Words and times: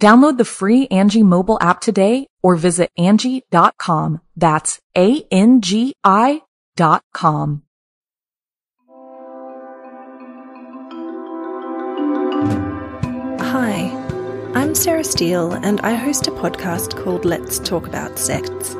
Download 0.00 0.38
the 0.38 0.44
free 0.44 0.86
Angie 0.88 1.24
mobile 1.24 1.58
app 1.60 1.80
today 1.80 2.28
or 2.42 2.54
visit 2.54 2.90
Angie.com. 2.96 4.20
That's 4.36 4.80
A-N-G-I 4.96 6.42
dot 6.76 7.02
com. 7.12 7.62
Hi, 13.40 13.90
I'm 14.54 14.76
Sarah 14.76 15.02
Steele 15.02 15.52
and 15.52 15.80
I 15.80 15.94
host 15.94 16.28
a 16.28 16.30
podcast 16.30 17.02
called 17.02 17.24
Let's 17.24 17.58
Talk 17.58 17.88
About 17.88 18.16
Sects. 18.18 18.76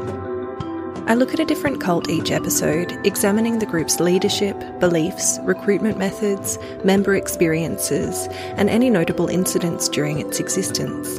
I 1.09 1.15
look 1.15 1.33
at 1.33 1.41
a 1.41 1.45
different 1.47 1.81
cult 1.81 2.11
each 2.11 2.31
episode, 2.31 2.93
examining 3.07 3.59
the 3.59 3.67
group's 3.67 3.99
leadership, 3.99 4.55
beliefs, 4.79 5.39
recruitment 5.43 5.97
methods, 5.97 6.59
member 6.85 7.15
experiences, 7.15 8.29
and 8.59 8.69
any 8.69 8.91
notable 8.91 9.29
incidents 9.29 9.89
during 9.89 10.19
its 10.21 10.39
existence. 10.39 11.19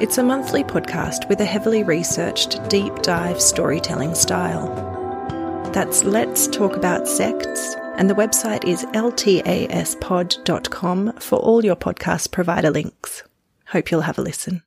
It's 0.00 0.16
a 0.16 0.22
monthly 0.22 0.62
podcast 0.62 1.28
with 1.28 1.40
a 1.40 1.44
heavily 1.44 1.82
researched, 1.82 2.68
deep 2.68 2.94
dive 3.02 3.40
storytelling 3.40 4.14
style. 4.14 4.72
That's 5.72 6.04
Let's 6.04 6.46
Talk 6.46 6.76
About 6.76 7.08
Sects, 7.08 7.74
and 7.96 8.08
the 8.08 8.14
website 8.14 8.62
is 8.62 8.84
ltaspod.com 8.84 9.72
for 11.14 11.38
all 11.40 11.64
your 11.64 11.74
podcast 11.74 12.30
provider 12.30 12.70
links. 12.70 13.24
Hope 13.66 13.90
you'll 13.90 14.02
have 14.02 14.18
a 14.18 14.22
listen. 14.22 14.62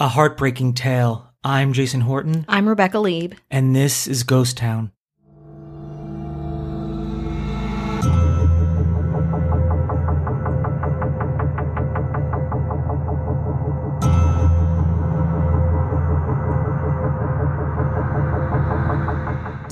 A 0.00 0.08
heartbreaking 0.08 0.74
tale 0.74 1.33
I'm 1.46 1.74
Jason 1.74 2.00
Horton. 2.00 2.46
I'm 2.48 2.66
Rebecca 2.66 2.98
Leib. 2.98 3.34
And 3.50 3.76
this 3.76 4.06
is 4.06 4.22
Ghost 4.22 4.56
Town. 4.56 4.90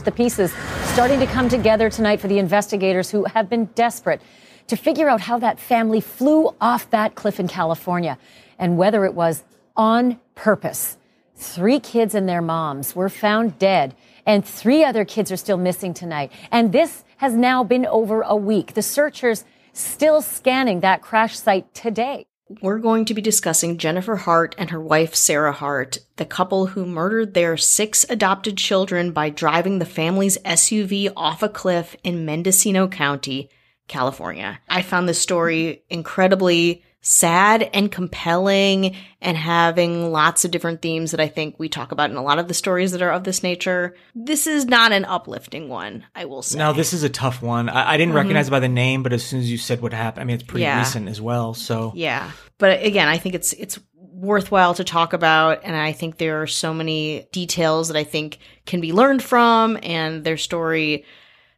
The 0.05 0.13
pieces 0.15 0.53
starting 0.93 1.19
to 1.21 1.27
come 1.27 1.49
together 1.49 1.89
tonight 1.89 2.21
for 2.21 2.29
the 2.29 2.39
investigators 2.39 3.11
who 3.11 3.25
have 3.25 3.49
been 3.49 3.65
desperate 3.75 4.21
to 4.67 4.77
figure 4.77 5.09
out 5.09 5.23
how 5.23 5.39
that 5.39 5.59
family 5.59 6.03
flew 6.03 6.55
off 6.61 6.91
that 6.91 7.15
cliff 7.15 7.41
in 7.41 7.49
California 7.49 8.19
and 8.59 8.77
whether 8.77 9.07
it 9.07 9.15
was 9.15 9.43
on 9.75 10.21
purpose. 10.35 10.99
Three 11.43 11.81
kids 11.81 12.15
and 12.15 12.29
their 12.29 12.41
moms 12.41 12.95
were 12.95 13.09
found 13.09 13.59
dead, 13.59 13.97
and 14.25 14.45
three 14.45 14.85
other 14.85 15.05
kids 15.05 15.33
are 15.33 15.37
still 15.37 15.57
missing 15.59 15.93
tonight. 15.93 16.31
And 16.53 16.73
this 16.73 17.03
has 17.17 17.35
now 17.35 17.65
been 17.65 17.85
over 17.85 18.23
a 18.23 18.37
week. 18.37 18.75
The 18.75 18.81
searchers 18.81 19.45
still 19.73 20.23
scanning 20.23 20.81
that 20.81 21.03
crash 21.03 21.37
site 21.37 21.75
today. 21.75 22.27
We're 22.61 22.79
going 22.79 23.07
to 23.07 23.15
be 23.15 23.21
discussing 23.21 23.77
Jennifer 23.77 24.15
Hart 24.15 24.55
and 24.57 24.71
her 24.71 24.81
wife 24.81 25.17
Sarah 25.17 25.53
Hart, 25.53 25.99
the 26.17 26.25
couple 26.25 26.67
who 26.67 26.87
murdered 26.87 27.35
their 27.35 27.57
six 27.57 28.07
adopted 28.09 28.57
children 28.57 29.11
by 29.11 29.29
driving 29.29 29.81
the 29.81 29.85
family's 29.85 30.39
SUV 30.39 31.13
off 31.17 31.43
a 31.43 31.49
cliff 31.49 31.97
in 32.05 32.25
Mendocino 32.25 32.87
County, 32.87 33.51
California. 33.89 34.61
I 34.69 34.83
found 34.83 35.09
this 35.09 35.19
story 35.19 35.83
incredibly 35.91 36.85
sad 37.03 37.69
and 37.75 37.91
compelling 37.91 38.95
and 39.21 39.37
having 39.37 40.13
lots 40.13 40.45
of 40.45 40.53
different 40.53 40.81
themes 40.81 41.11
that 41.11 41.21
I 41.21 41.27
think 41.27 41.59
we 41.59 41.69
talk 41.69 41.91
about 41.91 42.11
in 42.11 42.17
a 42.17 42.23
lot 42.23 42.39
of 42.39 42.47
the 42.47 42.55
stories 42.55 42.93
that 42.93 43.03
are 43.03 43.11
of 43.11 43.25
this 43.25 43.43
nature. 43.43 43.97
This 44.15 44.47
is 44.47 44.65
not 44.65 44.93
an 44.93 45.05
uplifting 45.05 45.69
one, 45.69 46.05
I 46.15 46.25
will 46.27 46.43
say. 46.43 46.59
Now, 46.59 46.73
this 46.73 46.93
is 46.93 47.03
a 47.03 47.09
tough 47.09 47.43
one. 47.43 47.69
I, 47.69 47.91
I 47.93 47.97
didn't 47.97 48.11
mm-hmm. 48.11 48.19
recognize 48.19 48.49
it 48.49 48.53
by 48.53 48.61
the 48.61 48.69
name, 48.69 49.03
but 49.03 49.13
as 49.13 49.25
soon 49.25 49.41
as 49.41 49.51
you 49.51 49.59
said 49.59 49.83
what 49.83 49.93
happened, 49.93 50.23
I 50.23 50.25
mean, 50.25 50.35
it's 50.35 50.45
pretty 50.45 50.63
yeah. 50.63 50.79
recent 50.79 51.09
as 51.09 51.21
well. 51.21 51.55
So 51.55 51.93
yeah, 51.97 52.31
but 52.59 52.83
again, 52.85 53.09
I 53.09 53.19
think 53.19 53.35
it's 53.35 53.53
it's 53.55 53.81
worthwhile 53.99 54.75
to 54.75 54.85
talk 54.85 55.13
about, 55.13 55.63
and 55.65 55.75
I 55.75 55.91
think 55.91 56.19
there 56.19 56.41
are 56.41 56.47
so 56.47 56.73
many 56.73 57.27
details 57.33 57.89
that 57.89 57.97
I 57.97 58.05
think 58.05 58.39
can 58.65 58.81
be 58.81 58.93
learned 58.93 59.25
from, 59.25 59.77
and 59.83 60.23
their 60.23 60.37
story 60.37 61.05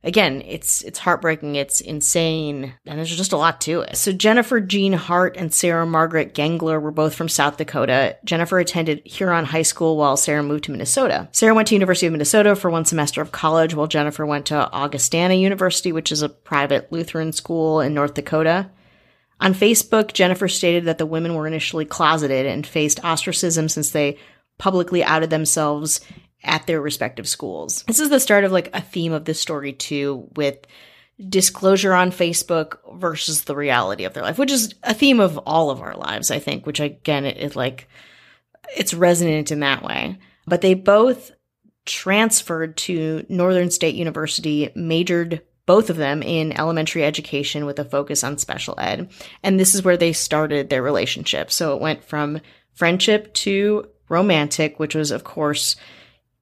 again, 0.04 0.42
it's 0.46 0.82
it's 0.82 0.98
heartbreaking, 0.98 1.56
it's 1.56 1.80
insane, 1.80 2.74
and 2.86 2.98
there's 2.98 3.16
just 3.16 3.32
a 3.32 3.36
lot 3.36 3.60
to 3.62 3.80
it. 3.80 3.96
So 3.96 4.12
Jennifer 4.12 4.60
Jean 4.60 4.92
Hart 4.92 5.36
and 5.36 5.52
Sarah 5.52 5.86
Margaret 5.86 6.34
Gengler 6.34 6.80
were 6.80 6.92
both 6.92 7.14
from 7.14 7.28
South 7.28 7.56
Dakota. 7.56 8.16
Jennifer 8.24 8.58
attended 8.58 9.04
Huron 9.06 9.46
High 9.46 9.62
School 9.62 9.96
while 9.96 10.16
Sarah 10.16 10.42
moved 10.42 10.64
to 10.64 10.70
Minnesota. 10.70 11.28
Sarah 11.32 11.54
went 11.54 11.68
to 11.68 11.74
University 11.74 12.06
of 12.06 12.12
Minnesota 12.12 12.54
for 12.54 12.70
one 12.70 12.84
semester 12.84 13.20
of 13.20 13.32
college, 13.32 13.74
while 13.74 13.86
Jennifer 13.86 14.24
went 14.24 14.46
to 14.46 14.70
Augustana 14.70 15.34
University, 15.34 15.90
which 15.90 16.12
is 16.12 16.22
a 16.22 16.28
private 16.28 16.92
Lutheran 16.92 17.32
school 17.32 17.80
in 17.80 17.94
North 17.94 18.14
Dakota. 18.14 18.70
On 19.40 19.52
Facebook, 19.52 20.12
Jennifer 20.12 20.48
stated 20.48 20.84
that 20.84 20.98
the 20.98 21.06
women 21.06 21.34
were 21.34 21.46
initially 21.46 21.84
closeted 21.84 22.46
and 22.46 22.66
faced 22.66 23.04
ostracism 23.04 23.68
since 23.68 23.90
they 23.90 24.18
publicly 24.58 25.02
outed 25.02 25.30
themselves 25.30 26.00
at 26.44 26.66
their 26.66 26.80
respective 26.80 27.28
schools. 27.28 27.82
This 27.86 28.00
is 28.00 28.10
the 28.10 28.20
start 28.20 28.44
of 28.44 28.52
like 28.52 28.70
a 28.74 28.80
theme 28.80 29.12
of 29.12 29.24
this 29.24 29.40
story 29.40 29.72
too, 29.72 30.28
with 30.36 30.66
disclosure 31.28 31.94
on 31.94 32.10
Facebook 32.10 32.78
versus 32.98 33.44
the 33.44 33.54
reality 33.54 34.04
of 34.04 34.14
their 34.14 34.22
life, 34.22 34.38
which 34.38 34.50
is 34.50 34.74
a 34.82 34.94
theme 34.94 35.20
of 35.20 35.38
all 35.38 35.70
of 35.70 35.80
our 35.80 35.96
lives, 35.96 36.30
I 36.30 36.38
think, 36.38 36.66
which 36.66 36.80
again, 36.80 37.24
it, 37.24 37.36
it 37.36 37.56
like, 37.56 37.88
it's 38.76 38.94
resonant 38.94 39.52
in 39.52 39.60
that 39.60 39.82
way. 39.82 40.18
But 40.46 40.60
they 40.60 40.74
both 40.74 41.30
transferred 41.86 42.76
to 42.78 43.24
Northern 43.28 43.70
State 43.70 43.94
University, 43.94 44.70
majored 44.74 45.42
both 45.66 45.88
of 45.88 45.96
them 45.96 46.22
in 46.22 46.58
elementary 46.58 47.04
education 47.04 47.64
with 47.64 47.78
a 47.78 47.84
focus 47.84 48.24
on 48.24 48.36
special 48.38 48.74
ed. 48.78 49.10
And 49.42 49.58
this 49.58 49.74
is 49.74 49.82
where 49.82 49.96
they 49.96 50.12
started 50.12 50.68
their 50.68 50.82
relationship. 50.82 51.50
So 51.50 51.74
it 51.74 51.80
went 51.80 52.04
from 52.04 52.40
friendship 52.74 53.32
to 53.34 53.88
romantic, 54.08 54.78
which 54.78 54.94
was, 54.94 55.10
of 55.10 55.24
course, 55.24 55.76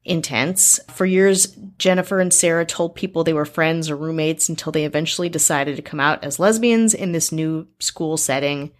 intense. 0.04 0.80
For 0.90 1.06
years, 1.06 1.56
Jennifer 1.78 2.20
and 2.20 2.32
Sarah 2.32 2.66
told 2.66 2.94
people 2.94 3.24
they 3.24 3.32
were 3.32 3.44
friends 3.44 3.88
or 3.90 3.96
roommates 3.96 4.48
until 4.48 4.72
they 4.72 4.84
eventually 4.84 5.28
decided 5.28 5.76
to 5.76 5.82
come 5.82 6.00
out 6.00 6.24
as 6.24 6.38
lesbians 6.38 6.94
in 6.94 7.12
this 7.12 7.32
new 7.32 7.68
school 7.78 8.16
setting. 8.16 8.72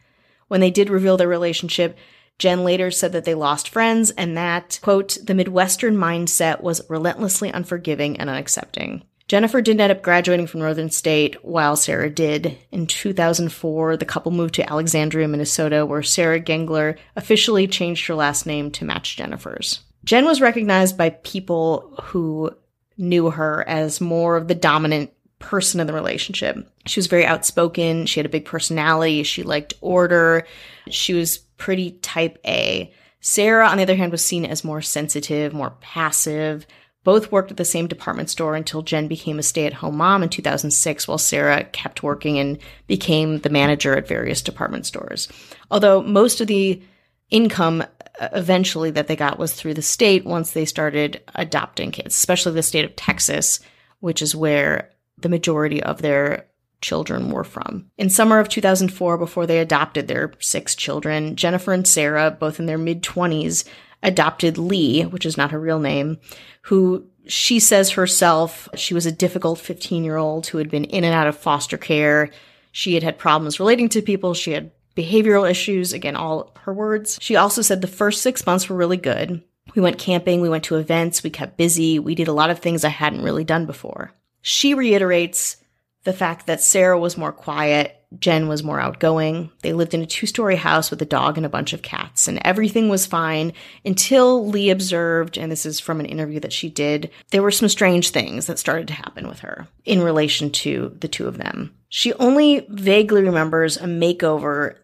When 0.49 0.61
they 0.61 0.71
did 0.71 0.91
reveal 0.91 1.17
their 1.17 1.29
relationship, 1.29 1.97
Jen 2.39 2.65
later 2.65 2.91
said 2.91 3.13
that 3.13 3.25
they 3.25 3.35
lost 3.35 3.69
friends 3.69 4.11
and 4.11 4.37
that, 4.37 4.81
quote, 4.83 5.17
the 5.23 5.35
Midwestern 5.35 5.97
mindset 5.97 6.61
was 6.61 6.89
relentlessly 6.89 7.51
unforgiving 7.51 8.19
and 8.19 8.29
unaccepting. 8.29 9.03
Jennifer 9.29 9.63
didn't 9.63 9.81
end 9.81 9.93
up 9.93 10.03
graduating 10.03 10.47
from 10.47 10.61
Northern 10.61 10.91
State 10.91 11.43
while 11.45 11.77
Sarah 11.77 12.11
did. 12.11 12.59
In 12.71 12.87
2004, 12.87 13.97
the 13.97 14.05
couple 14.05 14.33
moved 14.33 14.55
to 14.55 14.69
Alexandria, 14.69 15.29
Minnesota, 15.29 15.87
where 15.87 16.03
Sarah 16.03 16.41
Gengler 16.41 16.99
officially 17.17 17.67
changed 17.67 18.07
her 18.09 18.15
last 18.15 18.45
name 18.45 18.71
to 18.73 18.85
match 18.85 19.17
Jennifer's. 19.17 19.81
Jen 20.05 20.25
was 20.25 20.41
recognized 20.41 20.99
by 20.99 21.11
people 21.11 21.95
who 22.03 22.51
knew 22.99 23.31
her 23.31 23.67
as 23.69 24.01
more 24.01 24.37
of 24.37 24.49
the 24.49 24.55
dominant 24.55 25.13
person 25.39 25.81
in 25.81 25.87
the 25.87 25.93
relationship. 25.93 26.69
She 26.87 27.01
was 27.01 27.07
very 27.07 27.27
outspoken. 27.27 28.07
She 28.07 28.21
had 28.21 28.27
a 28.27 28.31
big 28.31 28.45
personality. 28.45 29.23
She 29.23 29.43
liked 29.43 29.75
order. 29.81 30.47
She 30.89 31.15
was 31.15 31.39
pretty 31.39 31.93
type 31.93 32.39
A. 32.47 32.93
Sarah, 33.21 33.69
on 33.69 33.77
the 33.77 33.85
other 33.85 33.95
hand, 33.95 34.13
was 34.13 34.25
seen 34.25 34.45
as 34.45 34.65
more 34.65 34.83
sensitive, 34.83 35.53
more 35.53 35.77
passive. 35.81 36.67
Both 37.05 37.33
worked 37.33 37.51
at 37.51 37.57
the 37.57 37.65
same 37.65 37.89
department 37.89 38.31
store 38.31 38.55
until 38.55 38.83
Jen 38.83 39.09
became 39.09 39.39
a 39.39 39.43
stay 39.43 39.67
at 39.67 39.73
home 39.73 39.97
mom 39.97 40.23
in 40.23 40.29
2006, 40.29 41.07
while 41.07 41.19
Sarah 41.19 41.65
kept 41.65 42.03
working 42.03 42.39
and 42.39 42.59
became 42.87 43.39
the 43.39 43.51
manager 43.51 43.97
at 43.97 44.09
various 44.09 44.43
department 44.43 44.87
stores. 44.87 45.29
Although 45.71 46.03
most 46.03 46.41
of 46.41 46.47
the 46.47 46.83
income 47.31 47.85
eventually 48.21 48.91
that 48.91 49.07
they 49.07 49.17
got 49.17 49.39
was 49.39 49.55
through 49.55 49.75
the 49.75 49.83
state 49.83 50.25
once 50.25 50.53
they 50.53 50.65
started 50.65 51.23
adopting 51.35 51.91
kids, 51.91 52.17
especially 52.17 52.53
the 52.53 52.63
state 52.63 52.85
of 52.85 52.97
Texas, 52.97 53.61
which 54.01 54.23
is 54.23 54.37
where 54.37 54.91
the 55.19 55.29
majority 55.29 55.83
of 55.83 56.03
their 56.03 56.47
children 56.81 57.31
were 57.31 57.45
from. 57.45 57.87
In 57.97 58.11
summer 58.11 58.39
of 58.39 58.49
2004, 58.49 59.17
before 59.17 59.47
they 59.47 59.61
adopted 59.61 60.09
their 60.09 60.33
six 60.41 60.75
children, 60.75 61.37
Jennifer 61.37 61.73
and 61.73 61.87
Sarah, 61.87 62.31
both 62.31 62.59
in 62.59 62.67
their 62.67 62.79
mid 62.79 63.03
20s, 63.03 63.65
adopted 64.03 64.59
Lee, 64.59 65.03
which 65.03 65.25
is 65.25 65.37
not 65.37 65.53
her 65.53 65.61
real 65.61 65.79
name, 65.79 66.19
who 66.63 67.07
she 67.27 67.61
says 67.61 67.91
herself 67.91 68.69
she 68.75 68.95
was 68.95 69.07
a 69.07 69.13
difficult 69.13 69.59
15 69.61 70.03
year 70.03 70.17
old 70.17 70.49
who 70.49 70.59
had 70.59 70.71
been 70.71 70.85
in 70.85 71.05
and 71.05 71.15
out 71.15 71.29
of 71.29 71.37
foster 71.37 71.79
care. 71.79 72.31
She 72.73 72.95
had 72.95 73.03
had 73.03 73.19
problems 73.19 73.61
relating 73.61 73.89
to 73.91 74.03
people. 74.03 74.35
She 74.35 74.53
had 74.53 74.73
behavioral 74.97 75.49
issues. 75.51 75.93
Again, 75.93 76.17
all 76.17 76.55
her 76.63 76.73
words. 76.73 77.19
She 77.21 77.37
also 77.37 77.63
said 77.63 77.81
the 77.81 77.87
first 77.87 78.23
six 78.23 78.47
months 78.47 78.69
were 78.69 78.77
really 78.77 78.97
good. 78.97 79.43
We 79.75 79.83
went 79.83 79.99
camping, 79.99 80.41
we 80.41 80.49
went 80.49 80.65
to 80.65 80.77
events, 80.77 81.23
we 81.23 81.31
kept 81.31 81.57
busy, 81.57 81.99
we 81.99 82.15
did 82.15 82.29
a 82.29 82.33
lot 82.33 82.51
of 82.51 82.59
things 82.59 82.85
I 82.85 82.89
hadn't 82.89 83.23
really 83.23 83.45
done 83.45 83.65
before. 83.65 84.13
She 84.43 84.75
reiterates 84.75 85.57
the 86.05 86.13
fact 86.13 86.47
that 86.47 86.61
Sarah 86.61 86.99
was 86.99 87.17
more 87.17 87.33
quiet, 87.33 87.97
Jen 88.19 88.49
was 88.49 88.63
more 88.63 88.81
outgoing. 88.81 89.51
They 89.63 89.73
lived 89.73 89.95
in 89.95 90.03
a 90.03 90.07
two 90.07 90.27
story 90.27 90.57
house 90.57 90.91
with 90.91 91.01
a 91.01 91.07
dog 91.07 91.37
and 91.37 91.47
a 91.47 91.51
bunch 91.51 91.73
of 91.73 91.83
cats, 91.83 92.29
and 92.29 92.41
everything 92.45 92.89
was 92.89 93.07
fine 93.07 93.53
until 93.85 94.47
Lee 94.47 94.71
observed, 94.71 95.39
and 95.39 95.51
this 95.51 95.65
is 95.65 95.81
from 95.81 96.01
an 96.01 96.07
interview 96.07 96.41
that 96.41 96.53
she 96.53 96.69
did, 96.69 97.11
there 97.31 97.43
were 97.43 97.51
some 97.51 97.69
strange 97.69 98.11
things 98.11 98.47
that 98.47 98.59
started 98.59 98.89
to 98.89 98.95
happen 98.95 99.29
with 99.29 99.41
her 99.41 99.67
in 99.85 100.03
relation 100.03 100.51
to 100.51 100.95
the 101.01 101.09
two 101.09 101.27
of 101.27 101.39
them. 101.39 101.75
She 101.89 102.13
only 102.15 102.67
vaguely 102.69 103.23
remembers 103.23 103.77
a 103.77 103.85
makeover 103.85 104.77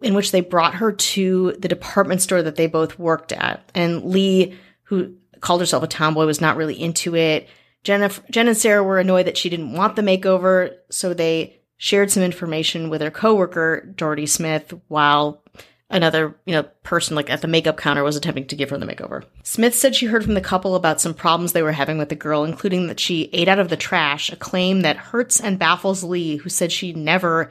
in 0.00 0.14
which 0.14 0.32
they 0.32 0.40
brought 0.40 0.74
her 0.74 0.92
to 0.92 1.52
the 1.58 1.68
department 1.68 2.22
store 2.22 2.42
that 2.42 2.56
they 2.56 2.66
both 2.66 2.98
worked 2.98 3.32
at, 3.32 3.70
and 3.74 4.04
Lee, 4.04 4.58
who 4.84 5.14
called 5.40 5.60
herself 5.60 5.82
a 5.82 5.86
tomboy, 5.86 6.26
was 6.26 6.40
not 6.40 6.56
really 6.56 6.80
into 6.80 7.14
it. 7.16 7.48
Jennifer, 7.82 8.22
Jen 8.30 8.48
and 8.48 8.56
Sarah 8.56 8.84
were 8.84 8.98
annoyed 8.98 9.26
that 9.26 9.38
she 9.38 9.48
didn't 9.48 9.72
want 9.72 9.96
the 9.96 10.02
makeover, 10.02 10.74
so 10.90 11.14
they 11.14 11.60
shared 11.76 12.10
some 12.10 12.22
information 12.22 12.90
with 12.90 13.00
her 13.00 13.10
coworker, 13.10 13.80
Doherty 13.96 14.26
Smith, 14.26 14.74
while 14.88 15.42
another, 15.88 16.36
you 16.44 16.52
know, 16.52 16.62
person 16.82 17.16
like 17.16 17.30
at 17.30 17.40
the 17.40 17.48
makeup 17.48 17.76
counter 17.76 18.04
was 18.04 18.16
attempting 18.16 18.46
to 18.46 18.56
give 18.56 18.70
her 18.70 18.78
the 18.78 18.86
makeover. 18.86 19.24
Smith 19.42 19.74
said 19.74 19.94
she 19.94 20.06
heard 20.06 20.24
from 20.24 20.34
the 20.34 20.40
couple 20.40 20.76
about 20.76 21.00
some 21.00 21.14
problems 21.14 21.52
they 21.52 21.62
were 21.62 21.72
having 21.72 21.98
with 21.98 22.10
the 22.10 22.14
girl, 22.14 22.44
including 22.44 22.86
that 22.86 23.00
she 23.00 23.30
ate 23.32 23.48
out 23.48 23.58
of 23.58 23.70
the 23.70 23.76
trash, 23.76 24.30
a 24.30 24.36
claim 24.36 24.82
that 24.82 24.96
hurts 24.96 25.40
and 25.40 25.58
baffles 25.58 26.04
Lee, 26.04 26.36
who 26.36 26.48
said 26.48 26.70
she 26.70 26.92
never 26.92 27.50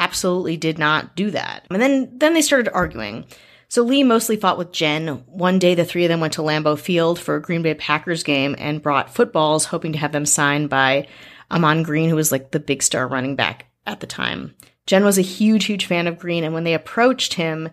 absolutely 0.00 0.56
did 0.56 0.78
not 0.78 1.14
do 1.14 1.30
that. 1.30 1.66
And 1.70 1.80
then 1.80 2.10
then 2.18 2.34
they 2.34 2.42
started 2.42 2.72
arguing. 2.72 3.26
So 3.68 3.82
Lee 3.82 4.02
mostly 4.02 4.36
fought 4.36 4.58
with 4.58 4.72
Jen. 4.72 5.22
One 5.26 5.60
day, 5.60 5.76
the 5.76 5.84
three 5.84 6.04
of 6.04 6.08
them 6.08 6.18
went 6.18 6.32
to 6.32 6.42
Lambeau 6.42 6.76
Field 6.76 7.20
for 7.20 7.36
a 7.36 7.42
Green 7.42 7.62
Bay 7.62 7.74
Packers 7.74 8.24
game 8.24 8.56
and 8.58 8.82
brought 8.82 9.14
footballs, 9.14 9.66
hoping 9.66 9.92
to 9.92 9.98
have 9.98 10.10
them 10.10 10.26
signed 10.26 10.68
by 10.68 11.06
Ahman 11.52 11.84
Green, 11.84 12.10
who 12.10 12.16
was 12.16 12.32
like 12.32 12.50
the 12.50 12.58
big 12.58 12.82
star 12.82 13.06
running 13.06 13.36
back 13.36 13.66
at 13.86 14.00
the 14.00 14.08
time. 14.08 14.56
Jen 14.86 15.04
was 15.04 15.18
a 15.18 15.22
huge, 15.22 15.66
huge 15.66 15.86
fan 15.86 16.08
of 16.08 16.18
Green, 16.18 16.42
and 16.42 16.52
when 16.52 16.64
they 16.64 16.74
approached 16.74 17.34
him, 17.34 17.68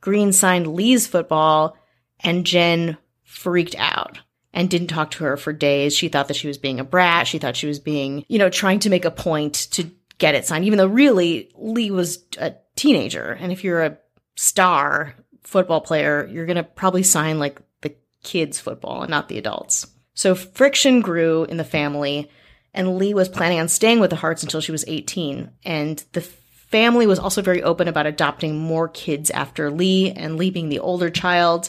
Green 0.00 0.32
signed 0.32 0.74
Lee's 0.74 1.06
football, 1.06 1.76
and 2.20 2.46
Jen 2.46 2.96
freaked 3.24 3.74
out 3.76 4.20
and 4.54 4.70
didn't 4.70 4.88
talk 4.88 5.10
to 5.12 5.24
her 5.24 5.36
for 5.36 5.52
days. 5.52 5.94
She 5.94 6.08
thought 6.08 6.28
that 6.28 6.36
she 6.36 6.48
was 6.48 6.58
being 6.58 6.80
a 6.80 6.84
brat. 6.84 7.26
She 7.26 7.38
thought 7.38 7.56
she 7.56 7.66
was 7.66 7.78
being, 7.78 8.24
you 8.28 8.38
know, 8.38 8.50
trying 8.50 8.78
to 8.80 8.90
make 8.90 9.04
a 9.04 9.10
point 9.10 9.54
to 9.72 9.90
get 10.22 10.36
it 10.36 10.46
signed, 10.46 10.64
even 10.64 10.76
though 10.76 10.86
really 10.86 11.50
Lee 11.56 11.90
was 11.90 12.24
a 12.38 12.54
teenager. 12.76 13.36
And 13.40 13.50
if 13.50 13.64
you're 13.64 13.82
a 13.82 13.98
star, 14.36 15.16
football 15.42 15.80
player, 15.80 16.28
you're 16.30 16.46
going 16.46 16.56
to 16.56 16.62
probably 16.62 17.02
sign 17.02 17.40
like 17.40 17.60
the 17.80 17.96
kids' 18.22 18.60
football 18.60 19.02
and 19.02 19.10
not 19.10 19.28
the 19.28 19.36
adults. 19.36 19.88
So 20.14 20.36
friction 20.36 21.00
grew 21.00 21.42
in 21.44 21.56
the 21.56 21.64
family, 21.64 22.30
and 22.72 22.98
Lee 22.98 23.14
was 23.14 23.28
planning 23.28 23.58
on 23.58 23.66
staying 23.66 23.98
with 23.98 24.10
the 24.10 24.16
Harts 24.16 24.44
until 24.44 24.60
she 24.60 24.70
was 24.70 24.84
18. 24.86 25.50
And 25.64 26.04
the 26.12 26.20
family 26.20 27.08
was 27.08 27.18
also 27.18 27.42
very 27.42 27.60
open 27.60 27.88
about 27.88 28.06
adopting 28.06 28.56
more 28.56 28.88
kids 28.88 29.28
after 29.30 29.72
Lee, 29.72 30.12
and 30.12 30.36
Lee 30.36 30.50
being 30.50 30.68
the 30.68 30.78
older 30.78 31.10
child, 31.10 31.68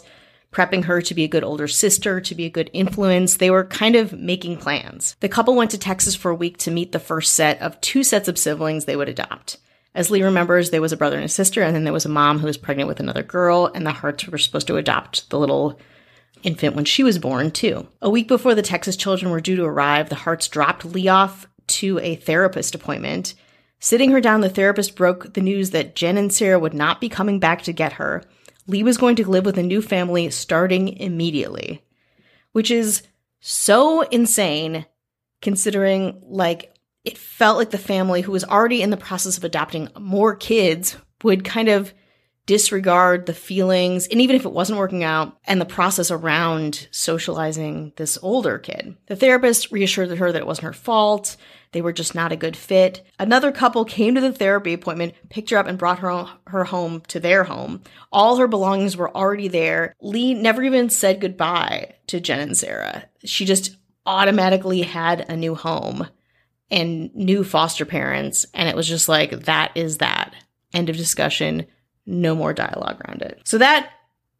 prepping 0.53 0.85
her 0.85 1.01
to 1.01 1.13
be 1.13 1.23
a 1.23 1.27
good 1.27 1.43
older 1.43 1.67
sister, 1.67 2.21
to 2.21 2.35
be 2.35 2.45
a 2.45 2.49
good 2.49 2.69
influence. 2.73 3.37
They 3.37 3.49
were 3.49 3.65
kind 3.65 3.95
of 3.95 4.13
making 4.13 4.57
plans. 4.57 5.15
The 5.19 5.29
couple 5.29 5.55
went 5.55 5.71
to 5.71 5.77
Texas 5.77 6.15
for 6.15 6.31
a 6.31 6.35
week 6.35 6.57
to 6.59 6.71
meet 6.71 6.91
the 6.91 6.99
first 6.99 7.33
set 7.33 7.59
of 7.61 7.79
two 7.81 8.03
sets 8.03 8.27
of 8.27 8.37
siblings 8.37 8.85
they 8.85 8.95
would 8.95 9.09
adopt. 9.09 9.57
As 9.95 10.09
Lee 10.09 10.23
remembers, 10.23 10.69
there 10.69 10.81
was 10.81 10.91
a 10.91 10.97
brother 10.97 11.17
and 11.17 11.25
a 11.25 11.29
sister, 11.29 11.61
and 11.61 11.75
then 11.75 11.83
there 11.83 11.93
was 11.93 12.05
a 12.05 12.09
mom 12.09 12.39
who 12.39 12.47
was 12.47 12.57
pregnant 12.57 12.87
with 12.87 12.99
another 12.99 13.21
girl, 13.21 13.69
and 13.75 13.85
the 13.85 13.91
Harts 13.91 14.27
were 14.27 14.37
supposed 14.37 14.67
to 14.67 14.77
adopt 14.77 15.29
the 15.29 15.37
little 15.37 15.79
infant 16.41 16.75
when 16.75 16.85
she 16.85 17.03
was 17.03 17.19
born, 17.19 17.51
too. 17.51 17.87
A 18.01 18.09
week 18.09 18.27
before 18.27 18.55
the 18.55 18.61
Texas 18.61 18.95
children 18.95 19.31
were 19.31 19.41
due 19.41 19.55
to 19.55 19.63
arrive, 19.63 20.09
the 20.09 20.15
Harts 20.15 20.47
dropped 20.47 20.85
Lee 20.85 21.07
off 21.07 21.47
to 21.67 21.99
a 21.99 22.15
therapist 22.15 22.73
appointment. 22.73 23.35
Sitting 23.79 24.11
her 24.11 24.21
down, 24.21 24.41
the 24.41 24.49
therapist 24.49 24.95
broke 24.95 25.33
the 25.33 25.41
news 25.41 25.71
that 25.71 25.95
Jen 25.95 26.17
and 26.17 26.33
Sarah 26.33 26.59
would 26.59 26.73
not 26.73 26.99
be 26.99 27.09
coming 27.09 27.39
back 27.39 27.61
to 27.63 27.73
get 27.73 27.93
her. 27.93 28.23
Lee 28.67 28.83
was 28.83 28.97
going 28.97 29.15
to 29.17 29.29
live 29.29 29.45
with 29.45 29.57
a 29.57 29.63
new 29.63 29.81
family 29.81 30.29
starting 30.29 30.89
immediately, 30.97 31.83
which 32.51 32.71
is 32.71 33.03
so 33.39 34.01
insane 34.01 34.85
considering 35.41 36.21
like 36.23 36.73
it 37.03 37.17
felt 37.17 37.57
like 37.57 37.71
the 37.71 37.77
family 37.77 38.21
who 38.21 38.31
was 38.31 38.45
already 38.45 38.81
in 38.81 38.89
the 38.89 38.97
process 38.97 39.37
of 39.37 39.43
adopting 39.43 39.89
more 39.99 40.35
kids 40.35 40.95
would 41.23 41.43
kind 41.43 41.67
of 41.67 41.93
disregard 42.45 43.25
the 43.25 43.33
feelings 43.33 44.07
and 44.07 44.19
even 44.19 44.35
if 44.35 44.45
it 44.45 44.51
wasn't 44.51 44.77
working 44.77 45.03
out 45.03 45.37
and 45.45 45.61
the 45.61 45.65
process 45.65 46.11
around 46.11 46.87
socializing 46.91 47.93
this 47.95 48.17
older 48.21 48.59
kid. 48.59 48.95
The 49.07 49.15
therapist 49.15 49.71
reassured 49.71 50.17
her 50.17 50.31
that 50.31 50.41
it 50.41 50.47
wasn't 50.47 50.65
her 50.65 50.73
fault. 50.73 51.37
They 51.73 51.81
were 51.81 51.91
just 51.91 52.15
not 52.15 52.31
a 52.31 52.37
good 52.37 52.55
fit. 52.55 53.05
Another 53.19 53.51
couple 53.51 53.83
came 53.83 54.15
to 54.15 54.21
the 54.21 54.31
therapy 54.31 54.73
appointment, 54.73 55.15
picked 55.29 55.49
her 55.49 55.57
up 55.57 55.67
and 55.67 55.77
brought 55.77 55.99
her 55.99 56.27
her 56.47 56.63
home 56.63 57.01
to 57.09 57.19
their 57.19 57.43
home. 57.43 57.81
All 58.11 58.37
her 58.37 58.47
belongings 58.47 58.95
were 58.95 59.15
already 59.15 59.47
there. 59.47 59.93
Lee 60.01 60.33
never 60.33 60.63
even 60.63 60.89
said 60.89 61.19
goodbye 61.19 61.95
to 62.07 62.21
Jen 62.21 62.39
and 62.39 62.57
Sarah. 62.57 63.05
She 63.25 63.43
just 63.45 63.75
automatically 64.05 64.83
had 64.83 65.25
a 65.29 65.35
new 65.35 65.55
home 65.55 66.07
and 66.69 67.13
new 67.15 67.43
foster 67.43 67.85
parents. 67.85 68.45
And 68.53 68.69
it 68.69 68.75
was 68.75 68.87
just 68.87 69.09
like, 69.09 69.31
that 69.45 69.71
is 69.75 69.97
that. 69.97 70.33
End 70.73 70.89
of 70.89 70.97
discussion. 70.97 71.65
No 72.05 72.35
more 72.35 72.53
dialogue 72.53 73.01
around 73.01 73.21
it. 73.21 73.41
So 73.45 73.57
that 73.57 73.91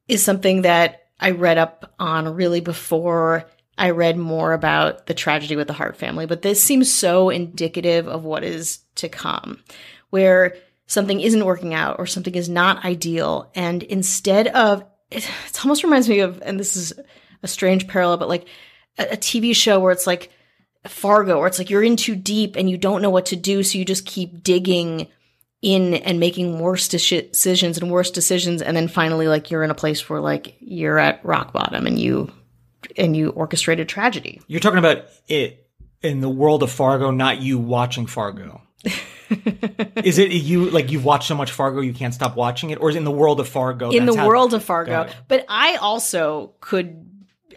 is 0.07 0.24
something 0.24 0.63
that 0.63 1.07
I 1.19 1.31
read 1.31 1.57
up 1.57 1.94
on 2.00 2.35
really 2.35 2.59
before 2.59 3.45
I 3.78 3.90
read 3.90 4.18
more 4.18 4.54
about 4.54 5.08
the 5.08 5.14
tragedy 5.14 5.56
with 5.56 5.68
the 5.68 5.74
Hart 5.74 5.98
family. 5.98 6.25
But 6.25 6.42
this 6.42 6.62
seems 6.62 6.94
so 6.94 7.30
indicative 7.30 8.07
of 8.07 8.24
what 8.24 8.44
is 8.44 8.80
to 8.95 9.09
come, 9.09 9.59
where 10.09 10.56
something 10.86 11.19
isn't 11.19 11.45
working 11.45 11.74
out 11.74 11.97
or 12.00 12.06
something 12.06 12.36
is 12.36 12.50
not 12.50 12.86
ideal. 12.86 13.52
And 13.56 13.83
instead 13.83 14.47
of, 14.47 14.83
it, 15.09 15.28
it 15.47 15.66
almost 15.66 15.83
reminds 15.83 16.07
me 16.07 16.19
of, 16.19 16.42
and 16.44 16.59
this 16.59 16.76
is 16.76 16.94
a 17.42 17.47
strange 17.47 17.88
parallel, 17.88 18.18
but 18.18 18.30
like 18.30 18.47
a, 18.97 19.14
a 19.14 19.18
TV 19.18 19.56
show 19.56 19.80
where 19.80 19.92
it's 19.92 20.07
like, 20.07 20.31
Fargo, 20.86 21.40
where 21.40 21.47
it's 21.47 21.59
like 21.59 21.69
you're 21.69 21.81
in 21.83 21.95
too 21.95 22.16
deep 22.16 22.57
and 22.57 22.69
you 22.69 22.78
don't 22.78 23.02
know 23.02 23.09
what 23.09 23.28
to 23.28 23.38
do, 23.38 23.64
so 23.64 23.78
you 23.78 23.86
just 23.86 24.06
keep 24.06 24.44
digging 24.44 25.07
in 25.62 25.94
and 25.94 26.19
making 26.19 26.59
worse 26.59 26.90
decisions 26.90 27.78
and 27.78 27.90
worse 27.90 28.12
decisions, 28.12 28.62
and 28.62 28.76
then 28.76 28.90
finally, 28.90 29.30
like 29.30 29.50
you're 29.50 29.64
in 29.64 29.71
a 29.71 29.76
place 29.76 30.09
where 30.09 30.19
like 30.19 30.57
you're 30.59 31.00
at 31.00 31.24
rock 31.24 31.54
bottom 31.54 31.88
and 31.88 31.97
you 31.97 32.30
and 32.97 33.16
you 33.16 33.30
orchestrated 33.30 33.90
tragedy. 33.90 34.42
You're 34.47 34.59
talking 34.59 34.80
about 34.80 35.06
it 35.28 35.68
in 36.02 36.21
the 36.21 36.30
world 36.30 36.64
of 36.64 36.71
Fargo, 36.71 37.12
not 37.12 37.42
you 37.42 37.57
watching 37.57 38.07
Fargo. 38.07 38.62
is 40.04 40.19
it 40.19 40.31
you 40.31 40.69
like 40.69 40.92
you've 40.92 41.06
watched 41.06 41.28
so 41.28 41.35
much 41.35 41.52
Fargo 41.52 41.80
you 41.80 41.94
can't 41.94 42.14
stop 42.14 42.35
watching 42.35 42.69
it, 42.69 42.81
or 42.81 42.90
is 42.90 42.95
it 42.95 43.00
in 43.00 43.06
the 43.06 43.12
world 43.12 43.40
of 43.40 43.47
Fargo? 43.47 43.92
In 43.92 44.06
the 44.06 44.14
world 44.14 44.54
of 44.54 44.64
Fargo, 44.64 45.09
but 45.28 45.45
I 45.47 45.78
also 45.78 46.54
could 46.59 47.09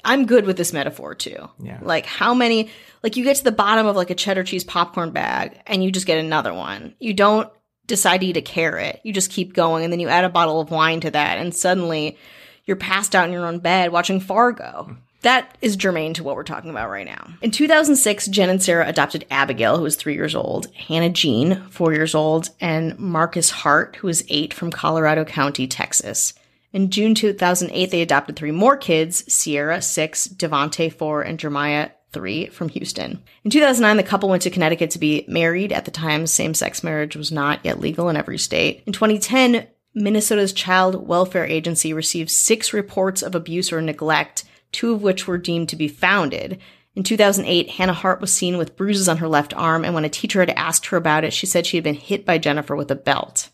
I'm 0.07 0.26
good 0.26 0.47
with 0.47 0.57
this 0.57 0.73
metaphor 0.73 1.14
too. 1.14 1.50
Yeah. 1.59 1.81
Like 1.83 2.07
how 2.07 2.33
many 2.33 2.71
like 3.02 3.16
you 3.16 3.25
get 3.25 3.37
to 3.37 3.45
the 3.45 3.52
bottom 3.52 3.87
of 3.87 3.97
like 3.97 4.11
a 4.11 4.14
cheddar 4.14 4.45
cheese 4.45 4.64
popcorn 4.64 5.11
bag 5.11 5.61
and 5.66 5.83
you 5.83 5.90
just 5.90 6.07
get 6.07 6.19
another 6.19 6.55
one. 6.55 6.95
You 7.00 7.12
don't 7.12 7.50
decide 7.87 8.21
to 8.21 8.26
eat 8.26 8.37
a 8.37 8.43
carrot. 8.43 9.00
You 9.02 9.12
just 9.12 9.31
keep 9.31 9.52
going 9.52 9.85
and 9.85 9.93
then 9.93 10.00
you 10.00 10.09
add 10.09 10.25
a 10.25 10.28
bottle 10.28 10.61
of 10.61 10.71
wine 10.71 11.00
to 11.00 11.11
that 11.11 11.38
and 11.38 11.55
suddenly 11.55 12.16
you're 12.64 12.76
passed 12.76 13.14
out 13.14 13.26
in 13.26 13.33
your 13.33 13.47
own 13.47 13.59
bed 13.59 13.93
watching 13.93 14.21
Fargo. 14.21 14.87
Hmm. 14.88 14.95
That 15.26 15.59
is 15.61 15.75
germane 15.75 16.14
to 16.14 16.23
what 16.23 16.37
we're 16.37 16.45
talking 16.45 16.71
about 16.71 16.88
right 16.88 17.04
now. 17.04 17.26
In 17.42 17.50
2006, 17.50 18.28
Jen 18.28 18.49
and 18.49 18.62
Sarah 18.62 18.87
adopted 18.87 19.26
Abigail, 19.28 19.76
who 19.76 19.83
was 19.83 19.97
three 19.97 20.14
years 20.14 20.37
old, 20.37 20.73
Hannah 20.73 21.11
Jean, 21.11 21.66
four 21.68 21.92
years 21.92 22.14
old, 22.14 22.50
and 22.61 22.97
Marcus 22.97 23.50
Hart, 23.50 23.97
who 23.97 24.06
was 24.06 24.23
eight 24.28 24.54
from 24.54 24.71
Colorado 24.71 25.25
County, 25.25 25.66
Texas. 25.66 26.33
In 26.73 26.90
June 26.90 27.16
2008, 27.16 27.90
they 27.90 28.02
adopted 28.02 28.37
three 28.37 28.52
more 28.52 28.76
kids 28.76 29.25
Sierra, 29.26 29.83
six, 29.83 30.28
Devonte, 30.28 30.92
four, 30.92 31.23
and 31.23 31.40
Jeremiah, 31.40 31.90
three, 32.12 32.47
from 32.47 32.68
Houston. 32.68 33.21
In 33.42 33.50
2009, 33.50 33.97
the 33.97 34.04
couple 34.04 34.28
went 34.28 34.42
to 34.42 34.50
Connecticut 34.50 34.92
to 34.92 35.00
be 35.00 35.25
married. 35.26 35.73
At 35.73 35.87
the 35.87 35.90
time, 35.90 36.28
same 36.28 36.54
sex 36.54 36.85
marriage 36.85 37.16
was 37.16 37.33
not 37.33 37.64
yet 37.64 37.80
legal 37.80 38.09
in 38.09 38.16
every 38.16 38.38
state. 38.38 38.85
In 38.87 38.92
2010, 38.92 39.66
Minnesota's 39.92 40.52
Child 40.52 41.09
Welfare 41.09 41.47
Agency 41.47 41.92
received 41.92 42.30
six 42.30 42.73
reports 42.73 43.23
of 43.23 43.35
abuse 43.35 43.73
or 43.73 43.83
neglect, 43.83 44.45
two 44.76 44.92
of 44.92 45.02
which 45.02 45.26
were 45.26 45.38
deemed 45.38 45.71
to 45.71 45.76
be 45.76 45.88
founded. 45.88 46.61
In 46.95 47.02
2008, 47.02 47.71
Hannah 47.71 47.95
Hart 47.95 48.21
was 48.21 48.30
seen 48.30 48.59
with 48.59 48.76
bruises 48.76 49.09
on 49.09 49.16
her 49.16 49.28
left 49.28 49.54
arm, 49.54 49.87
and 49.87 49.95
when 49.95 50.04
a 50.04 50.11
teacher 50.11 50.40
had 50.40 50.50
asked 50.50 50.87
her 50.87 50.99
about 50.99 51.25
it, 51.25 51.33
she 51.33 51.47
said 51.47 51.64
she 51.64 51.78
had 51.78 51.85
been 51.85 51.95
hit 51.95 52.26
by 52.26 52.37
Jennifer 52.37 52.76
with 52.76 52.90
a 52.90 52.95
belt. 52.95 53.49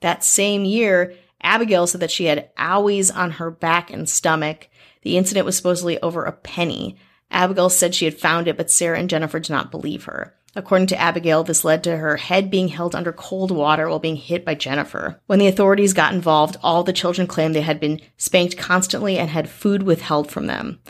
That 0.00 0.22
same 0.22 0.66
year, 0.66 1.14
Abigail 1.42 1.86
said 1.86 2.02
that 2.02 2.10
she 2.10 2.26
had 2.26 2.54
owies 2.56 3.14
on 3.14 3.32
her 3.32 3.50
back 3.50 3.90
and 3.90 4.06
stomach. 4.06 4.68
The 5.00 5.16
incident 5.16 5.46
was 5.46 5.56
supposedly 5.56 5.98
over 6.02 6.24
a 6.24 6.32
penny. 6.32 6.96
Abigail 7.30 7.70
said 7.70 7.94
she 7.94 8.04
had 8.04 8.18
found 8.18 8.46
it, 8.46 8.58
but 8.58 8.70
Sarah 8.70 8.98
and 8.98 9.08
Jennifer 9.08 9.40
did 9.40 9.52
not 9.52 9.70
believe 9.70 10.04
her. 10.04 10.34
According 10.56 10.88
to 10.88 11.00
Abigail, 11.00 11.44
this 11.44 11.64
led 11.64 11.84
to 11.84 11.96
her 11.96 12.16
head 12.16 12.50
being 12.50 12.68
held 12.68 12.94
under 12.94 13.12
cold 13.12 13.50
water 13.50 13.88
while 13.88 14.00
being 14.00 14.16
hit 14.16 14.44
by 14.44 14.54
Jennifer. 14.54 15.20
When 15.26 15.38
the 15.38 15.46
authorities 15.46 15.92
got 15.92 16.12
involved, 16.12 16.56
all 16.62 16.82
the 16.82 16.92
children 16.92 17.26
claimed 17.26 17.54
they 17.54 17.60
had 17.60 17.78
been 17.78 18.00
spanked 18.16 18.56
constantly 18.56 19.16
and 19.16 19.30
had 19.30 19.48
food 19.48 19.84
withheld 19.84 20.30
from 20.30 20.46
them. 20.46 20.80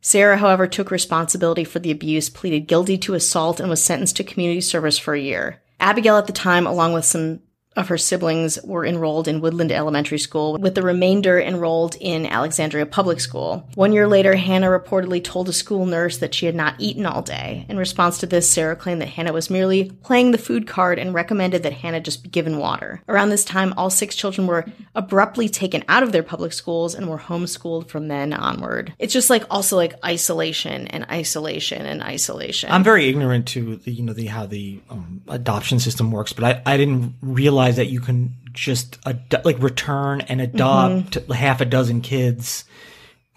Sarah, 0.00 0.36
however, 0.36 0.66
took 0.66 0.90
responsibility 0.90 1.64
for 1.64 1.78
the 1.78 1.90
abuse, 1.90 2.28
pleaded 2.28 2.66
guilty 2.66 2.98
to 2.98 3.14
assault, 3.14 3.60
and 3.60 3.70
was 3.70 3.82
sentenced 3.82 4.16
to 4.16 4.24
community 4.24 4.60
service 4.60 4.98
for 4.98 5.14
a 5.14 5.20
year. 5.20 5.62
Abigail, 5.80 6.18
at 6.18 6.26
the 6.26 6.32
time, 6.32 6.66
along 6.66 6.92
with 6.92 7.04
some 7.04 7.40
of 7.76 7.88
her 7.88 7.98
siblings 7.98 8.60
were 8.62 8.86
enrolled 8.86 9.28
in 9.28 9.40
Woodland 9.40 9.72
Elementary 9.72 10.18
School, 10.18 10.56
with 10.58 10.74
the 10.74 10.82
remainder 10.82 11.40
enrolled 11.40 11.96
in 12.00 12.26
Alexandria 12.26 12.86
Public 12.86 13.20
School. 13.20 13.68
One 13.74 13.92
year 13.92 14.06
later, 14.06 14.36
Hannah 14.36 14.68
reportedly 14.68 15.22
told 15.22 15.48
a 15.48 15.52
school 15.52 15.86
nurse 15.86 16.18
that 16.18 16.34
she 16.34 16.46
had 16.46 16.54
not 16.54 16.74
eaten 16.78 17.06
all 17.06 17.22
day. 17.22 17.66
In 17.68 17.76
response 17.76 18.18
to 18.18 18.26
this, 18.26 18.48
Sarah 18.48 18.76
claimed 18.76 19.00
that 19.00 19.08
Hannah 19.08 19.32
was 19.32 19.50
merely 19.50 19.90
playing 20.02 20.30
the 20.30 20.38
food 20.38 20.66
card 20.66 20.98
and 20.98 21.14
recommended 21.14 21.62
that 21.62 21.72
Hannah 21.72 22.00
just 22.00 22.22
be 22.22 22.28
given 22.28 22.58
water. 22.58 23.02
Around 23.08 23.30
this 23.30 23.44
time, 23.44 23.74
all 23.76 23.90
six 23.90 24.14
children 24.14 24.46
were 24.46 24.64
abruptly 24.94 25.48
taken 25.48 25.84
out 25.88 26.02
of 26.02 26.12
their 26.12 26.22
public 26.22 26.52
schools 26.52 26.94
and 26.94 27.08
were 27.08 27.18
homeschooled 27.18 27.88
from 27.88 28.08
then 28.08 28.32
onward. 28.32 28.94
It's 28.98 29.12
just 29.12 29.30
like 29.30 29.44
also 29.50 29.76
like 29.76 29.94
isolation 30.04 30.86
and 30.88 31.04
isolation 31.10 31.86
and 31.86 32.02
isolation. 32.02 32.70
I'm 32.70 32.84
very 32.84 33.08
ignorant 33.08 33.48
to 33.48 33.76
the 33.76 33.92
you 33.92 34.02
know 34.02 34.12
the 34.12 34.26
how 34.26 34.46
the 34.46 34.80
um, 34.90 35.22
adoption 35.28 35.78
system 35.78 36.10
works, 36.10 36.32
but 36.32 36.44
I, 36.44 36.74
I 36.74 36.76
didn't 36.76 37.14
realize 37.20 37.63
that 37.72 37.86
you 37.86 38.00
can 38.00 38.34
just 38.52 38.98
ad- 39.06 39.40
like 39.44 39.60
return 39.62 40.20
and 40.22 40.40
adopt 40.40 41.12
Mm-hmm. 41.12 41.32
half 41.32 41.60
a 41.60 41.64
dozen 41.64 42.00
kids 42.00 42.64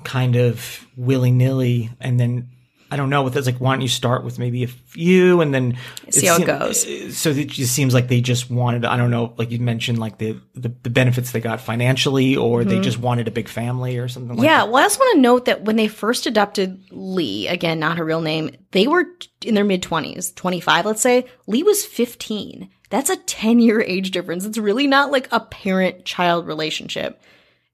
kind 0.03 0.36
of 0.36 0.86
willy 0.96 1.31
nilly 1.31 1.89
and 2.00 2.19
then 2.19 2.50
I 2.89 2.96
don't 2.96 3.10
know. 3.10 3.24
With 3.24 3.36
it's 3.36 3.46
like, 3.46 3.57
why 3.57 3.74
don't 3.74 3.81
you 3.81 3.89
start 3.89 4.24
with 4.24 4.39
maybe 4.39 4.63
a 4.63 4.67
few 4.67 5.41
and 5.41 5.53
then 5.53 5.77
See 6.10 6.25
how 6.25 6.38
it 6.38 6.46
goes. 6.46 7.17
So 7.17 7.31
it 7.31 7.50
just 7.50 7.74
seems 7.74 7.93
like 7.93 8.07
they 8.07 8.22
just 8.22 8.50
wanted. 8.50 8.86
I 8.86 8.96
don't 8.96 9.12
know. 9.12 9.34
Like 9.36 9.51
you 9.51 9.60
mentioned, 9.60 10.00
like 10.00 10.19
the 10.19 10.39
the, 10.55 10.69
the 10.84 10.89
benefits 10.89 11.34
they 11.34 11.41
got 11.41 11.60
financially, 11.60 12.38
or 12.38 12.63
they 12.63 12.79
just 12.79 12.98
wanted 12.98 13.27
a 13.27 13.31
big 13.31 13.50
family 13.50 13.98
or 13.98 14.07
something. 14.07 14.29
like 14.29 14.38
Mm-hmm. 14.38 14.46
Yeah, 14.46 14.60
that. 14.60 14.72
well, 14.72 14.81
I 14.81 14.86
just 14.88 15.00
want 15.01 15.15
to 15.15 15.19
note 15.22 15.43
that 15.46 15.63
when 15.65 15.75
they 15.75 15.89
first 15.89 16.27
adopted 16.27 16.81
Lee, 16.91 17.50
again, 17.50 17.77
not 17.77 17.98
her 17.98 18.05
real 18.05 18.22
name, 18.22 18.51
they 18.72 18.88
were 18.88 19.03
in 19.43 19.55
their 19.55 19.65
mid 19.65 19.84
20s, 19.84 20.34
25, 20.36 20.86
let's 20.86 21.01
say. 21.01 21.25
Lee 21.46 21.63
was 21.63 21.84
15. 21.84 22.69
That's 22.89 23.10
a 23.10 23.17
10 23.17 23.60
year 23.60 23.82
age 23.82 24.12
difference. 24.12 24.46
It's 24.46 24.58
really 24.58 24.88
not 24.88 25.12
like 25.12 25.27
a 25.32 25.39
parent 25.39 26.06
child 26.06 26.48
relationship. 26.48 27.22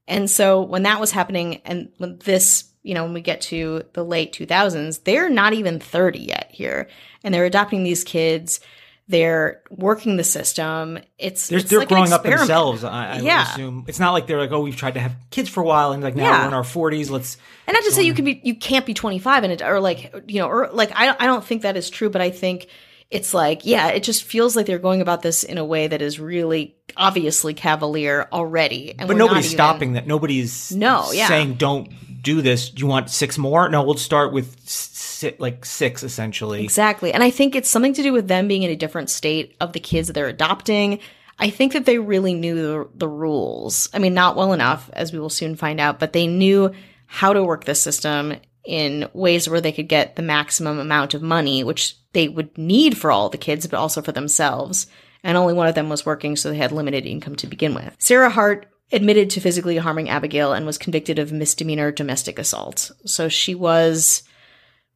And 0.08 0.28
so 0.30 0.60
when 0.62 0.82
that 0.82 1.00
was 1.00 1.12
happening, 1.12 1.62
and 1.64 1.90
when 1.98 2.18
this, 2.18 2.64
you 2.82 2.94
know, 2.94 3.04
when 3.04 3.14
we 3.14 3.20
get 3.20 3.40
to 3.42 3.84
the 3.94 4.04
late 4.04 4.32
2000s, 4.32 5.04
they're 5.04 5.30
not 5.30 5.52
even 5.54 5.80
30 5.80 6.18
yet 6.18 6.50
here. 6.52 6.88
And 7.22 7.32
they're 7.32 7.46
adopting 7.46 7.84
these 7.84 8.04
kids. 8.04 8.60
They're 9.06 9.62
working 9.70 10.16
the 10.16 10.24
system. 10.24 10.98
It's, 11.18 11.48
They're, 11.48 11.58
it's 11.60 11.70
they're 11.70 11.78
like 11.80 11.88
growing 11.88 12.12
up 12.12 12.22
themselves. 12.22 12.84
I, 12.84 13.16
I 13.16 13.20
Yeah. 13.20 13.50
assume 13.52 13.84
it's 13.86 13.98
not 14.00 14.12
like 14.12 14.26
they're 14.26 14.38
like, 14.38 14.50
oh, 14.50 14.60
we've 14.60 14.76
tried 14.76 14.94
to 14.94 15.00
have 15.00 15.14
kids 15.30 15.48
for 15.48 15.60
a 15.62 15.64
while, 15.66 15.92
and 15.92 16.02
like 16.02 16.16
now 16.16 16.24
Yeah. 16.24 16.42
we're 16.42 16.48
in 16.48 16.54
our 16.54 16.64
forties. 16.64 17.10
Let's 17.10 17.36
And 17.66 17.74
not 17.74 17.84
to 17.84 17.92
say 17.92 18.02
you 18.02 18.14
can 18.14 18.24
be 18.24 18.40
you 18.42 18.54
can't 18.54 18.84
be 18.86 18.94
25 18.94 19.44
and 19.44 19.52
it 19.52 19.62
or 19.62 19.78
like 19.80 20.12
you 20.26 20.40
know 20.40 20.48
or 20.48 20.70
like 20.72 20.90
I 20.94 21.14
I 21.20 21.26
don't 21.26 21.44
think 21.44 21.62
that 21.62 21.76
is 21.76 21.88
true 21.90 22.08
but 22.10 22.20
I 22.22 22.30
think 22.30 22.66
it's 23.14 23.32
like 23.32 23.64
yeah 23.64 23.88
it 23.88 24.02
just 24.02 24.24
feels 24.24 24.54
like 24.56 24.66
they're 24.66 24.78
going 24.78 25.00
about 25.00 25.22
this 25.22 25.42
in 25.44 25.56
a 25.58 25.64
way 25.64 25.86
that 25.86 26.02
is 26.02 26.18
really 26.20 26.76
obviously 26.96 27.54
cavalier 27.54 28.28
already 28.32 28.94
and 28.98 29.08
But 29.08 29.16
nobody's 29.16 29.46
even- 29.46 29.56
stopping 29.56 29.92
that. 29.94 30.06
Nobody's 30.06 30.70
No, 30.72 31.10
yeah. 31.12 31.28
saying 31.28 31.54
don't 31.54 31.88
do 32.22 32.40
this. 32.42 32.70
Do 32.70 32.80
you 32.80 32.86
want 32.86 33.10
six 33.10 33.36
more? 33.36 33.68
No, 33.68 33.82
we'll 33.82 33.96
start 33.98 34.32
with 34.32 34.56
si- 34.68 35.34
like 35.38 35.64
six 35.64 36.02
essentially. 36.02 36.64
Exactly. 36.64 37.12
And 37.12 37.22
I 37.22 37.30
think 37.30 37.54
it's 37.54 37.68
something 37.70 37.92
to 37.94 38.02
do 38.02 38.12
with 38.12 38.28
them 38.28 38.48
being 38.48 38.62
in 38.62 38.70
a 38.70 38.76
different 38.76 39.10
state 39.10 39.56
of 39.60 39.72
the 39.74 39.80
kids 39.80 40.08
that 40.08 40.14
they're 40.14 40.28
adopting. 40.28 41.00
I 41.38 41.50
think 41.50 41.72
that 41.74 41.84
they 41.84 41.98
really 41.98 42.32
knew 42.34 42.54
the, 42.54 42.88
the 42.94 43.08
rules. 43.08 43.88
I 43.92 43.98
mean, 43.98 44.14
not 44.14 44.36
well 44.36 44.52
enough, 44.52 44.88
as 44.92 45.12
we 45.12 45.18
will 45.18 45.28
soon 45.30 45.56
find 45.56 45.80
out, 45.80 45.98
but 45.98 46.12
they 46.12 46.26
knew 46.26 46.72
how 47.06 47.32
to 47.32 47.42
work 47.42 47.64
the 47.64 47.74
system 47.74 48.34
in 48.64 49.08
ways 49.12 49.48
where 49.48 49.60
they 49.60 49.72
could 49.72 49.88
get 49.88 50.16
the 50.16 50.22
maximum 50.22 50.78
amount 50.78 51.14
of 51.14 51.22
money, 51.22 51.62
which 51.62 51.96
they 52.12 52.28
would 52.28 52.56
need 52.56 52.96
for 52.96 53.10
all 53.10 53.28
the 53.28 53.38
kids, 53.38 53.66
but 53.66 53.78
also 53.78 54.00
for 54.00 54.12
themselves. 54.12 54.86
And 55.22 55.36
only 55.36 55.54
one 55.54 55.66
of 55.66 55.74
them 55.74 55.88
was 55.88 56.06
working, 56.06 56.36
so 56.36 56.50
they 56.50 56.56
had 56.56 56.72
limited 56.72 57.06
income 57.06 57.36
to 57.36 57.46
begin 57.46 57.74
with. 57.74 57.94
Sarah 57.98 58.30
Hart 58.30 58.66
admitted 58.92 59.30
to 59.30 59.40
physically 59.40 59.76
harming 59.78 60.08
Abigail 60.08 60.52
and 60.52 60.66
was 60.66 60.78
convicted 60.78 61.18
of 61.18 61.32
misdemeanor 61.32 61.90
domestic 61.90 62.38
assault. 62.38 62.90
So 63.06 63.28
she 63.28 63.54
was 63.54 64.22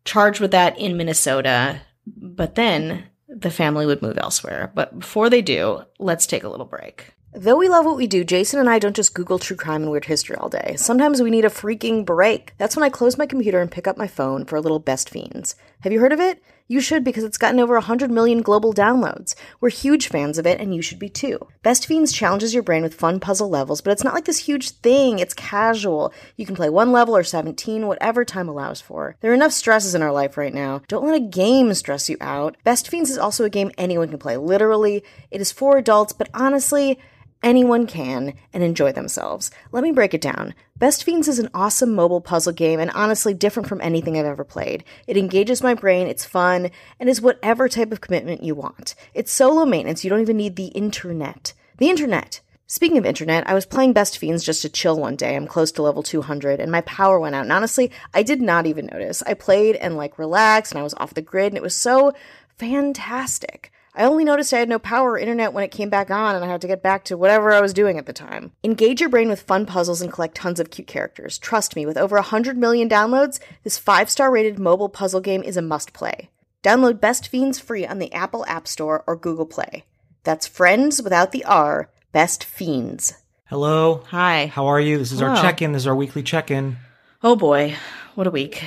charged 0.04 0.40
with 0.40 0.50
that 0.52 0.78
in 0.78 0.96
Minnesota, 0.96 1.80
but 2.06 2.54
then 2.54 3.04
the 3.28 3.50
family 3.50 3.86
would 3.86 4.02
move 4.02 4.18
elsewhere. 4.18 4.70
But 4.74 4.98
before 4.98 5.30
they 5.30 5.42
do, 5.42 5.82
let's 5.98 6.26
take 6.26 6.44
a 6.44 6.48
little 6.48 6.66
break. 6.66 7.12
Though 7.34 7.56
we 7.56 7.68
love 7.68 7.84
what 7.84 7.98
we 7.98 8.06
do, 8.06 8.24
Jason 8.24 8.58
and 8.58 8.70
I 8.70 8.78
don't 8.78 8.96
just 8.96 9.12
Google 9.12 9.38
true 9.38 9.56
crime 9.56 9.82
and 9.82 9.90
weird 9.90 10.06
history 10.06 10.34
all 10.36 10.48
day. 10.48 10.76
Sometimes 10.76 11.20
we 11.20 11.30
need 11.30 11.44
a 11.44 11.50
freaking 11.50 12.06
break. 12.06 12.54
That's 12.56 12.74
when 12.74 12.84
I 12.84 12.88
close 12.88 13.18
my 13.18 13.26
computer 13.26 13.60
and 13.60 13.70
pick 13.70 13.86
up 13.86 13.98
my 13.98 14.06
phone 14.06 14.46
for 14.46 14.56
a 14.56 14.62
little 14.62 14.78
Best 14.78 15.10
Fiends. 15.10 15.54
Have 15.82 15.92
you 15.92 16.00
heard 16.00 16.14
of 16.14 16.20
it? 16.20 16.42
You 16.68 16.80
should 16.80 17.04
because 17.04 17.24
it's 17.24 17.38
gotten 17.38 17.60
over 17.60 17.74
100 17.74 18.10
million 18.10 18.40
global 18.40 18.72
downloads. 18.72 19.34
We're 19.60 19.68
huge 19.68 20.08
fans 20.08 20.38
of 20.38 20.46
it 20.46 20.58
and 20.58 20.74
you 20.74 20.80
should 20.80 20.98
be 20.98 21.10
too. 21.10 21.38
Best 21.62 21.86
Fiends 21.86 22.12
challenges 22.12 22.54
your 22.54 22.62
brain 22.62 22.82
with 22.82 22.94
fun 22.94 23.20
puzzle 23.20 23.50
levels, 23.50 23.82
but 23.82 23.90
it's 23.90 24.04
not 24.04 24.14
like 24.14 24.24
this 24.24 24.46
huge 24.46 24.70
thing. 24.70 25.18
It's 25.18 25.34
casual. 25.34 26.14
You 26.36 26.46
can 26.46 26.56
play 26.56 26.70
one 26.70 26.92
level 26.92 27.14
or 27.14 27.24
17, 27.24 27.86
whatever 27.86 28.24
time 28.24 28.48
allows 28.48 28.80
for. 28.80 29.16
There 29.20 29.30
are 29.30 29.34
enough 29.34 29.52
stresses 29.52 29.94
in 29.94 30.02
our 30.02 30.12
life 30.12 30.38
right 30.38 30.52
now. 30.52 30.80
Don't 30.88 31.06
let 31.06 31.14
a 31.14 31.20
game 31.20 31.72
stress 31.74 32.08
you 32.08 32.16
out. 32.22 32.56
Best 32.64 32.88
Fiends 32.88 33.10
is 33.10 33.18
also 33.18 33.44
a 33.44 33.50
game 33.50 33.70
anyone 33.76 34.08
can 34.08 34.18
play. 34.18 34.38
Literally, 34.38 35.04
it 35.30 35.42
is 35.42 35.52
for 35.52 35.76
adults, 35.76 36.12
but 36.12 36.30
honestly, 36.32 36.98
anyone 37.42 37.86
can 37.86 38.34
and 38.52 38.62
enjoy 38.62 38.92
themselves. 38.92 39.50
Let 39.72 39.84
me 39.84 39.92
break 39.92 40.14
it 40.14 40.20
down. 40.20 40.54
Best 40.76 41.04
Fiends 41.04 41.28
is 41.28 41.38
an 41.38 41.50
awesome 41.54 41.94
mobile 41.94 42.20
puzzle 42.20 42.52
game 42.52 42.80
and 42.80 42.90
honestly 42.92 43.34
different 43.34 43.68
from 43.68 43.80
anything 43.80 44.18
I've 44.18 44.26
ever 44.26 44.44
played. 44.44 44.84
It 45.06 45.16
engages 45.16 45.62
my 45.62 45.74
brain, 45.74 46.06
it's 46.06 46.24
fun, 46.24 46.70
and 47.00 47.08
is 47.08 47.20
whatever 47.20 47.68
type 47.68 47.92
of 47.92 48.00
commitment 48.00 48.42
you 48.42 48.54
want. 48.54 48.94
It's 49.14 49.32
solo 49.32 49.64
maintenance, 49.64 50.04
you 50.04 50.10
don't 50.10 50.20
even 50.20 50.36
need 50.36 50.56
the 50.56 50.66
internet. 50.68 51.52
The 51.78 51.90
internet! 51.90 52.40
Speaking 52.70 52.98
of 52.98 53.06
internet, 53.06 53.48
I 53.48 53.54
was 53.54 53.64
playing 53.64 53.94
Best 53.94 54.18
Fiends 54.18 54.44
just 54.44 54.60
to 54.60 54.68
chill 54.68 55.00
one 55.00 55.16
day. 55.16 55.34
I'm 55.34 55.46
close 55.46 55.72
to 55.72 55.82
level 55.82 56.02
200 56.02 56.60
and 56.60 56.70
my 56.70 56.82
power 56.82 57.18
went 57.18 57.34
out. 57.34 57.44
And 57.44 57.52
honestly, 57.52 57.90
I 58.12 58.22
did 58.22 58.42
not 58.42 58.66
even 58.66 58.90
notice. 58.92 59.22
I 59.22 59.32
played 59.32 59.76
and 59.76 59.96
like 59.96 60.18
relaxed 60.18 60.72
and 60.72 60.78
I 60.78 60.82
was 60.82 60.92
off 60.94 61.14
the 61.14 61.22
grid 61.22 61.46
and 61.46 61.56
it 61.56 61.62
was 61.62 61.74
so 61.74 62.12
fantastic. 62.58 63.72
I 63.94 64.04
only 64.04 64.24
noticed 64.24 64.52
I 64.52 64.58
had 64.58 64.68
no 64.68 64.78
power 64.78 65.12
or 65.12 65.18
internet 65.18 65.52
when 65.52 65.64
it 65.64 65.70
came 65.70 65.90
back 65.90 66.10
on 66.10 66.36
and 66.36 66.44
I 66.44 66.48
had 66.48 66.60
to 66.60 66.68
get 66.68 66.82
back 66.82 67.04
to 67.04 67.16
whatever 67.16 67.52
I 67.52 67.60
was 67.60 67.74
doing 67.74 67.98
at 67.98 68.06
the 68.06 68.12
time. 68.12 68.52
Engage 68.62 69.00
your 69.00 69.08
brain 69.08 69.28
with 69.28 69.42
fun 69.42 69.66
puzzles 69.66 70.00
and 70.00 70.12
collect 70.12 70.34
tons 70.34 70.60
of 70.60 70.70
cute 70.70 70.86
characters. 70.86 71.38
Trust 71.38 71.74
me, 71.74 71.84
with 71.84 71.96
over 71.96 72.16
100 72.16 72.56
million 72.56 72.88
downloads, 72.88 73.40
this 73.64 73.80
5-star 73.80 74.30
rated 74.30 74.58
mobile 74.58 74.88
puzzle 74.88 75.20
game 75.20 75.42
is 75.42 75.56
a 75.56 75.62
must 75.62 75.92
play. 75.92 76.30
Download 76.62 77.00
Best 77.00 77.28
Fiends 77.28 77.58
free 77.58 77.86
on 77.86 77.98
the 77.98 78.12
Apple 78.12 78.44
App 78.46 78.68
Store 78.68 79.04
or 79.06 79.16
Google 79.16 79.46
Play. 79.46 79.84
That's 80.24 80.46
friends 80.46 81.02
without 81.02 81.32
the 81.32 81.44
R, 81.44 81.90
Best 82.12 82.44
Fiends. 82.44 83.14
Hello. 83.46 84.02
Hi. 84.08 84.46
How 84.46 84.66
are 84.66 84.80
you? 84.80 84.98
This 84.98 85.12
is 85.12 85.22
our 85.22 85.36
check-in. 85.40 85.72
This 85.72 85.82
is 85.82 85.86
our 85.86 85.96
weekly 85.96 86.22
check-in. 86.22 86.76
Oh 87.22 87.34
boy, 87.34 87.74
what 88.14 88.26
a 88.26 88.30
week. 88.30 88.64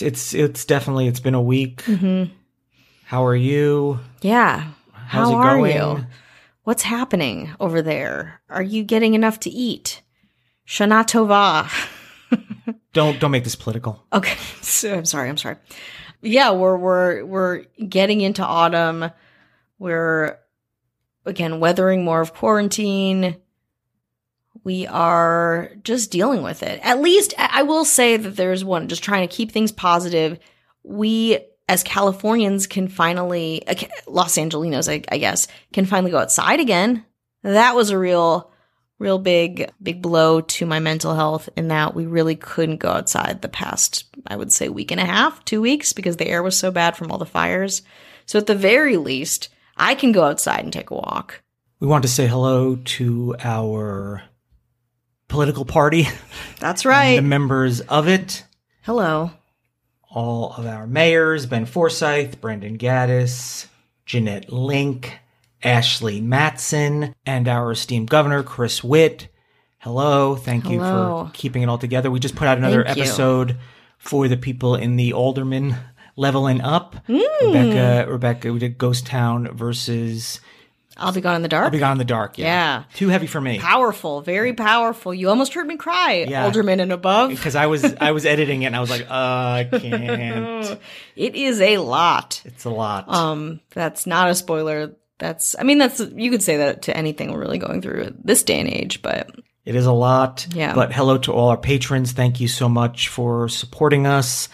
It's 0.00 0.34
it's 0.34 0.64
definitely 0.64 1.06
it's 1.06 1.20
been 1.20 1.34
a 1.34 1.40
week. 1.40 1.82
Mm-hmm. 1.84 2.32
How 3.06 3.24
are 3.24 3.36
you? 3.36 4.00
Yeah. 4.22 4.70
How's 4.92 5.30
How 5.30 5.32
it 5.32 5.44
are 5.44 5.56
going? 5.56 5.76
you? 5.76 6.06
What's 6.64 6.82
happening 6.82 7.54
over 7.60 7.82
there? 7.82 8.40
Are 8.48 8.62
you 8.62 8.82
getting 8.84 9.14
enough 9.14 9.38
to 9.40 9.50
eat? 9.50 10.02
Shana 10.66 11.04
Tova. 11.04 11.68
Don't 12.94 13.18
don't 13.18 13.32
make 13.32 13.42
this 13.42 13.56
political. 13.56 14.04
Okay, 14.12 14.36
so 14.62 14.94
I'm 14.94 15.04
sorry. 15.04 15.28
I'm 15.28 15.36
sorry. 15.36 15.56
Yeah, 16.22 16.52
we're 16.52 16.76
we're 16.76 17.24
we're 17.24 17.64
getting 17.88 18.20
into 18.20 18.44
autumn. 18.44 19.10
We're 19.80 20.38
again 21.26 21.58
weathering 21.58 22.04
more 22.04 22.20
of 22.20 22.34
quarantine. 22.34 23.36
We 24.62 24.86
are 24.86 25.72
just 25.82 26.12
dealing 26.12 26.42
with 26.44 26.62
it. 26.62 26.78
At 26.84 27.00
least 27.00 27.34
I 27.36 27.50
I 27.54 27.62
will 27.64 27.84
say 27.84 28.16
that 28.16 28.36
there's 28.36 28.64
one 28.64 28.86
just 28.86 29.02
trying 29.02 29.26
to 29.28 29.34
keep 29.34 29.50
things 29.50 29.72
positive. 29.72 30.38
We 30.84 31.40
as 31.68 31.82
Californians 31.82 32.66
can 32.66 32.88
finally 32.88 33.66
uh, 33.66 33.74
Los 34.06 34.36
Angelinos, 34.36 34.90
I, 34.90 35.02
I 35.10 35.18
guess, 35.18 35.48
can 35.72 35.86
finally 35.86 36.10
go 36.10 36.18
outside 36.18 36.60
again. 36.60 37.04
That 37.42 37.74
was 37.74 37.90
a 37.90 37.98
real 37.98 38.50
real 38.98 39.18
big, 39.18 39.70
big 39.82 40.00
blow 40.00 40.40
to 40.40 40.64
my 40.66 40.78
mental 40.78 41.14
health 41.14 41.48
in 41.56 41.68
that 41.68 41.94
we 41.94 42.06
really 42.06 42.36
couldn't 42.36 42.78
go 42.78 42.90
outside 42.90 43.42
the 43.42 43.48
past, 43.48 44.04
I 44.26 44.36
would 44.36 44.52
say, 44.52 44.68
week 44.68 44.92
and 44.92 45.00
a 45.00 45.04
half, 45.04 45.44
two 45.44 45.60
weeks, 45.60 45.92
because 45.92 46.16
the 46.16 46.28
air 46.28 46.42
was 46.42 46.58
so 46.58 46.70
bad 46.70 46.96
from 46.96 47.10
all 47.10 47.18
the 47.18 47.26
fires. 47.26 47.82
So 48.24 48.38
at 48.38 48.46
the 48.46 48.54
very 48.54 48.96
least, 48.96 49.48
I 49.76 49.94
can 49.94 50.12
go 50.12 50.24
outside 50.24 50.60
and 50.60 50.72
take 50.72 50.90
a 50.90 50.94
walk. 50.94 51.42
We 51.80 51.88
want 51.88 52.02
to 52.02 52.08
say 52.08 52.26
hello 52.26 52.76
to 52.76 53.34
our 53.42 54.22
political 55.28 55.64
party, 55.64 56.06
That's 56.60 56.84
right. 56.86 57.16
the 57.16 57.22
members 57.22 57.80
of 57.80 58.08
it, 58.08 58.44
Hello. 58.82 59.30
All 60.14 60.54
of 60.56 60.64
our 60.64 60.86
mayors, 60.86 61.44
Ben 61.44 61.66
Forsyth, 61.66 62.40
Brendan 62.40 62.78
Gaddis, 62.78 63.66
Jeanette 64.06 64.50
Link, 64.52 65.18
Ashley 65.62 66.20
Matson, 66.20 67.14
and 67.26 67.48
our 67.48 67.72
esteemed 67.72 68.08
governor, 68.08 68.42
Chris 68.42 68.84
Witt. 68.84 69.28
Hello. 69.78 70.36
Thank 70.36 70.70
you 70.70 70.78
for 70.78 71.30
keeping 71.34 71.62
it 71.62 71.68
all 71.68 71.78
together. 71.78 72.10
We 72.10 72.20
just 72.20 72.36
put 72.36 72.48
out 72.48 72.58
another 72.58 72.84
Thank 72.84 72.96
you. 72.96 73.02
episode 73.02 73.58
for 73.98 74.28
the 74.28 74.36
people 74.36 74.76
in 74.76 74.96
the 74.96 75.12
alderman 75.12 75.76
leveling 76.16 76.60
up. 76.60 76.96
Hmm. 77.06 77.20
Rebecca, 77.42 78.10
Rebecca, 78.10 78.52
we 78.52 78.60
did 78.60 78.78
Ghost 78.78 79.06
Town 79.06 79.48
versus 79.54 80.40
I'll 80.96 81.12
be 81.12 81.20
gone 81.20 81.34
in 81.36 81.42
the 81.42 81.48
dark. 81.48 81.64
I'll 81.64 81.70
Be 81.70 81.78
Gone 81.78 81.92
in 81.92 81.98
the 81.98 82.04
Dark. 82.04 82.38
Yeah. 82.38 82.46
Yeah. 82.46 82.84
Too 82.94 83.08
heavy 83.08 83.26
for 83.26 83.40
me. 83.40 83.58
Powerful, 83.58 84.20
very 84.20 84.52
powerful. 84.52 85.12
You 85.12 85.28
almost 85.28 85.54
heard 85.54 85.66
me 85.66 85.76
cry, 85.76 86.24
Yeah. 86.28 86.44
alderman 86.44 86.78
and 86.80 86.92
above. 86.92 87.30
Because 87.34 87.56
I 87.56 87.66
was 87.66 87.84
I 88.00 88.12
was 88.12 88.24
editing 88.24 88.62
it 88.62 88.66
and 88.66 88.76
I 88.76 88.80
was 88.80 88.90
like, 88.90 89.02
uh, 89.02 89.04
I 89.10 89.68
can't. 89.72 90.78
It 91.16 91.34
is 91.34 91.60
a 91.60 91.78
lot. 91.78 92.40
It's 92.44 92.64
a 92.64 92.70
lot. 92.70 93.08
Um, 93.08 93.60
that's 93.70 94.06
not 94.06 94.30
a 94.30 94.34
spoiler. 94.34 94.94
That's, 95.18 95.54
I 95.58 95.62
mean, 95.62 95.78
that's, 95.78 96.00
you 96.00 96.30
could 96.30 96.42
say 96.42 96.58
that 96.58 96.82
to 96.82 96.96
anything 96.96 97.32
we're 97.32 97.40
really 97.40 97.58
going 97.58 97.82
through 97.82 98.14
this 98.22 98.42
day 98.42 98.60
and 98.60 98.68
age, 98.68 99.00
but 99.02 99.30
It 99.64 99.74
is 99.76 99.86
a 99.86 99.92
lot. 99.92 100.46
Yeah. 100.54 100.74
But 100.74 100.92
hello 100.92 101.18
to 101.18 101.32
all 101.32 101.48
our 101.50 101.56
patrons. 101.56 102.12
Thank 102.12 102.40
you 102.40 102.48
so 102.48 102.68
much 102.68 103.08
for 103.08 103.48
supporting 103.48 104.06
us. 104.06 104.48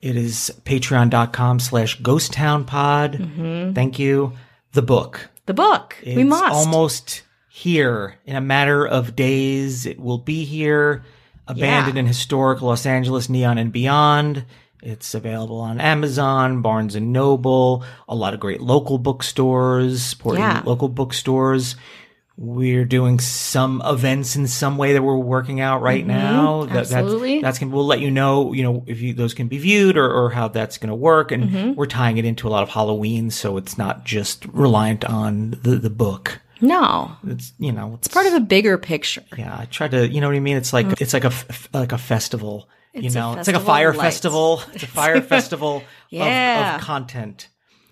It 0.00 0.16
is 0.16 0.52
patreon.com 0.64 1.60
slash 1.60 2.00
ghosttownpod. 2.00 3.14
Mm-hmm. 3.18 3.72
Thank 3.74 3.98
you. 3.98 4.32
The 4.72 4.82
book. 4.82 5.28
The 5.46 5.54
book, 5.54 5.96
It's 6.02 6.16
we 6.16 6.24
must. 6.24 6.52
almost 6.54 7.22
here 7.48 8.16
in 8.24 8.36
a 8.36 8.40
matter 8.40 8.86
of 8.86 9.14
days. 9.16 9.86
It 9.86 9.98
will 10.00 10.18
be 10.18 10.44
here. 10.44 11.04
Abandoned 11.48 11.96
Yeah. 11.96 12.00
and 12.00 12.08
historic 12.08 12.62
Los 12.62 12.86
Angeles, 12.86 13.28
Neon 13.28 13.58
and 13.58 13.72
Beyond. 13.72 14.44
It's 14.80 15.14
available 15.14 15.60
on 15.60 15.80
Amazon, 15.80 16.60
Barnes 16.62 16.94
and 16.94 17.12
Noble, 17.12 17.84
a 18.08 18.14
lot 18.14 18.32
of 18.34 18.40
great 18.40 18.60
local 18.60 18.98
bookstores, 18.98 20.02
supporting 20.02 20.42
Yeah. 20.42 20.62
local 20.64 20.88
bookstores. 20.88 21.76
We're 22.44 22.84
doing 22.84 23.20
some 23.20 23.80
events 23.84 24.34
in 24.34 24.48
some 24.48 24.76
way 24.76 24.94
that 24.94 25.02
we're 25.02 25.16
working 25.16 25.60
out 25.60 25.80
right 25.80 26.04
now. 26.04 26.64
That, 26.64 26.70
Mm-hmm. 26.70 26.76
absolutely. 26.96 27.34
That's, 27.36 27.42
that's 27.42 27.58
gonna, 27.60 27.72
we'll 27.72 27.86
let 27.86 28.00
you 28.00 28.10
know, 28.10 28.52
you 28.52 28.64
know, 28.64 28.82
if 28.88 29.00
you, 29.00 29.14
those 29.14 29.32
can 29.32 29.46
be 29.46 29.58
viewed 29.58 29.96
or, 29.96 30.10
or 30.12 30.30
how 30.30 30.48
that's 30.48 30.76
going 30.76 30.88
to 30.88 30.94
work. 30.96 31.30
And 31.30 31.44
Mm-hmm. 31.44 31.74
we're 31.74 31.86
tying 31.86 32.18
it 32.18 32.24
into 32.24 32.48
a 32.48 32.50
lot 32.50 32.64
of 32.64 32.68
Halloween. 32.70 33.30
So 33.30 33.56
it's 33.58 33.78
not 33.78 34.04
just 34.04 34.44
reliant 34.46 35.04
on 35.04 35.50
the, 35.62 35.76
the 35.76 35.88
book. 35.88 36.40
no, 36.60 37.12
It's, 37.28 37.52
you 37.60 37.70
know, 37.70 37.94
it's, 37.94 38.08
part 38.08 38.26
of 38.26 38.32
a 38.34 38.40
bigger 38.40 38.76
picture. 38.76 39.22
yeah, 39.38 39.56
I 39.56 39.66
try 39.66 39.86
to, 39.86 40.08
you 40.08 40.20
know 40.20 40.26
what 40.28 40.34
I 40.36 40.40
mean? 40.40 40.56
It's 40.56 40.72
like, 40.72 41.00
it's 41.00 41.12
like 41.14 41.24
a, 41.24 41.28
f- 41.28 41.68
like 41.72 41.92
a 41.92 41.98
festival, 41.98 42.68
you. 42.92 43.02
It's 43.02 43.14
a 43.14 43.18
know, 43.20 43.34
it's 43.34 43.46
like 43.46 43.56
a 43.56 43.60
fire 43.60 43.94
festival. 43.94 44.62
It's 44.72 44.82
a 44.82 44.88
fire 44.88 45.20
festival 45.34 45.84
Yeah. 46.10 46.74
of, 46.74 46.80
of 46.80 46.86
content. 46.86 47.48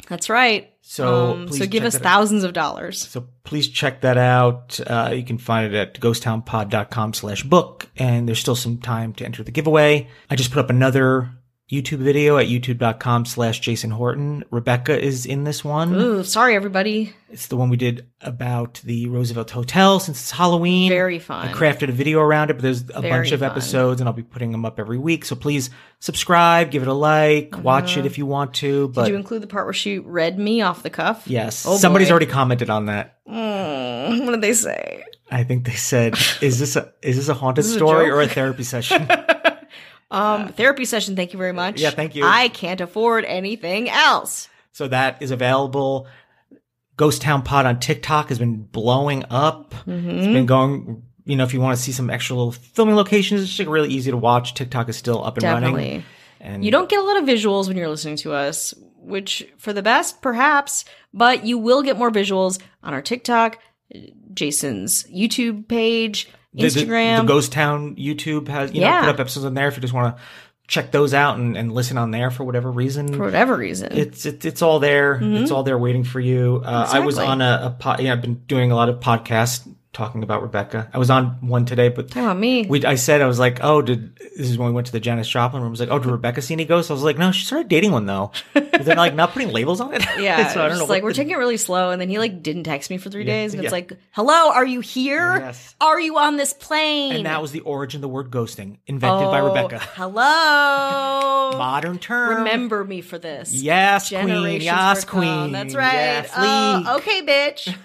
That's 0.09 0.28
right. 0.28 0.73
So 0.93 1.35
Um, 1.35 1.47
please 1.47 1.59
so 1.61 1.67
give 1.69 1.85
us 1.85 1.93
that 1.93 2.01
out. 2.05 2.11
thousands 2.15 2.43
of 2.43 2.53
dollars. 2.53 3.07
So 3.07 3.29
please 3.45 3.69
check 3.69 4.01
that 4.01 4.19
out. 4.19 4.81
Uh, 4.85 5.13
you 5.15 5.23
can 5.23 5.39
find 5.39 5.73
it 5.73 5.79
at 5.79 6.01
ghosttownpod.com 6.01 7.15
slash 7.15 7.45
book. 7.45 7.89
And 7.97 8.27
there's 8.27 8.41
still 8.41 8.57
some 8.57 8.77
time 8.79 9.13
to 9.15 9.25
enter 9.25 9.45
the 9.45 9.53
giveaway. 9.53 10.09
I 10.29 10.35
just 10.35 10.51
put 10.51 10.59
up 10.59 10.69
another 10.69 11.31
YouTube 11.71 11.99
video 11.99 12.37
at 12.37 12.49
youtube.com 12.49 13.25
slash 13.27 13.61
Jason 13.61 13.93
Horton. 13.93 14.43
Rebecca 14.50 14.99
is 15.00 15.25
in 15.25 15.45
this 15.45 15.62
one. 15.65 15.95
Ooh, 15.95 16.25
sorry, 16.25 16.57
everybody. 16.57 17.15
It's 17.31 17.47
the 17.47 17.57
one 17.57 17.69
we 17.71 17.77
did 17.77 18.09
about 18.23 18.80
the 18.83 19.06
Roosevelt 19.06 19.52
Hotel 19.52 20.00
since 20.00 20.21
it's 20.21 20.33
Halloween. 20.33 20.89
Very 20.91 21.21
fun. 21.21 21.47
I 21.47 21.52
crafted 21.52 21.89
a 21.89 21.93
video 21.93 22.19
around 22.19 22.50
it, 22.50 22.54
but 22.54 22.63
there's 22.63 22.83
a 22.91 23.00
Very 23.00 23.11
bunch 23.21 23.30
of 23.30 23.39
fun. 23.39 23.50
episodes 23.52 24.00
and 24.00 24.09
I'll 24.09 24.15
be 24.15 24.25
putting 24.25 24.50
them 24.50 24.65
up 24.65 24.80
every 24.80 24.99
week. 24.99 25.25
So 25.25 25.37
please 25.37 25.71
subscribe, 26.00 26.73
give 26.73 26.83
it 26.83 26.89
a 26.89 26.93
like, 26.93 27.54
watch 27.63 27.97
it 27.97 28.04
if 28.04 28.19
you 28.19 28.26
want 28.26 28.54
to. 28.54 28.89
But 28.89 29.02
Uh-huh. 29.02 29.06
Did 29.06 29.13
you 29.13 29.17
include 29.19 29.43
the 29.43 29.47
part 29.47 29.67
where 29.67 29.73
she 29.73 30.00
read 30.00 30.41
me 30.41 30.63
off 30.63 30.83
the 30.83 30.91
cuff? 30.91 31.23
yes, 31.26 31.65
Oh, 31.69 31.76
somebody's 31.76 32.09
boy. 32.09 32.13
already 32.13 32.26
commented 32.26 32.69
on 32.69 32.87
that. 32.87 33.19
Mm, 33.28 34.25
what 34.26 34.33
did 34.33 34.41
they 34.41 34.54
say? 34.54 35.04
I 35.30 35.45
think 35.45 35.65
they 35.67 35.75
said, 35.76 36.15
"Is 36.41 36.59
this 36.59 36.75
a 36.75 36.93
is 37.02 37.15
this 37.17 37.28
a 37.28 37.35
haunted 37.35 37.63
This 37.63 37.69
is 37.71 37.76
a 37.76 37.78
story 37.78 38.11
or 38.11 38.21
a 38.21 38.26
therapy 38.26 38.65
session?" 38.65 39.06
Um, 40.11 40.49
therapy 40.49 40.85
session. 40.85 41.15
Thank 41.17 41.33
you 41.33 41.39
very 41.39 41.53
much. 41.53 41.81
Yeah, 41.81 41.91
thank 41.91 42.15
you. 42.17 42.25
I 42.25 42.49
can't 42.49 42.81
afford 42.81 43.25
anything 43.25 43.89
else. 43.89 44.49
so 44.73 44.89
that 44.89 45.23
is 45.23 45.31
available. 45.31 46.07
Ghost 46.97 47.23
Town 47.23 47.43
Pod 47.43 47.65
on 47.65 47.81
TikTok 47.81 48.29
has 48.29 48.39
been 48.39 48.63
blowing 48.63 49.25
up. 49.31 49.73
Mm-hmm. 49.87 50.11
It's 50.11 50.27
been 50.27 50.47
going. 50.47 51.05
You 51.25 51.37
know, 51.37 51.45
if 51.45 51.55
you 51.55 51.61
want 51.61 51.77
to 51.77 51.83
see 51.83 51.93
some 51.93 52.11
extra 52.11 52.35
little 52.35 52.51
filming 52.53 52.97
locations, 52.97 53.43
it's 53.43 53.53
just 53.55 53.69
really 53.69 53.91
easy 53.91 54.11
to 54.11 54.17
watch. 54.17 54.55
TikTok 54.55 54.89
is 54.89 54.97
still 54.97 55.25
up 55.25 55.37
and 55.37 55.45
running. 55.45 55.75
Definitely. 55.75 56.05
And 56.41 56.65
You 56.65 56.71
don't 56.73 56.89
get 56.89 56.99
a 56.99 57.03
lot 57.05 57.19
of 57.19 57.25
visuals 57.25 57.69
when 57.69 57.77
you're 57.77 57.89
listening 57.89 58.17
to 58.17 58.33
us, 58.33 58.75
which 58.97 59.47
for 59.59 59.73
the 59.73 59.83
best, 59.83 60.23
perhaps, 60.23 60.85
but 61.15 61.45
you 61.45 61.57
will 61.59 61.83
get 61.83 61.99
more 61.99 62.11
visuals 62.11 62.59
on 62.83 62.95
our 62.95 63.03
TikTok, 63.03 63.59
Jason's 64.35 65.05
YouTube 65.05 65.69
page, 65.69 66.29
the, 66.54 66.69
the- 66.69 66.80
Instagram. 66.80 67.19
The, 67.23 67.25
Ghost 67.25 67.52
Town 67.52 67.97
YouTube 67.97 68.49
has 68.49 68.73
you 68.73 68.80
know 68.80 69.00
put 69.00 69.08
up 69.10 69.21
episodes 69.21 69.45
on 69.47 69.54
there 69.54 69.69
if 69.69 69.76
you 69.76 69.80
just 69.80 69.95
want 69.95 70.17
to 70.17 70.23
check 70.69 70.93
those 70.93 71.13
out 71.15 71.36
and, 71.36 71.56
and 71.56 71.73
listen 71.73 71.99
on 71.99 72.13
there 72.13 72.30
for 72.30 72.45
whatever 72.45 72.71
reason. 72.71 73.13
for 73.13 73.25
whatever 73.25 73.56
reason. 73.56 73.91
it's 73.91 74.25
it, 74.25 74.45
it's 74.45 74.63
all 74.63 74.78
there. 74.78 75.19
It's 75.21 75.50
all 75.50 75.65
there 75.65 75.78
waiting 75.78 76.04
for 76.04 76.21
you. 76.21 76.63
Uh, 76.65 76.89
I 76.93 77.00
was 77.00 77.19
on 77.19 77.41
a, 77.41 77.60
a 77.65 77.71
pod, 77.71 78.00
yeah, 78.00 78.13
I've 78.13 78.23
been 78.23 78.36
doing 78.47 78.71
a 78.71 78.76
lot 78.76 78.89
of 78.89 79.00
podcasts 79.00 79.69
talking 79.93 80.23
about 80.23 80.41
Rebecca. 80.43 80.89
I 80.95 80.99
was 80.99 81.11
on 81.11 81.26
one 81.47 81.65
today, 81.65 81.89
but 81.89 82.09
Talking 82.09 82.23
about 82.23 82.39
me. 82.39 82.65
we 82.67 82.85
I 82.85 82.95
said 82.95 83.21
I 83.21 83.26
was 83.26 83.41
like, 83.41 83.59
oh, 83.63 83.83
did 83.83 84.15
this 84.17 84.49
is 84.49 84.57
when 84.57 84.69
we 84.69 84.73
went 84.73 84.87
to 84.87 84.93
the 84.93 85.00
Janis 85.00 85.29
Joplin 85.29 85.63
room? 85.63 85.71
I 85.71 85.73
was 85.73 85.81
like, 85.81 85.89
oh, 85.91 85.99
did 85.99 86.07
Rebecca 86.13 86.41
see 86.43 86.55
any 86.55 86.65
ghosts? 86.65 86.91
I 86.91 86.95
was 86.95 87.03
like, 87.03 87.19
no, 87.19 87.33
she 87.33 87.45
started 87.45 87.69
dating 87.69 87.91
one 87.93 88.07
though. 88.07 88.31
But 88.55 88.85
they're 88.85 88.95
like 88.97 89.15
not 89.17 89.33
putting 89.33 89.50
labels 89.50 89.81
on 89.81 89.93
it. 89.95 90.03
yeah, 90.21 90.47
so 90.55 90.65
I 90.65 90.69
don't 90.69 90.79
know. 90.79 90.85
like 90.87 91.03
we're 91.03 91.11
the- 91.11 91.17
taking 91.17 91.33
it 91.33 91.37
really 91.39 91.57
slow, 91.57 91.91
and 91.91 92.00
then 92.00 92.09
he 92.09 92.19
like 92.19 92.43
didn't 92.43 92.65
text 92.65 92.89
me 92.89 92.99
for 92.99 93.11
three 93.11 93.25
days, 93.25 93.53
and 93.53 93.63
it's 93.65 93.73
like, 93.73 93.93
"Hello, 94.13 94.53
are 94.53 94.65
you 94.65 94.81
here? 94.81 95.39
Yes. 95.39 95.75
Are 95.81 95.99
you 96.00 96.19
on 96.19 96.37
this 96.37 96.53
plane?" 96.53 97.13
and 97.17 97.26
that 97.26 97.43
was 97.43 97.50
the 97.53 97.61
origin 97.61 97.99
of 97.99 98.03
the 98.03 98.09
word 98.09 98.31
ghosting, 98.31 98.79
invented 98.87 99.26
by 99.31 99.41
Oh, 99.41 99.49
Rebecca. 99.49 99.81
Hello, 99.81 101.59
Modern 101.59 101.99
term. 101.99 102.37
remember 102.39 102.85
me 102.85 103.00
for 103.00 103.19
this. 103.19 103.53
Yes, 103.53 104.09
queen. 104.09 104.61
Yes, 104.61 105.05
queen. 105.05 105.53
That's 105.53 105.75
right. 105.75 105.93
Yeah, 105.95 106.26
uh, 106.35 106.83
Oh, 106.87 106.97
okay, 106.99 107.23
bitch. 107.23 107.76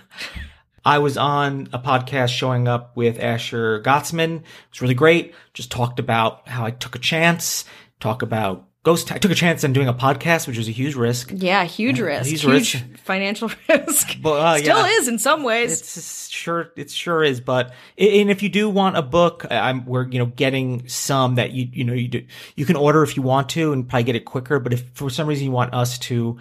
I 0.86 1.00
was 1.00 1.18
on 1.18 1.68
a 1.74 1.80
podcast 1.80 2.30
showing 2.30 2.68
up 2.68 2.96
with 2.96 3.20
Asher 3.20 3.82
Gottsman. 3.82 4.38
It 4.38 4.44
was 4.72 4.82
really 4.82 4.94
great. 4.94 5.34
Just 5.54 5.72
talked 5.72 6.00
about 6.00 6.48
how 6.48 6.64
I 6.64 6.72
took 6.72 6.96
a 6.96 7.00
chance, 7.00 7.66
talk 8.00 8.22
about 8.22 8.68
ghost. 8.84 9.12
I 9.12 9.18
took 9.18 9.32
a 9.32 9.36
chance 9.36 9.64
on 9.64 9.74
doing 9.74 9.88
a 9.88 9.94
podcast, 9.96 10.48
which 10.48 10.60
was 10.60 10.68
a 10.68 10.72
huge 10.72 10.94
risk. 10.94 11.32
Yeah, 11.34 11.64
huge 11.64 12.00
risk. 12.00 12.30
he's 12.30 12.44
huge 12.44 12.76
rich. 12.76 12.84
financial 13.00 13.50
risk. 13.70 14.16
But, 14.22 14.34
uh, 14.34 14.58
Still 14.60 14.78
yeah. 14.78 15.00
is 15.00 15.08
in 15.08 15.18
some 15.18 15.42
ways. 15.42 15.82
It's 15.82 16.30
sure, 16.30 16.72
it 16.78 16.92
sure 16.92 17.24
is. 17.24 17.42
But 17.42 17.74
and 17.98 18.30
if 18.30 18.44
you 18.44 18.50
do 18.50 18.70
want 18.70 18.96
a 18.96 19.02
book, 19.02 19.44
I'm 19.50 19.86
we're 19.88 20.08
you 20.08 20.20
know 20.20 20.28
getting 20.28 20.88
some 20.88 21.36
that 21.36 21.52
you 21.52 21.68
you 21.72 21.84
know 21.84 21.94
you 21.94 22.08
do 22.08 22.26
you 22.56 22.66
can 22.66 22.76
order 22.76 23.02
if 23.02 23.18
you 23.18 23.24
want 23.24 23.50
to 23.50 23.74
and 23.74 23.90
probably 23.90 24.04
get 24.04 24.16
it 24.16 24.26
quicker. 24.26 24.60
But 24.60 24.74
if 24.74 24.88
for 24.94 25.10
some 25.10 25.28
reason 25.28 25.46
you 25.46 25.52
want 25.52 25.74
us 25.74 25.98
to 26.00 26.38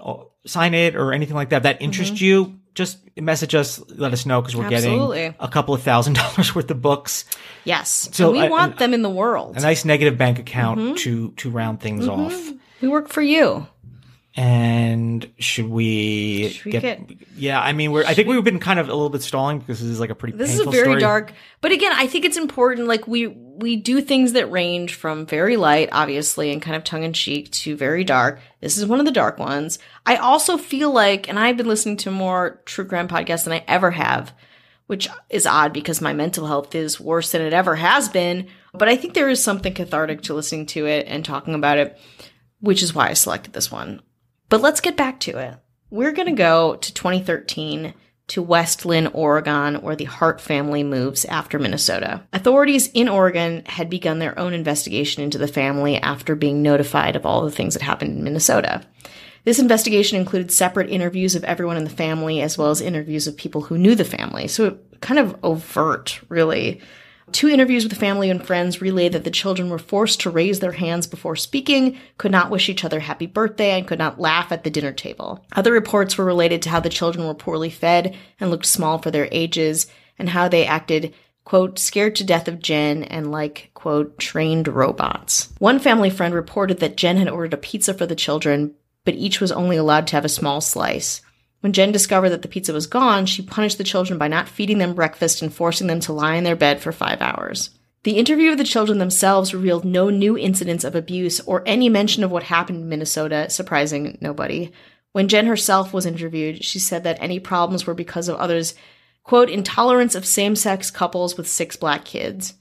uh, 0.00 0.18
sign 0.46 0.74
it 0.74 0.94
or 0.94 1.12
anything 1.12 1.34
like 1.34 1.48
that 1.50 1.64
that 1.64 1.82
interests 1.82 2.20
you, 2.20 2.60
just 2.74 2.98
message 3.16 3.54
us. 3.54 3.80
Let 3.88 4.12
us 4.12 4.26
know 4.26 4.40
because 4.40 4.56
we're 4.56 4.64
Mm-hmm. 4.64 4.74
Absolutely. 4.74 5.16
getting 5.18 5.36
a 5.40 5.48
couple 5.48 5.74
of 5.74 5.82
thousand 5.82 6.14
dollars 6.22 6.54
worth 6.54 6.70
of 6.70 6.82
books. 6.82 7.24
yes. 7.64 8.08
So 8.12 8.30
and 8.30 8.38
we 8.38 8.44
I- 8.46 8.48
want 8.50 8.78
them 8.78 8.92
in 8.94 9.02
the 9.02 9.10
world. 9.10 9.56
A 9.56 9.60
nice 9.60 9.84
negative 9.84 10.18
bank 10.18 10.38
account 10.38 10.80
Mm-hmm. 10.80 10.94
to 10.96 11.30
to 11.32 11.50
round 11.50 11.80
things 11.80 12.08
off. 12.08 12.34
we 12.80 12.88
work 12.88 13.08
for 13.08 13.22
you. 13.22 13.66
And 14.36 15.30
should 15.38 15.68
we, 15.68 16.48
Should 16.48 16.64
we 16.64 16.70
get, 16.72 16.82
get- 17.06 17.18
Yeah, 17.36 17.60
I 17.60 17.72
mean, 17.72 17.92
we're. 17.92 18.04
I 18.04 18.14
think 18.14 18.26
we've 18.26 18.42
been 18.42 18.58
kind 18.58 18.80
of 18.80 18.88
a 18.88 18.92
little 18.92 19.10
bit 19.10 19.22
stalling 19.22 19.60
because 19.60 19.78
this 19.78 19.88
is 19.88 20.00
like 20.00 20.10
a 20.10 20.14
pretty. 20.16 20.36
This 20.36 20.54
is 20.54 20.60
a 20.60 20.70
very 20.70 20.86
story. 20.86 21.00
dark, 21.00 21.32
but 21.60 21.70
again, 21.70 21.92
I 21.94 22.08
think 22.08 22.24
it's 22.24 22.36
important. 22.36 22.88
Like 22.88 23.06
we 23.06 23.28
we 23.28 23.76
do 23.76 24.00
things 24.00 24.32
that 24.32 24.50
range 24.50 24.94
from 24.94 25.24
very 25.24 25.56
light, 25.56 25.88
obviously, 25.92 26.50
and 26.52 26.60
kind 26.60 26.74
of 26.74 26.82
tongue 26.82 27.04
in 27.04 27.12
cheek 27.12 27.52
to 27.52 27.76
very 27.76 28.02
dark. 28.02 28.40
This 28.60 28.76
is 28.76 28.86
one 28.86 28.98
of 28.98 29.06
the 29.06 29.12
dark 29.12 29.38
ones. 29.38 29.78
I 30.04 30.16
also 30.16 30.56
feel 30.56 30.92
like, 30.92 31.28
and 31.28 31.38
I've 31.38 31.56
been 31.56 31.68
listening 31.68 31.98
to 31.98 32.10
more 32.10 32.60
true 32.64 32.86
crime 32.86 33.06
podcasts 33.06 33.44
than 33.44 33.52
I 33.52 33.62
ever 33.68 33.92
have, 33.92 34.34
which 34.88 35.08
is 35.30 35.46
odd 35.46 35.72
because 35.72 36.00
my 36.00 36.12
mental 36.12 36.48
health 36.48 36.74
is 36.74 36.98
worse 36.98 37.30
than 37.30 37.42
it 37.42 37.52
ever 37.52 37.76
has 37.76 38.08
been. 38.08 38.48
But 38.72 38.88
I 38.88 38.96
think 38.96 39.14
there 39.14 39.30
is 39.30 39.44
something 39.44 39.74
cathartic 39.74 40.22
to 40.22 40.34
listening 40.34 40.66
to 40.66 40.86
it 40.86 41.06
and 41.06 41.24
talking 41.24 41.54
about 41.54 41.78
it, 41.78 41.96
which 42.58 42.82
is 42.82 42.92
why 42.92 43.10
I 43.10 43.12
selected 43.12 43.52
this 43.52 43.70
one. 43.70 44.02
But 44.48 44.60
let's 44.60 44.80
get 44.80 44.96
back 44.96 45.20
to 45.20 45.38
it. 45.38 45.54
We're 45.90 46.12
going 46.12 46.28
to 46.28 46.32
go 46.32 46.76
to 46.76 46.94
2013 46.94 47.94
to 48.26 48.42
West 48.42 48.86
Linn, 48.86 49.06
Oregon, 49.08 49.76
where 49.76 49.96
the 49.96 50.04
Hart 50.04 50.40
family 50.40 50.82
moves 50.82 51.24
after 51.26 51.58
Minnesota. 51.58 52.22
Authorities 52.32 52.88
in 52.94 53.08
Oregon 53.08 53.62
had 53.66 53.90
begun 53.90 54.18
their 54.18 54.38
own 54.38 54.54
investigation 54.54 55.22
into 55.22 55.38
the 55.38 55.46
family 55.46 55.98
after 55.98 56.34
being 56.34 56.62
notified 56.62 57.16
of 57.16 57.26
all 57.26 57.42
the 57.42 57.50
things 57.50 57.74
that 57.74 57.82
happened 57.82 58.16
in 58.16 58.24
Minnesota. 58.24 58.82
This 59.44 59.58
investigation 59.58 60.18
included 60.18 60.50
separate 60.50 60.88
interviews 60.88 61.34
of 61.34 61.44
everyone 61.44 61.76
in 61.76 61.84
the 61.84 61.90
family 61.90 62.40
as 62.40 62.56
well 62.56 62.70
as 62.70 62.80
interviews 62.80 63.26
of 63.26 63.36
people 63.36 63.60
who 63.60 63.76
knew 63.76 63.94
the 63.94 64.04
family. 64.04 64.48
So 64.48 64.78
kind 65.00 65.20
of 65.20 65.36
overt, 65.44 66.20
really. 66.30 66.80
Two 67.32 67.48
interviews 67.48 67.84
with 67.84 67.96
family 67.96 68.30
and 68.30 68.46
friends 68.46 68.80
relayed 68.80 69.12
that 69.12 69.24
the 69.24 69.30
children 69.30 69.70
were 69.70 69.78
forced 69.78 70.20
to 70.20 70.30
raise 70.30 70.60
their 70.60 70.72
hands 70.72 71.06
before 71.06 71.36
speaking, 71.36 71.98
could 72.18 72.32
not 72.32 72.50
wish 72.50 72.68
each 72.68 72.84
other 72.84 73.00
happy 73.00 73.26
birthday, 73.26 73.70
and 73.70 73.86
could 73.86 73.98
not 73.98 74.20
laugh 74.20 74.52
at 74.52 74.64
the 74.64 74.70
dinner 74.70 74.92
table. 74.92 75.44
Other 75.52 75.72
reports 75.72 76.16
were 76.16 76.24
related 76.24 76.62
to 76.62 76.70
how 76.70 76.80
the 76.80 76.88
children 76.88 77.26
were 77.26 77.34
poorly 77.34 77.70
fed 77.70 78.16
and 78.38 78.50
looked 78.50 78.66
small 78.66 78.98
for 78.98 79.10
their 79.10 79.28
ages, 79.32 79.86
and 80.18 80.28
how 80.28 80.48
they 80.48 80.66
acted 80.66 81.14
quote, 81.44 81.78
scared 81.78 82.16
to 82.16 82.24
death 82.24 82.48
of 82.48 82.60
Jen 82.60 83.04
and 83.04 83.30
like, 83.30 83.70
quote, 83.74 84.18
trained 84.18 84.66
robots. 84.66 85.52
One 85.58 85.78
family 85.78 86.10
friend 86.10 86.34
reported 86.34 86.80
that 86.80 86.96
Jen 86.96 87.18
had 87.18 87.28
ordered 87.28 87.54
a 87.54 87.58
pizza 87.58 87.94
for 87.94 88.06
the 88.06 88.16
children, 88.16 88.74
but 89.04 89.14
each 89.14 89.40
was 89.40 89.52
only 89.52 89.76
allowed 89.76 90.06
to 90.08 90.16
have 90.16 90.24
a 90.24 90.30
small 90.30 90.60
slice. 90.60 91.20
When 91.64 91.72
Jen 91.72 91.92
discovered 91.92 92.28
that 92.28 92.42
the 92.42 92.48
pizza 92.48 92.74
was 92.74 92.86
gone, 92.86 93.24
she 93.24 93.40
punished 93.40 93.78
the 93.78 93.84
children 93.84 94.18
by 94.18 94.28
not 94.28 94.50
feeding 94.50 94.76
them 94.76 94.92
breakfast 94.92 95.40
and 95.40 95.50
forcing 95.50 95.86
them 95.86 95.98
to 96.00 96.12
lie 96.12 96.34
in 96.34 96.44
their 96.44 96.54
bed 96.54 96.82
for 96.82 96.92
five 96.92 97.22
hours. 97.22 97.70
The 98.02 98.18
interview 98.18 98.52
of 98.52 98.58
the 98.58 98.64
children 98.64 98.98
themselves 98.98 99.54
revealed 99.54 99.82
no 99.82 100.10
new 100.10 100.36
incidents 100.36 100.84
of 100.84 100.94
abuse 100.94 101.40
or 101.40 101.62
any 101.64 101.88
mention 101.88 102.22
of 102.22 102.30
what 102.30 102.42
happened 102.42 102.82
in 102.82 102.88
Minnesota, 102.90 103.48
surprising 103.48 104.18
nobody. 104.20 104.72
When 105.12 105.26
Jen 105.26 105.46
herself 105.46 105.94
was 105.94 106.04
interviewed, 106.04 106.62
she 106.62 106.78
said 106.78 107.02
that 107.04 107.16
any 107.18 107.40
problems 107.40 107.86
were 107.86 107.94
because 107.94 108.28
of 108.28 108.36
others' 108.36 108.74
quote, 109.22 109.48
intolerance 109.48 110.14
of 110.14 110.26
same 110.26 110.56
sex 110.56 110.90
couples 110.90 111.38
with 111.38 111.48
six 111.48 111.76
black 111.76 112.04
kids. 112.04 112.52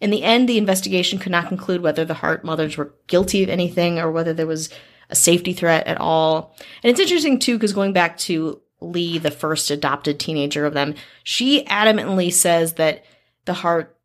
In 0.00 0.10
the 0.10 0.24
end, 0.24 0.48
the 0.48 0.58
investigation 0.58 1.20
could 1.20 1.30
not 1.30 1.46
conclude 1.46 1.80
whether 1.80 2.04
the 2.04 2.14
Hart 2.14 2.42
mothers 2.44 2.76
were 2.76 2.92
guilty 3.06 3.44
of 3.44 3.50
anything 3.50 4.00
or 4.00 4.10
whether 4.10 4.32
there 4.32 4.48
was 4.48 4.68
a 5.10 5.16
safety 5.16 5.52
threat 5.52 5.86
at 5.86 6.00
all. 6.00 6.54
And 6.82 6.90
it's 6.90 7.00
interesting 7.00 7.38
too, 7.38 7.56
because 7.56 7.72
going 7.72 7.92
back 7.92 8.18
to 8.18 8.60
Lee, 8.80 9.18
the 9.18 9.30
first 9.30 9.70
adopted 9.70 10.20
teenager 10.20 10.64
of 10.66 10.74
them, 10.74 10.94
she 11.24 11.64
adamantly 11.64 12.32
says 12.32 12.74
that 12.74 13.04
the 13.44 13.54
Hart 13.54 13.96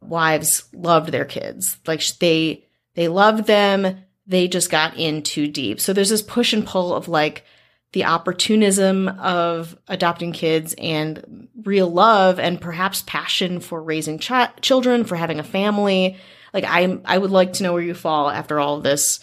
wives 0.00 0.64
loved 0.72 1.10
their 1.10 1.24
kids. 1.24 1.78
Like 1.86 2.04
they, 2.18 2.64
they 2.94 3.08
loved 3.08 3.46
them. 3.46 4.04
They 4.26 4.48
just 4.48 4.70
got 4.70 4.96
in 4.96 5.22
too 5.22 5.48
deep. 5.48 5.80
So 5.80 5.92
there's 5.92 6.10
this 6.10 6.22
push 6.22 6.52
and 6.52 6.66
pull 6.66 6.94
of 6.94 7.08
like 7.08 7.44
the 7.92 8.04
opportunism 8.04 9.08
of 9.08 9.76
adopting 9.88 10.32
kids 10.32 10.74
and 10.78 11.48
real 11.62 11.90
love 11.90 12.38
and 12.38 12.60
perhaps 12.60 13.02
passion 13.02 13.60
for 13.60 13.82
raising 13.82 14.18
ch- 14.18 14.32
children, 14.60 15.04
for 15.04 15.16
having 15.16 15.38
a 15.38 15.44
family. 15.44 16.16
Like 16.54 16.64
I, 16.64 16.98
I 17.04 17.18
would 17.18 17.30
like 17.30 17.54
to 17.54 17.62
know 17.62 17.72
where 17.72 17.82
you 17.82 17.94
fall 17.94 18.30
after 18.30 18.58
all 18.58 18.76
of 18.76 18.82
this 18.82 19.20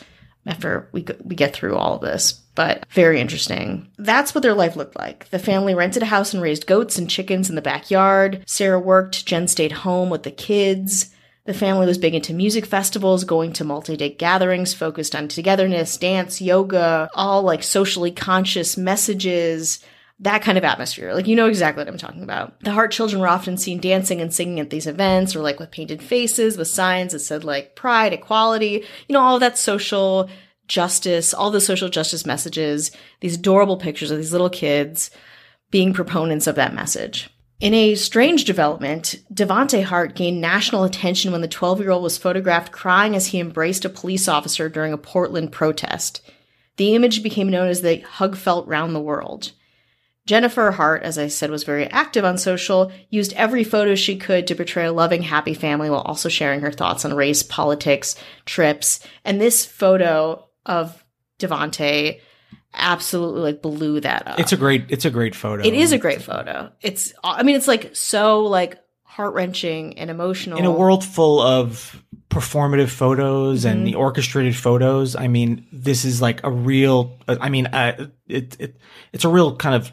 after 0.49 0.89
we 0.91 1.05
we 1.23 1.35
get 1.35 1.53
through 1.53 1.75
all 1.75 1.95
of 1.95 2.01
this. 2.01 2.33
But 2.55 2.85
very 2.89 3.21
interesting. 3.21 3.87
That's 3.97 4.35
what 4.35 4.41
their 4.41 4.53
life 4.53 4.75
looked 4.75 4.97
like. 4.97 5.29
The 5.29 5.39
family 5.39 5.73
rented 5.73 6.03
a 6.03 6.07
house 6.07 6.33
and 6.33 6.43
raised 6.43 6.67
goats 6.67 6.97
and 6.97 7.09
chickens 7.09 7.49
in 7.49 7.55
the 7.55 7.61
backyard. 7.61 8.43
Sarah 8.45 8.79
worked, 8.79 9.25
Jen 9.25 9.47
stayed 9.47 9.71
home 9.71 10.09
with 10.09 10.23
the 10.23 10.31
kids. 10.31 11.15
The 11.45 11.53
family 11.53 11.85
was 11.85 11.97
big 11.97 12.15
into 12.15 12.33
music 12.33 12.65
festivals, 12.65 13.23
going 13.23 13.53
to 13.53 13.63
multi 13.63 13.95
day 13.95 14.09
gatherings 14.09 14.73
focused 14.73 15.15
on 15.15 15.27
togetherness, 15.27 15.97
dance, 15.97 16.41
yoga, 16.41 17.09
all 17.13 17.43
like 17.43 17.63
socially 17.63 18.11
conscious 18.11 18.75
messages 18.75 19.79
that 20.21 20.41
kind 20.41 20.57
of 20.57 20.63
atmosphere. 20.63 21.13
Like, 21.13 21.27
you 21.27 21.35
know 21.35 21.47
exactly 21.47 21.81
what 21.81 21.87
I'm 21.87 21.97
talking 21.97 22.23
about. 22.23 22.59
The 22.61 22.71
Hart 22.71 22.91
children 22.91 23.21
were 23.21 23.27
often 23.27 23.57
seen 23.57 23.79
dancing 23.79 24.19
and 24.19 24.33
singing 24.33 24.59
at 24.59 24.69
these 24.69 24.87
events 24.87 25.35
or 25.35 25.39
like 25.39 25.59
with 25.59 25.71
painted 25.71 26.03
faces 26.03 26.57
with 26.57 26.67
signs 26.67 27.13
that 27.13 27.19
said 27.19 27.43
like 27.43 27.75
pride, 27.75 28.11
equality, 28.11 28.83
you 29.07 29.13
know, 29.13 29.21
all 29.21 29.35
of 29.35 29.41
that 29.41 29.57
social 29.57 30.29
justice, 30.67 31.33
all 31.33 31.51
the 31.51 31.61
social 31.61 31.89
justice 31.89 32.25
messages, 32.25 32.91
these 33.21 33.35
adorable 33.35 33.77
pictures 33.77 34.11
of 34.11 34.17
these 34.17 34.31
little 34.31 34.49
kids 34.49 35.09
being 35.71 35.93
proponents 35.93 36.47
of 36.47 36.55
that 36.55 36.73
message. 36.73 37.29
In 37.59 37.73
a 37.73 37.95
strange 37.95 38.45
development, 38.45 39.15
Devonte 39.33 39.83
Hart 39.83 40.15
gained 40.15 40.39
national 40.39 40.85
attention 40.85 41.31
when 41.31 41.41
the 41.41 41.47
12 41.47 41.81
year 41.81 41.91
old 41.91 42.03
was 42.03 42.17
photographed 42.17 42.71
crying 42.71 43.15
as 43.15 43.27
he 43.27 43.39
embraced 43.39 43.83
a 43.83 43.89
police 43.89 44.27
officer 44.27 44.69
during 44.69 44.93
a 44.93 44.97
Portland 44.97 45.51
protest. 45.51 46.21
The 46.77 46.95
image 46.95 47.21
became 47.21 47.49
known 47.49 47.67
as 47.67 47.81
the 47.81 47.99
hug 47.99 48.37
felt 48.37 48.67
round 48.67 48.95
the 48.95 49.01
world. 49.01 49.51
Jennifer 50.29 50.69
Hart, 50.69 51.01
as 51.01 51.17
I 51.17 51.25
said, 51.25 51.49
was 51.49 51.63
very 51.63 51.87
active 51.87 52.23
on 52.23 52.37
social, 52.37 52.91
used 53.09 53.33
every 53.33 53.63
photo 53.63 53.95
she 53.95 54.15
could 54.15 54.45
to 54.45 54.53
portray 54.53 54.85
a 54.85 54.93
loving, 54.93 55.23
happy 55.23 55.55
family 55.55 55.89
while 55.89 56.01
also 56.01 56.29
sharing 56.29 56.61
her 56.61 56.71
thoughts 56.71 57.03
on 57.03 57.15
race, 57.15 57.41
politics, 57.41 58.15
trips. 58.45 58.99
And 59.25 59.41
this 59.41 59.65
photo 59.65 60.47
of 60.67 61.03
Devonte 61.39 62.21
absolutely 62.75 63.41
like 63.41 63.63
blew 63.63 64.01
that 64.01 64.27
up. 64.27 64.39
It's 64.39 64.53
a 64.53 64.57
great 64.57 64.85
it's 64.89 65.03
a 65.03 65.09
great 65.09 65.33
photo. 65.33 65.63
It 65.65 65.73
is 65.73 65.93
a 65.93 65.97
great 65.97 66.21
photo. 66.21 66.71
It's 66.79 67.11
I 67.23 67.41
mean 67.41 67.55
it's 67.55 67.67
like 67.67 67.95
so 67.95 68.43
like 68.43 68.77
heart 69.01 69.33
wrenching 69.33 69.97
and 69.97 70.11
emotional. 70.11 70.59
In 70.59 70.65
a 70.65 70.71
world 70.71 71.03
full 71.03 71.41
of 71.41 72.03
performative 72.29 72.89
photos 72.89 73.61
mm-hmm. 73.61 73.77
and 73.77 73.87
the 73.87 73.95
orchestrated 73.95 74.55
photos, 74.55 75.15
I 75.15 75.27
mean, 75.27 75.65
this 75.71 76.05
is 76.05 76.21
like 76.21 76.43
a 76.43 76.51
real. 76.51 77.17
I 77.27 77.49
mean, 77.49 77.67
uh, 77.67 78.09
it, 78.27 78.55
it 78.59 78.77
it's 79.11 79.25
a 79.25 79.29
real 79.29 79.55
kind 79.55 79.75
of 79.75 79.91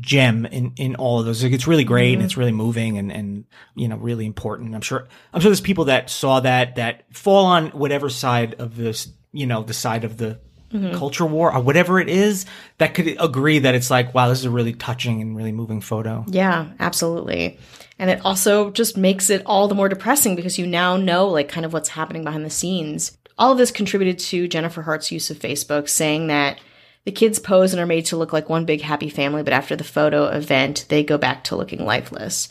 gem 0.00 0.46
in 0.46 0.72
in 0.76 0.96
all 0.96 1.20
of 1.20 1.26
those. 1.26 1.42
Like, 1.42 1.52
it's 1.52 1.66
really 1.66 1.84
great 1.84 2.12
mm-hmm. 2.12 2.20
and 2.20 2.24
it's 2.24 2.36
really 2.36 2.52
moving 2.52 2.98
and 2.98 3.12
and 3.12 3.44
you 3.74 3.88
know 3.88 3.96
really 3.96 4.26
important. 4.26 4.74
I'm 4.74 4.80
sure 4.80 5.06
I'm 5.32 5.40
sure 5.40 5.50
there's 5.50 5.60
people 5.60 5.86
that 5.86 6.10
saw 6.10 6.40
that 6.40 6.76
that 6.76 7.04
fall 7.14 7.46
on 7.46 7.68
whatever 7.68 8.08
side 8.08 8.54
of 8.54 8.76
this 8.76 9.08
you 9.32 9.46
know 9.46 9.62
the 9.62 9.74
side 9.74 10.04
of 10.04 10.16
the 10.18 10.40
Mm-hmm. 10.72 10.96
culture 10.96 11.26
war 11.26 11.52
or 11.52 11.60
whatever 11.60 12.00
it 12.00 12.08
is 12.08 12.46
that 12.78 12.94
could 12.94 13.14
agree 13.20 13.58
that 13.58 13.74
it's 13.74 13.90
like 13.90 14.14
wow 14.14 14.30
this 14.30 14.38
is 14.38 14.46
a 14.46 14.50
really 14.50 14.72
touching 14.72 15.20
and 15.20 15.36
really 15.36 15.52
moving 15.52 15.82
photo 15.82 16.24
yeah 16.28 16.70
absolutely 16.80 17.58
and 17.98 18.10
it 18.10 18.24
also 18.24 18.70
just 18.70 18.96
makes 18.96 19.30
it 19.30 19.42
all 19.46 19.68
the 19.68 19.74
more 19.74 19.88
depressing 19.88 20.34
because 20.36 20.58
you 20.58 20.66
now 20.66 20.96
know 20.96 21.28
like 21.28 21.48
kind 21.48 21.66
of 21.66 21.72
what's 21.72 21.90
happening 21.90 22.24
behind 22.24 22.44
the 22.44 22.50
scenes. 22.50 23.16
All 23.38 23.52
of 23.52 23.58
this 23.58 23.70
contributed 23.70 24.18
to 24.18 24.48
jennifer 24.48 24.82
hart's 24.82 25.10
use 25.10 25.30
of 25.30 25.38
facebook 25.38 25.88
saying 25.88 26.28
that 26.28 26.60
the 27.04 27.12
kids 27.12 27.38
pose 27.38 27.72
and 27.72 27.80
are 27.80 27.86
made 27.86 28.06
to 28.06 28.16
look 28.16 28.32
like 28.32 28.48
one 28.48 28.64
big 28.64 28.80
happy 28.80 29.08
family 29.08 29.42
but 29.42 29.52
after 29.52 29.74
the 29.74 29.84
photo 29.84 30.26
event 30.26 30.84
they 30.88 31.02
go 31.02 31.18
back 31.18 31.44
to 31.44 31.56
looking 31.56 31.84
lifeless. 31.84 32.48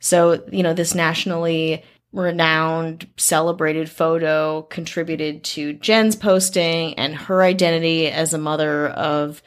So 0.00 0.44
you 0.52 0.62
know 0.62 0.74
this 0.74 0.94
nationally 0.94 1.82
renowned, 2.12 3.06
celebrated 3.16 3.90
photo 3.90 4.62
contributed 4.62 5.44
to 5.44 5.74
Jen's 5.74 6.16
posting 6.16 6.94
and 6.94 7.14
her 7.14 7.42
identity 7.42 8.08
as 8.08 8.32
a 8.32 8.38
mother 8.38 8.88
of, 8.88 9.42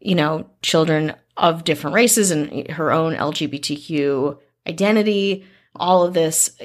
you 0.00 0.14
know, 0.14 0.48
children 0.62 1.14
of 1.36 1.64
different 1.64 1.94
races 1.94 2.30
and 2.30 2.70
her 2.70 2.90
own 2.90 3.14
LGBTQ 3.14 4.38
identity. 4.68 5.44
All 5.76 6.04
of 6.04 6.14
this 6.14 6.56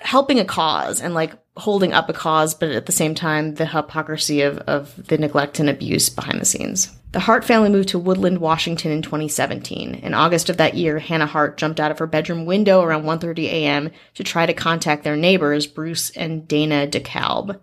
helping 0.00 0.38
a 0.38 0.44
cause 0.44 1.00
and 1.00 1.14
like 1.14 1.32
holding 1.56 1.92
up 1.92 2.08
a 2.08 2.12
cause, 2.12 2.54
but 2.54 2.70
at 2.70 2.86
the 2.86 2.92
same 2.92 3.14
time, 3.14 3.54
the 3.54 3.66
hypocrisy 3.66 4.40
of, 4.40 4.58
of 4.60 5.06
the 5.08 5.18
neglect 5.18 5.58
and 5.58 5.68
abuse 5.68 6.08
behind 6.08 6.40
the 6.40 6.46
scenes. 6.46 6.90
The 7.12 7.20
Hart 7.20 7.44
family 7.44 7.68
moved 7.68 7.90
to 7.90 7.98
Woodland, 7.98 8.38
Washington 8.38 8.90
in 8.90 9.02
2017. 9.02 9.96
In 9.96 10.14
August 10.14 10.48
of 10.48 10.56
that 10.56 10.74
year, 10.74 10.98
Hannah 10.98 11.26
Hart 11.26 11.58
jumped 11.58 11.78
out 11.78 11.90
of 11.90 11.98
her 11.98 12.06
bedroom 12.06 12.46
window 12.46 12.80
around 12.80 13.04
1:30 13.04 13.44
a.m. 13.44 13.90
to 14.14 14.24
try 14.24 14.46
to 14.46 14.54
contact 14.54 15.04
their 15.04 15.16
neighbors, 15.16 15.66
Bruce 15.66 16.10
and 16.10 16.48
Dana 16.48 16.86
DeKalb. 16.86 17.60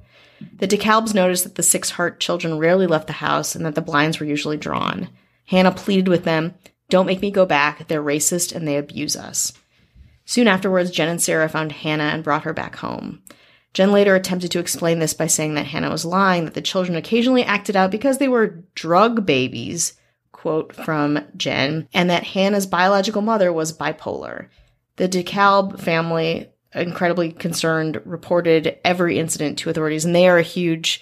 The 0.58 0.68
DeKalbs 0.68 1.16
noticed 1.16 1.44
that 1.44 1.56
the 1.56 1.64
six 1.64 1.90
Hart 1.92 2.20
children 2.20 2.60
rarely 2.60 2.86
left 2.86 3.08
the 3.08 3.14
house 3.14 3.56
and 3.56 3.66
that 3.66 3.76
the 3.76 3.82
blinds 3.82 4.20
were 4.20 4.26
usually 4.26 4.58
drawn. 4.58 5.10
Hannah 5.46 5.72
pleaded 5.72 6.08
with 6.08 6.26
them, 6.26 6.54
"Don't 6.90 7.06
make 7.06 7.22
me 7.22 7.32
go 7.32 7.46
back. 7.46 7.88
They're 7.88 8.04
racist 8.04 8.54
and 8.56 8.68
they 8.68 8.78
abuse 8.78 9.16
us." 9.16 9.54
Soon 10.26 10.48
afterwards, 10.48 10.92
Jen 10.92 11.10
and 11.10 11.22
Sarah 11.22 11.50
found 11.50 11.72
Hannah 11.72 12.12
and 12.14 12.24
brought 12.24 12.44
her 12.44 12.54
back 12.54 12.76
home. 12.78 13.22
Jen 13.74 13.92
later 13.92 14.16
attempted 14.16 14.52
to 14.52 14.60
explain 14.60 15.00
this 15.00 15.14
by 15.14 15.28
saying 15.28 15.54
that 15.54 15.68
Hannah 15.68 15.92
was 15.92 16.06
lying, 16.06 16.46
that 16.46 16.56
the 16.56 16.62
children 16.62 16.96
occasionally 16.96 17.44
acted 17.44 17.76
out 17.76 17.92
because 17.92 18.18
they 18.18 18.28
were 18.28 18.64
drug 18.76 19.26
babies, 19.26 19.94
quote 20.32 20.76
from 20.76 21.20
Jen, 21.38 21.88
and 21.94 22.10
that 22.10 22.24
Hannah's 22.24 22.66
biological 22.66 23.22
mother 23.22 23.54
was 23.54 23.78
bipolar. 23.78 24.48
The 24.96 25.08
DeKalb 25.08 25.80
family, 25.80 26.50
incredibly 26.74 27.32
concerned, 27.32 28.02
reported 28.06 28.78
every 28.84 29.20
incident 29.20 29.60
to 29.60 29.70
authorities, 29.70 30.06
and 30.06 30.16
they 30.16 30.28
are 30.28 30.38
a 30.38 30.44
huge 30.44 31.02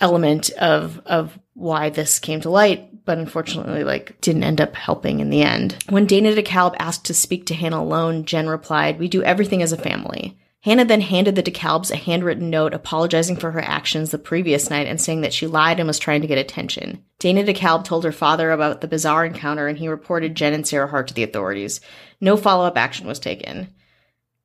element 0.00 0.50
of 0.50 1.00
of 1.06 1.38
why 1.54 1.90
this 1.90 2.18
came 2.18 2.40
to 2.40 2.50
light, 2.50 2.88
but 3.04 3.18
unfortunately, 3.18 3.84
like, 3.84 4.20
didn't 4.20 4.44
end 4.44 4.60
up 4.60 4.74
helping 4.74 5.20
in 5.20 5.30
the 5.30 5.42
end. 5.42 5.76
When 5.88 6.06
Dana 6.06 6.32
DeKalb 6.32 6.76
asked 6.78 7.04
to 7.06 7.14
speak 7.14 7.46
to 7.46 7.54
Hannah 7.54 7.80
alone, 7.80 8.24
Jen 8.24 8.48
replied, 8.48 8.98
We 8.98 9.08
do 9.08 9.22
everything 9.22 9.62
as 9.62 9.72
a 9.72 9.76
family. 9.76 10.38
Hannah 10.64 10.86
then 10.86 11.02
handed 11.02 11.34
the 11.34 11.42
DeKalbs 11.42 11.90
a 11.90 11.96
handwritten 11.96 12.48
note 12.48 12.72
apologizing 12.72 13.36
for 13.36 13.50
her 13.50 13.60
actions 13.60 14.10
the 14.10 14.18
previous 14.18 14.70
night 14.70 14.86
and 14.86 14.98
saying 14.98 15.20
that 15.20 15.34
she 15.34 15.46
lied 15.46 15.78
and 15.78 15.86
was 15.86 15.98
trying 15.98 16.22
to 16.22 16.26
get 16.26 16.38
attention. 16.38 17.04
Dana 17.18 17.44
DeKalb 17.44 17.84
told 17.84 18.02
her 18.04 18.12
father 18.12 18.50
about 18.50 18.80
the 18.80 18.88
bizarre 18.88 19.26
encounter 19.26 19.68
and 19.68 19.76
he 19.76 19.88
reported 19.88 20.34
Jen 20.34 20.54
and 20.54 20.66
Sarah 20.66 20.88
Hart 20.88 21.08
to 21.08 21.14
the 21.14 21.22
authorities. 21.22 21.82
No 22.18 22.38
follow 22.38 22.64
up 22.64 22.78
action 22.78 23.06
was 23.06 23.18
taken. 23.18 23.74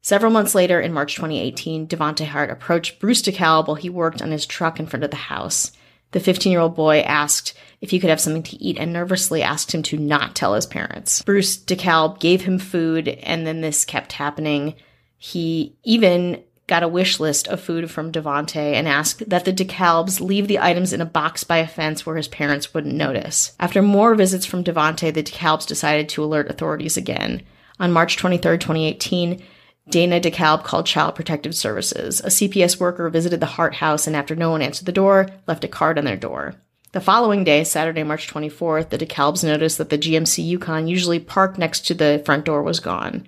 Several 0.01 0.31
months 0.31 0.55
later, 0.55 0.81
in 0.81 0.91
March 0.91 1.15
2018, 1.15 1.87
Devonte 1.87 2.25
Hart 2.25 2.49
approached 2.49 2.99
Bruce 2.99 3.21
DeKalb 3.21 3.67
while 3.67 3.75
he 3.75 3.89
worked 3.89 4.21
on 4.21 4.31
his 4.31 4.45
truck 4.45 4.77
in 4.77 4.87
front 4.87 5.05
of 5.05 5.11
the 5.11 5.17
house. 5.17 5.71
The 6.11 6.19
15 6.19 6.51
year 6.51 6.61
old 6.61 6.75
boy 6.75 7.01
asked 7.01 7.53
if 7.81 7.91
he 7.91 7.99
could 7.99 8.09
have 8.09 8.19
something 8.19 8.43
to 8.43 8.61
eat 8.61 8.77
and 8.77 8.91
nervously 8.91 9.41
asked 9.41 9.73
him 9.73 9.83
to 9.83 9.97
not 9.97 10.35
tell 10.35 10.53
his 10.53 10.65
parents. 10.65 11.21
Bruce 11.21 11.57
DeKalb 11.57 12.19
gave 12.19 12.41
him 12.41 12.59
food, 12.59 13.07
and 13.07 13.47
then 13.47 13.61
this 13.61 13.85
kept 13.85 14.13
happening. 14.13 14.75
He 15.17 15.75
even 15.83 16.43
got 16.67 16.83
a 16.83 16.87
wish 16.87 17.19
list 17.19 17.47
of 17.47 17.59
food 17.59 17.89
from 17.89 18.11
Devonte 18.11 18.55
and 18.55 18.87
asked 18.87 19.29
that 19.29 19.43
the 19.43 19.51
DeKalbs 19.51 20.21
leave 20.21 20.47
the 20.47 20.59
items 20.59 20.93
in 20.93 21.01
a 21.01 21.05
box 21.05 21.43
by 21.43 21.57
a 21.57 21.67
fence 21.67 22.05
where 22.05 22.15
his 22.15 22.27
parents 22.27 22.73
wouldn't 22.73 22.93
notice. 22.93 23.53
After 23.59 23.81
more 23.81 24.13
visits 24.13 24.45
from 24.45 24.63
Devonte, 24.63 25.13
the 25.13 25.23
DeKalbs 25.23 25.65
decided 25.65 26.07
to 26.09 26.23
alert 26.23 26.49
authorities 26.49 26.95
again. 26.95 27.41
On 27.79 27.91
March 27.91 28.17
23, 28.17 28.57
2018, 28.57 29.41
Dana 29.89 30.19
DeKalb 30.19 30.63
called 30.63 30.85
Child 30.85 31.15
Protective 31.15 31.55
Services. 31.55 32.19
A 32.21 32.27
CPS 32.27 32.79
worker 32.79 33.09
visited 33.09 33.39
the 33.39 33.47
Hart 33.47 33.75
house 33.75 34.05
and 34.05 34.15
after 34.15 34.35
no 34.35 34.51
one 34.51 34.61
answered 34.61 34.85
the 34.85 34.91
door, 34.91 35.27
left 35.47 35.63
a 35.63 35.67
card 35.67 35.97
on 35.97 36.05
their 36.05 36.15
door. 36.15 36.53
The 36.91 37.01
following 37.01 37.43
day, 37.43 37.63
Saturday, 37.63 38.03
March 38.03 38.27
24th, 38.27 38.89
the 38.89 38.97
DeKalbs 38.99 39.43
noticed 39.43 39.79
that 39.79 39.89
the 39.89 39.97
GMC 39.97 40.45
Yukon, 40.45 40.87
usually 40.87 41.19
parked 41.19 41.57
next 41.57 41.87
to 41.87 41.95
the 41.95 42.21
front 42.23 42.45
door, 42.45 42.61
was 42.61 42.79
gone. 42.79 43.27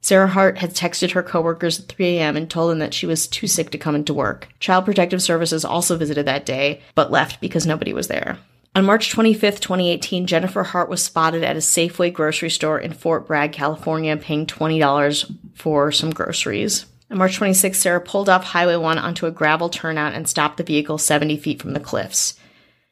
Sarah 0.00 0.28
Hart 0.28 0.58
had 0.58 0.70
texted 0.74 1.12
her 1.12 1.22
coworkers 1.22 1.80
at 1.80 1.88
3 1.88 2.18
a.m. 2.18 2.36
and 2.36 2.48
told 2.48 2.70
them 2.70 2.78
that 2.78 2.94
she 2.94 3.06
was 3.06 3.26
too 3.26 3.48
sick 3.48 3.70
to 3.70 3.78
come 3.78 3.96
into 3.96 4.14
work. 4.14 4.48
Child 4.60 4.84
Protective 4.84 5.22
Services 5.22 5.64
also 5.64 5.96
visited 5.96 6.26
that 6.26 6.46
day, 6.46 6.80
but 6.94 7.10
left 7.10 7.40
because 7.40 7.66
nobody 7.66 7.92
was 7.92 8.06
there. 8.06 8.38
On 8.76 8.84
March 8.84 9.10
25, 9.10 9.58
2018, 9.58 10.26
Jennifer 10.26 10.62
Hart 10.62 10.90
was 10.90 11.02
spotted 11.02 11.42
at 11.42 11.56
a 11.56 11.60
Safeway 11.60 12.12
grocery 12.12 12.50
store 12.50 12.78
in 12.78 12.92
Fort 12.92 13.26
Bragg, 13.26 13.52
California, 13.52 14.14
paying 14.18 14.44
$20 14.44 15.34
for 15.54 15.90
some 15.90 16.10
groceries. 16.10 16.84
On 17.10 17.16
March 17.16 17.36
26, 17.36 17.78
Sarah 17.78 18.02
pulled 18.02 18.28
off 18.28 18.44
Highway 18.44 18.76
1 18.76 18.98
onto 18.98 19.24
a 19.24 19.30
gravel 19.30 19.70
turnout 19.70 20.12
and 20.12 20.28
stopped 20.28 20.58
the 20.58 20.62
vehicle 20.62 20.98
70 20.98 21.38
feet 21.38 21.62
from 21.62 21.72
the 21.72 21.80
cliffs. 21.80 22.38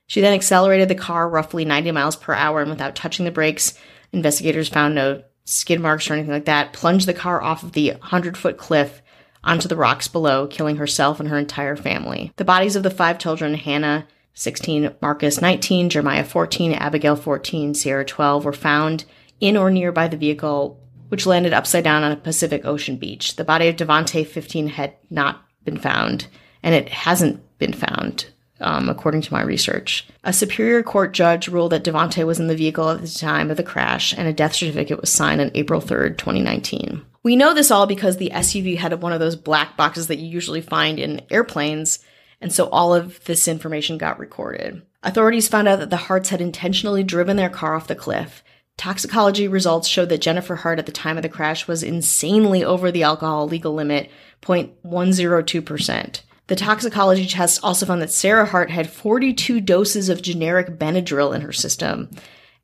She 0.07 0.23
then 0.23 0.33
accelerated 0.33 0.89
the 0.89 0.95
car 0.95 1.29
roughly 1.29 1.67
90 1.67 1.93
miles 1.93 2.17
per 2.17 2.33
hour 2.33 2.63
and 2.63 2.71
without 2.71 2.97
touching 2.97 3.27
the 3.27 3.31
brakes, 3.31 3.75
investigators 4.11 4.71
found 4.71 4.95
no 4.95 5.23
skid 5.45 5.81
marks 5.81 6.09
or 6.09 6.15
anything 6.15 6.33
like 6.33 6.47
that, 6.47 6.73
plunged 6.73 7.07
the 7.07 7.13
car 7.13 7.43
off 7.43 7.63
of 7.63 7.73
the 7.73 7.91
100 7.91 8.39
foot 8.39 8.57
cliff 8.57 9.03
onto 9.45 9.69
the 9.69 9.77
rocks 9.77 10.09
below, 10.09 10.47
killing 10.47 10.77
herself 10.77 11.21
and 11.21 11.29
her 11.29 11.37
entire 11.37 11.77
family. 11.77 12.33
The 12.37 12.45
bodies 12.47 12.75
of 12.75 12.85
the 12.85 12.91
five 12.91 13.19
children, 13.19 13.53
Hannah, 13.53 14.07
16, 14.35 14.97
Marcus 15.01 15.41
19, 15.41 15.91
Jeremiah 15.91 16.25
14, 16.25 16.73
Abigail 16.75 17.17
14, 17.17 17.75
Sierra 17.75 18.05
12 18.05 18.45
were 18.45 18.53
found 18.53 19.05
in 19.41 19.57
or 19.57 19.71
nearby 19.71 20.09
the 20.09 20.17
vehicle, 20.17 20.81
which 21.09 21.27
landed 21.27 21.53
upside 21.53 21.85
down 21.85 22.03
on 22.03 22.13
a 22.13 22.17
Pacific 22.17 22.65
Ocean 22.65 22.97
beach. 22.97 23.37
The 23.37 23.45
body 23.45 23.69
of 23.69 23.77
Devonte 23.77 24.27
15 24.27 24.69
had 24.69 24.95
not 25.09 25.45
been 25.65 25.79
found, 25.79 26.27
and 26.63 26.75
it 26.75 26.89
hasn't 26.89 27.43
been 27.59 27.73
found, 27.73 28.27
um, 28.61 28.89
according 28.89 29.23
to 29.23 29.33
my 29.33 29.43
research. 29.43 30.07
A 30.25 30.33
Superior 30.33 30.83
Court 30.83 31.13
judge 31.13 31.47
ruled 31.47 31.71
that 31.73 31.85
Devonte 31.85 32.27
was 32.27 32.41
in 32.41 32.49
the 32.49 32.57
vehicle 32.57 32.91
at 32.91 33.01
the 33.01 33.09
time 33.09 33.53
of 33.53 33.57
the 33.57 33.63
crash, 33.63 34.13
and 34.17 34.27
a 34.27 34.33
death 34.33 34.55
certificate 34.55 35.01
was 35.01 35.13
signed 35.13 35.41
on 35.41 35.53
April 35.55 35.81
3rd, 35.81 36.19
2019. 36.19 37.03
We 37.23 37.37
know 37.37 37.55
this 37.55 37.71
all 37.71 37.87
because 37.87 38.17
the 38.17 38.33
SUV 38.35 38.79
had 38.79 39.01
one 39.01 39.13
of 39.13 39.21
those 39.21 39.37
black 39.37 39.77
boxes 39.77 40.09
that 40.09 40.19
you 40.19 40.27
usually 40.27 40.61
find 40.61 40.99
in 40.99 41.23
airplanes 41.31 42.01
and 42.45 42.53
so 42.53 42.69
all 42.69 42.95
of 42.95 43.25
this 43.25 43.49
information 43.49 43.97
got 43.97 44.19
recorded. 44.19 44.83
Authorities 45.03 45.49
found 45.49 45.67
out 45.67 45.79
that 45.79 45.89
the 45.89 45.97
Harts 45.97 46.29
had 46.29 46.43
intentionally 46.43 47.03
driven 47.03 47.39
their 47.39 47.49
car 47.49 47.75
off 47.75 47.87
the 47.87 47.95
cliff. 47.95 48.45
Toxicology 48.77 49.49
results 49.49 49.89
showed 49.89 50.11
that 50.11 50.21
Jennifer 50.21 50.57
Hart 50.57 50.79
at 50.79 50.85
the 50.85 50.93
time 50.93 51.17
of 51.17 51.23
the 51.23 51.31
crash 51.31 51.67
was 51.67 51.83
insanely 51.83 52.63
over 52.63 52.93
the 52.93 53.03
alcohol 53.03 53.49
legal 53.49 53.73
limit, 53.73 54.11
0.102%. 54.43 56.21
The 56.49 56.55
toxicology 56.55 57.27
test 57.27 57.61
also 57.65 57.87
found 57.87 58.03
that 58.03 58.13
Sarah 58.13 58.45
Hart 58.45 58.71
had 58.71 58.91
42 58.91 59.63
doses 59.63 60.11
of 60.11 60.21
generic 60.21 60.79
Benadryl 60.79 61.35
in 61.35 61.41
her 61.41 61.53
system, 61.53 62.11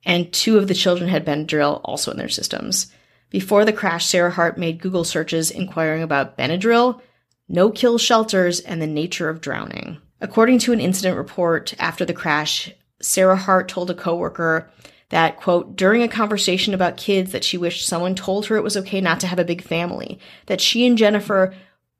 and 0.05 0.31
two 0.31 0.59
of 0.59 0.69
the 0.69 0.75
children 0.75 1.09
had 1.09 1.25
Benadryl 1.25 1.81
also 1.85 2.11
in 2.11 2.19
their 2.19 2.29
systems. 2.29 2.93
Before 3.31 3.65
the 3.65 3.73
crash, 3.73 4.05
Sarah 4.05 4.31
Hart 4.31 4.59
made 4.59 4.83
Google 4.83 5.05
searches 5.05 5.51
inquiring 5.51 6.03
about 6.03 6.37
Benadryl, 6.37 7.01
no 7.51 7.71
kill 7.71 7.99
shelters, 7.99 8.61
and 8.61 8.81
the 8.81 8.87
nature 8.87 9.29
of 9.29 9.41
drowning. 9.41 9.99
According 10.21 10.61
to 10.61 10.73
an 10.73 10.81
incident 10.81 11.17
report 11.17 11.75
after 11.79 12.05
the 12.05 12.15
crash, 12.15 12.73
Sarah 13.03 13.37
Hart 13.37 13.69
told 13.69 13.91
a 13.91 13.95
coworker 13.95 14.71
that, 15.09 15.37
quote, 15.37 15.77
during 15.77 16.03
a 16.03 16.09
conversation 16.09 16.73
about 16.73 16.97
kids 16.97 17.33
that 17.33 17.43
she 17.43 17.59
wished 17.59 17.87
someone 17.87 18.15
told 18.15 18.47
her 18.47 18.57
it 18.57 18.63
was 18.63 18.77
okay 18.77 19.01
not 19.01 19.19
to 19.21 19.27
have 19.27 19.41
a 19.41 19.45
big 19.45 19.63
family, 19.63 20.21
that 20.47 20.61
she 20.61 20.87
and 20.87 20.97
Jennifer 20.97 21.53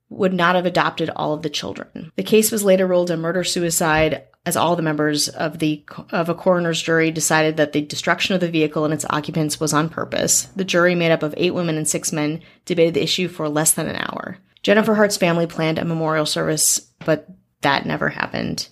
would 0.09 0.33
not 0.33 0.55
have 0.55 0.67
adopted 0.67 1.11
all 1.11 1.35
of 1.35 1.43
the 1.43 1.51
children. 1.51 2.13
The 2.17 2.23
case 2.23 2.53
was 2.53 2.63
later 2.63 2.87
ruled 2.87 3.11
a 3.11 3.17
murder 3.17 3.43
suicide 3.43 4.25
as 4.47 4.57
all 4.57 4.75
the 4.75 4.83
members 4.83 5.29
of 5.29 5.59
the 5.59 5.85
of 6.11 6.29
a 6.29 6.35
coroner's 6.35 6.81
jury 6.81 7.11
decided 7.11 7.57
that 7.57 7.73
the 7.73 7.83
destruction 7.83 8.35
of 8.35 8.41
the 8.41 8.51
vehicle 8.51 8.85
and 8.85 8.95
its 8.95 9.05
occupants 9.11 9.61
was 9.61 9.73
on 9.73 9.89
purpose. 9.89 10.45
The 10.57 10.65
jury 10.65 10.95
made 10.95 11.13
up 11.13 11.23
of 11.23 11.35
8 11.37 11.53
women 11.53 11.77
and 11.77 11.87
6 11.87 12.13
men 12.13 12.41
debated 12.65 12.95
the 12.95 13.03
issue 13.03 13.29
for 13.29 13.49
less 13.49 13.73
than 13.73 13.87
an 13.87 13.97
hour. 13.97 14.39
Jennifer 14.63 14.95
Hart's 14.95 15.17
family 15.17 15.47
planned 15.47 15.79
a 15.79 15.85
memorial 15.85 16.27
service, 16.27 16.81
but 17.05 17.29
that 17.63 17.87
never 17.87 18.09
happened. 18.09 18.69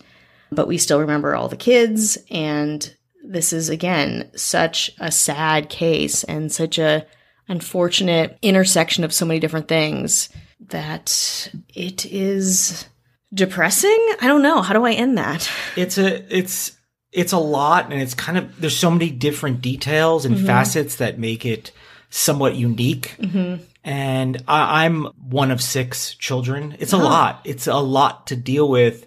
But 0.50 0.68
we 0.68 0.78
still 0.78 1.00
remember 1.00 1.34
all 1.34 1.48
the 1.48 1.56
kids, 1.56 2.18
and 2.30 2.94
this 3.24 3.52
is 3.52 3.68
again 3.68 4.30
such 4.34 4.90
a 4.98 5.10
sad 5.10 5.68
case 5.68 6.24
and 6.24 6.50
such 6.50 6.78
a 6.78 7.06
unfortunate 7.48 8.38
intersection 8.42 9.04
of 9.04 9.12
so 9.12 9.24
many 9.26 9.40
different 9.40 9.68
things 9.68 10.28
that 10.68 11.50
it 11.74 12.06
is 12.06 12.86
depressing. 13.32 14.14
I 14.20 14.26
don't 14.26 14.42
know. 14.42 14.62
How 14.62 14.74
do 14.74 14.84
I 14.84 14.92
end 14.92 15.18
that? 15.18 15.50
It's 15.76 15.98
a 15.98 16.36
it's 16.36 16.76
it's 17.12 17.32
a 17.32 17.38
lot 17.38 17.90
and 17.90 18.00
it's 18.02 18.14
kind 18.14 18.36
of 18.36 18.60
there's 18.60 18.76
so 18.76 18.90
many 18.90 19.10
different 19.10 19.62
details 19.62 20.24
and 20.24 20.36
mm-hmm. 20.36 20.46
facets 20.46 20.96
that 20.96 21.18
make 21.18 21.46
it 21.46 21.72
somewhat 22.10 22.56
unique. 22.56 23.16
Mm-hmm 23.18 23.64
and 23.88 24.44
I, 24.46 24.84
am 24.84 25.06
one 25.18 25.50
of 25.50 25.62
six 25.62 26.14
children. 26.14 26.76
It's 26.78 26.92
a 26.92 26.96
oh. 26.96 27.04
lot. 27.04 27.40
It's 27.44 27.66
a 27.66 27.76
lot 27.76 28.26
to 28.26 28.36
deal 28.36 28.68
with, 28.68 29.06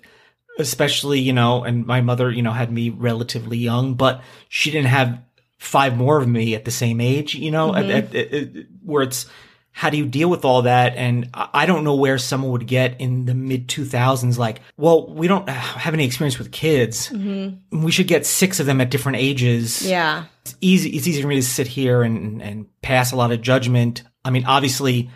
especially, 0.58 1.20
you 1.20 1.34
know, 1.34 1.64
and 1.64 1.86
my 1.86 2.02
mother, 2.02 2.32
you 2.32 2.42
know, 2.42 2.52
had 2.52 2.72
me 2.72 2.90
relatively 2.90 3.60
young, 3.60 3.94
but 3.94 4.24
she 4.50 4.72
didn't 4.72 4.88
have 4.88 5.22
five 5.60 5.96
more 5.96 6.18
of 6.18 6.28
me 6.28 6.56
at 6.56 6.66
the 6.66 6.72
same 6.72 7.00
age, 7.00 7.36
you 7.36 7.52
know, 7.52 7.74
mm-hmm. 7.74 7.92
at, 7.92 8.16
at, 8.16 8.34
at, 8.34 8.66
where 8.84 9.04
it's, 9.04 9.28
how 9.72 9.92
do 9.92 9.98
you 9.98 10.06
deal 10.08 10.32
with 10.32 10.46
all 10.46 10.64
that? 10.64 10.96
And 10.96 11.30
I 11.32 11.68
don't 11.68 11.84
know 11.84 11.96
where 11.96 12.18
someone 12.18 12.52
would 12.52 12.66
get 12.66 13.00
in 13.00 13.26
the 13.26 13.36
mid 13.36 13.68
2000s, 13.68 14.40
like, 14.40 14.62
well, 14.78 15.14
we 15.14 15.28
don't 15.28 15.48
have 15.48 15.94
any 15.94 16.06
experience 16.06 16.40
with 16.40 16.52
kids. 16.52 17.10
Mm-hmm. 17.10 17.84
We 17.84 17.92
should 17.92 18.08
get 18.08 18.26
six 18.26 18.60
of 18.60 18.66
them 18.66 18.82
at 18.82 18.90
different 18.90 19.20
ages. 19.20 19.88
Yeah. 19.88 20.26
It's 20.42 20.56
easy. 20.60 20.90
It's 20.90 21.06
easy 21.06 21.22
for 21.22 21.28
me 21.28 21.36
to 21.36 21.44
sit 21.44 21.68
here 21.68 22.02
and, 22.02 22.42
and 22.42 22.82
pass 22.82 23.12
a 23.12 23.16
lot 23.16 23.32
of 23.32 23.44
judgment 23.44 24.02
I 24.24 24.30
mean, 24.30 24.46
obviously, 24.46 25.10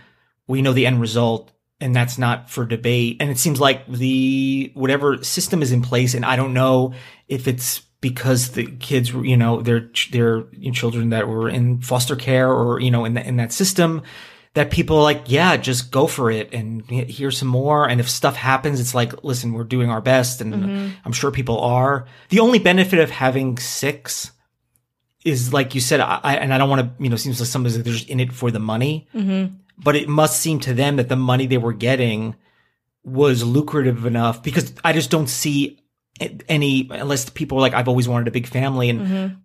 we 0.47 0.61
know 0.61 0.73
the 0.73 0.85
end 0.85 1.01
result, 1.01 1.51
and 1.79 1.95
that's 1.95 2.17
not 2.17 2.49
for 2.49 2.65
debate. 2.65 3.17
And 3.19 3.29
it 3.29 3.37
seems 3.37 3.59
like 3.59 3.87
the 3.87 4.71
whatever 4.73 5.23
system 5.23 5.61
is 5.61 5.71
in 5.71 5.81
place, 5.81 6.13
and 6.13 6.25
I 6.25 6.35
don't 6.35 6.53
know 6.53 6.93
if 7.27 7.47
it's 7.47 7.81
because 8.01 8.51
the 8.51 8.65
kids, 8.65 9.11
you 9.11 9.37
know, 9.37 9.61
they're 9.61 9.89
they're 10.11 10.43
children 10.73 11.09
that 11.09 11.27
were 11.27 11.49
in 11.49 11.81
foster 11.81 12.15
care 12.15 12.51
or 12.51 12.79
you 12.79 12.91
know 12.91 13.05
in 13.05 13.15
the, 13.15 13.27
in 13.27 13.37
that 13.37 13.53
system. 13.53 14.03
That 14.53 14.71
people 14.71 14.95
are 14.95 15.03
like, 15.03 15.23
yeah, 15.25 15.57
just 15.57 15.91
go 15.91 16.07
for 16.07 16.31
it 16.31 16.53
and 16.53 16.81
here's 16.89 17.37
some 17.37 17.49
more. 17.49 17.89
And 17.89 17.99
if 17.99 18.09
stuff 18.09 18.37
happens, 18.37 18.79
it's 18.79 18.95
like, 18.95 19.21
listen, 19.21 19.51
we're 19.51 19.65
doing 19.65 19.89
our 19.89 19.99
best. 19.99 20.39
And 20.39 20.53
mm-hmm. 20.53 20.89
I'm 21.03 21.11
sure 21.11 21.29
people 21.29 21.59
are. 21.59 22.05
The 22.29 22.39
only 22.39 22.59
benefit 22.59 22.99
of 22.99 23.11
having 23.11 23.57
six 23.57 24.31
is 25.25 25.51
like 25.51 25.73
you 25.73 25.81
said, 25.81 25.99
I, 25.99 26.35
and 26.35 26.53
I 26.53 26.59
don't 26.59 26.69
want 26.69 26.81
to, 26.81 27.03
you 27.03 27.09
know, 27.09 27.15
seems 27.15 27.39
like 27.39 27.49
somebody's 27.49 27.75
like 27.75 27.83
they're 27.83 27.93
just 27.93 28.07
in 28.07 28.19
it 28.19 28.31
for 28.31 28.51
the 28.51 28.59
money. 28.59 29.07
Mm-hmm. 29.13 29.55
But 29.77 29.95
it 29.95 30.07
must 30.07 30.39
seem 30.39 30.59
to 30.61 30.73
them 30.73 30.97
that 30.97 31.09
the 31.09 31.15
money 31.15 31.47
they 31.47 31.57
were 31.57 31.73
getting 31.73 32.35
was 33.03 33.43
lucrative 33.43 34.05
enough 34.05 34.41
because 34.41 34.73
I 34.83 34.93
just 34.93 35.09
don't 35.09 35.27
see 35.27 35.81
any, 36.47 36.87
unless 36.91 37.29
people 37.29 37.57
are 37.57 37.61
like, 37.61 37.73
I've 37.73 37.87
always 37.87 38.07
wanted 38.07 38.27
a 38.27 38.31
big 38.31 38.47
family. 38.47 38.89
And 38.89 39.01
mm-hmm. 39.01 39.35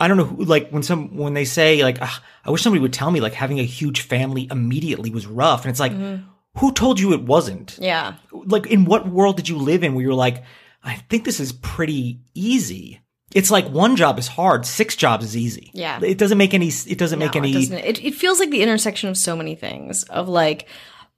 I 0.00 0.08
don't 0.08 0.16
know 0.16 0.24
who, 0.24 0.44
like 0.44 0.70
when 0.70 0.82
some, 0.82 1.16
when 1.16 1.32
they 1.32 1.44
say 1.44 1.82
like, 1.82 2.02
I 2.02 2.50
wish 2.50 2.62
somebody 2.62 2.82
would 2.82 2.92
tell 2.92 3.10
me 3.10 3.20
like 3.20 3.34
having 3.34 3.60
a 3.60 3.64
huge 3.64 4.00
family 4.02 4.48
immediately 4.50 5.10
was 5.10 5.26
rough. 5.26 5.62
And 5.62 5.70
it's 5.70 5.80
like, 5.80 5.92
mm-hmm. 5.92 6.24
who 6.58 6.72
told 6.72 6.98
you 6.98 7.12
it 7.12 7.22
wasn't? 7.22 7.78
Yeah. 7.80 8.16
Like 8.32 8.66
in 8.66 8.84
what 8.84 9.08
world 9.08 9.36
did 9.36 9.48
you 9.48 9.58
live 9.58 9.84
in 9.84 9.94
where 9.94 10.02
you're 10.02 10.12
like, 10.12 10.42
I 10.82 10.96
think 10.96 11.24
this 11.24 11.40
is 11.40 11.52
pretty 11.52 12.20
easy 12.34 13.00
it's 13.34 13.50
like 13.50 13.68
one 13.68 13.96
job 13.96 14.18
is 14.18 14.28
hard, 14.28 14.64
six 14.64 14.96
jobs 14.96 15.24
is 15.24 15.36
easy. 15.36 15.70
Yeah. 15.74 16.00
It 16.00 16.18
doesn't 16.18 16.38
make 16.38 16.54
any, 16.54 16.68
it 16.68 16.96
doesn't 16.96 17.18
no, 17.18 17.26
make 17.26 17.36
any. 17.36 17.50
It, 17.50 17.54
doesn't. 17.54 17.78
It, 17.78 18.04
it 18.04 18.14
feels 18.14 18.38
like 18.38 18.50
the 18.50 18.62
intersection 18.62 19.10
of 19.10 19.16
so 19.16 19.36
many 19.36 19.56
things 19.56 20.04
of 20.04 20.28
like 20.28 20.68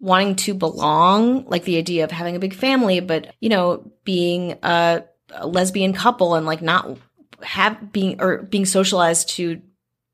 wanting 0.00 0.36
to 0.36 0.54
belong, 0.54 1.44
like 1.44 1.64
the 1.64 1.76
idea 1.76 2.04
of 2.04 2.10
having 2.10 2.34
a 2.34 2.40
big 2.40 2.54
family, 2.54 3.00
but, 3.00 3.34
you 3.40 3.50
know, 3.50 3.92
being 4.04 4.58
a, 4.62 5.04
a 5.30 5.46
lesbian 5.46 5.92
couple 5.92 6.34
and 6.34 6.46
like 6.46 6.62
not 6.62 6.96
have 7.42 7.92
being 7.92 8.20
or 8.20 8.42
being 8.42 8.64
socialized 8.64 9.28
to 9.28 9.60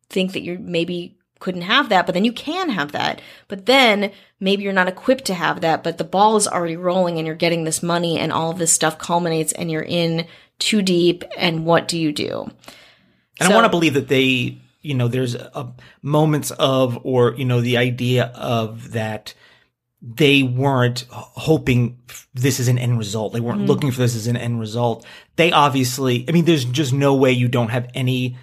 think 0.08 0.32
that 0.32 0.42
you're 0.42 0.58
maybe 0.58 1.16
couldn't 1.42 1.62
have 1.62 1.88
that, 1.88 2.06
but 2.06 2.12
then 2.12 2.24
you 2.24 2.32
can 2.32 2.70
have 2.70 2.92
that. 2.92 3.20
But 3.48 3.66
then 3.66 4.12
maybe 4.38 4.62
you're 4.62 4.72
not 4.72 4.86
equipped 4.86 5.24
to 5.24 5.34
have 5.34 5.60
that, 5.60 5.82
but 5.82 5.98
the 5.98 6.04
ball 6.04 6.36
is 6.36 6.46
already 6.46 6.76
rolling 6.76 7.18
and 7.18 7.26
you're 7.26 7.34
getting 7.34 7.64
this 7.64 7.82
money 7.82 8.16
and 8.16 8.32
all 8.32 8.52
of 8.52 8.58
this 8.58 8.72
stuff 8.72 8.96
culminates 8.96 9.52
and 9.52 9.68
you're 9.68 9.82
in 9.82 10.28
too 10.60 10.82
deep. 10.82 11.24
And 11.36 11.66
what 11.66 11.88
do 11.88 11.98
you 11.98 12.12
do? 12.12 12.48
And 13.40 13.48
so, 13.48 13.50
I 13.50 13.54
want 13.54 13.64
to 13.64 13.70
believe 13.70 13.94
that 13.94 14.06
they, 14.06 14.56
you 14.82 14.94
know, 14.94 15.08
there's 15.08 15.34
a, 15.34 15.72
moments 16.00 16.52
of, 16.52 17.00
or, 17.02 17.34
you 17.34 17.44
know, 17.44 17.60
the 17.60 17.76
idea 17.76 18.26
of 18.36 18.92
that 18.92 19.34
they 20.00 20.44
weren't 20.44 21.06
hoping 21.10 21.98
this 22.34 22.60
is 22.60 22.68
an 22.68 22.78
end 22.78 22.98
result. 22.98 23.32
They 23.32 23.40
weren't 23.40 23.58
mm-hmm. 23.58 23.66
looking 23.66 23.90
for 23.90 23.98
this 23.98 24.14
as 24.14 24.28
an 24.28 24.36
end 24.36 24.60
result. 24.60 25.04
They 25.34 25.50
obviously, 25.50 26.24
I 26.28 26.32
mean, 26.32 26.44
there's 26.44 26.64
just 26.64 26.92
no 26.92 27.16
way 27.16 27.32
you 27.32 27.48
don't 27.48 27.70
have 27.70 27.90
any 27.94 28.36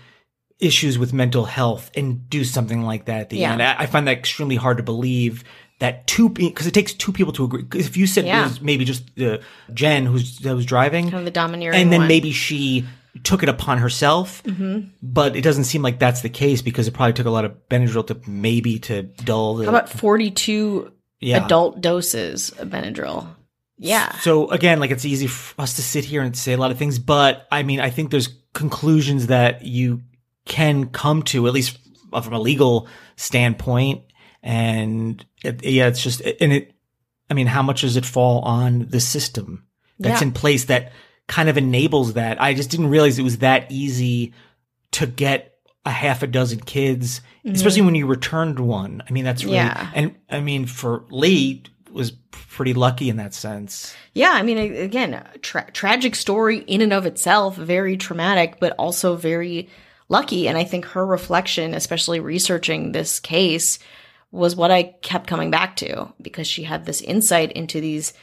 issues 0.60 1.00
with 1.00 1.14
mental 1.14 1.46
health 1.46 1.90
and 1.96 2.30
do 2.30 2.44
something 2.44 2.84
like 2.84 3.06
that 3.06 3.22
at 3.22 3.30
the 3.30 3.38
yeah. 3.38 3.54
end. 3.54 3.64
I, 3.64 3.76
I, 3.80 3.86
find 3.86 4.08
that 4.08 4.18
extremely 4.18 4.58
hard 4.58 4.78
to 4.78 4.84
believe 4.84 5.46
that 5.80 6.06
two 6.06 6.30
because 6.30 6.68
it 6.68 6.74
takes 6.74 6.94
two 6.94 7.12
people 7.12 7.34
to 7.34 7.46
agree. 7.46 7.66
If 7.74 7.96
you 7.96 8.06
said 8.06 8.26
yeah. 8.26 8.42
it 8.42 8.44
was 8.44 8.62
maybe 8.62 8.86
just 8.86 9.18
uh, 9.20 9.38
Jen 9.74 10.06
who's 10.06 10.40
that 10.40 10.56
was 10.56 10.66
driving, 10.66 11.06
kind 11.06 11.20
of 11.20 11.26
the 11.26 11.32
domineering, 11.32 11.80
and 11.80 11.92
then 11.92 12.02
one. 12.02 12.08
maybe 12.08 12.32
she 12.32 12.86
took 13.24 13.42
it 13.42 13.50
upon 13.50 13.80
herself, 13.80 14.44
mm-hmm. 14.44 14.90
but 15.02 15.36
it 15.36 15.42
doesn't 15.42 15.64
seem 15.64 15.82
like 15.82 16.00
that's 16.00 16.22
the 16.22 16.30
case 16.30 16.62
because 16.62 16.88
it 16.88 16.94
probably 16.94 17.14
took 17.14 17.26
a 17.26 17.32
lot 17.32 17.46
of 17.46 17.56
Benadryl 17.70 18.06
to 18.08 18.20
maybe 18.30 18.80
to 18.80 19.04
dull. 19.04 19.56
The, 19.56 19.64
How 19.66 19.70
about 19.70 19.90
forty 19.90 20.32
two 20.32 20.92
yeah. 21.22 21.46
adult 21.46 21.80
doses 21.82 22.50
of 22.52 22.68
Benadryl? 22.68 23.28
Yeah. 23.78 24.12
So 24.18 24.50
again, 24.50 24.82
like 24.82 24.92
it's 24.92 25.06
easy 25.06 25.28
for 25.28 25.62
us 25.62 25.78
to 25.78 25.82
sit 25.82 26.04
here 26.04 26.22
and 26.22 26.36
say 26.36 26.52
a 26.52 26.58
lot 26.58 26.72
of 26.72 26.78
things, 26.78 27.00
but 27.00 27.48
I 27.50 27.64
mean, 27.64 27.80
I 27.80 27.90
think 27.90 28.12
there's 28.12 28.28
conclusions 28.54 29.28
that 29.28 29.64
you 29.64 30.02
can 30.50 30.88
come 30.88 31.24
to, 31.24 31.48
at 31.48 31.54
least 31.54 31.80
from 32.12 32.34
a 32.34 32.40
legal 32.40 32.90
standpoint. 33.16 34.02
And 34.44 35.26
it, 35.46 35.64
yeah, 35.64 35.88
it's 35.88 36.04
just, 36.04 36.20
and 36.22 36.52
it, 36.52 36.74
I 37.30 37.34
mean, 37.34 37.48
how 37.48 37.64
much 37.64 37.82
does 37.82 37.96
it 37.96 38.06
fall 38.06 38.42
on 38.42 38.88
the 38.90 39.00
system 39.00 39.66
that's 40.00 40.22
yeah. 40.22 40.28
in 40.28 40.34
place 40.34 40.66
that 40.66 40.92
kind 41.28 41.48
of 41.48 41.58
enables 41.58 42.14
that? 42.14 42.42
I 42.42 42.54
just 42.54 42.70
didn't 42.70 42.90
realize 42.90 43.18
it 43.18 43.24
was 43.24 43.38
that 43.38 43.72
easy 43.72 44.34
to 44.92 45.08
get 45.08 45.56
a 45.86 45.92
half 45.92 46.24
a 46.24 46.28
dozen 46.28 46.60
kids, 46.60 47.22
mm-hmm. 47.46 47.56
especially 47.56 47.84
when 47.84 47.96
you 47.96 48.08
returned 48.08 48.60
one. 48.60 49.02
I 49.08 49.12
mean, 49.14 49.24
that's 49.24 49.44
really, 49.44 49.58
yeah. 49.58 49.92
and 49.94 50.16
I 50.30 50.42
mean, 50.42 50.66
for 50.66 51.06
Lee, 51.10 51.64
was 51.92 52.12
pretty 52.32 52.74
lucky 52.74 53.10
in 53.10 53.18
that 53.18 53.34
sense. 53.34 53.96
Yeah, 54.14 54.32
I 54.32 54.44
mean, 54.44 54.58
again, 54.58 55.24
tra- 55.42 55.72
tragic 55.72 56.16
story 56.16 56.60
in 56.60 56.82
and 56.82 56.94
of 56.94 57.06
itself, 57.06 57.56
very 57.56 57.98
traumatic, 57.98 58.60
but 58.60 58.74
also 58.78 59.16
very 59.16 59.70
lucky. 60.10 60.48
And 60.48 60.58
I 60.58 60.64
think 60.66 60.86
her 60.86 61.06
reflection, 61.06 61.74
especially 61.74 62.20
researching 62.20 62.92
this 62.92 63.20
case, 63.20 63.80
was 64.32 64.56
what 64.56 64.72
I 64.72 64.84
kept 65.02 65.28
coming 65.28 65.50
back 65.50 65.76
to 65.78 66.14
because 66.22 66.48
she 66.48 66.64
had 66.64 66.86
this 66.86 67.02
insight 67.02 67.52
into 67.54 67.80
these 67.80 68.14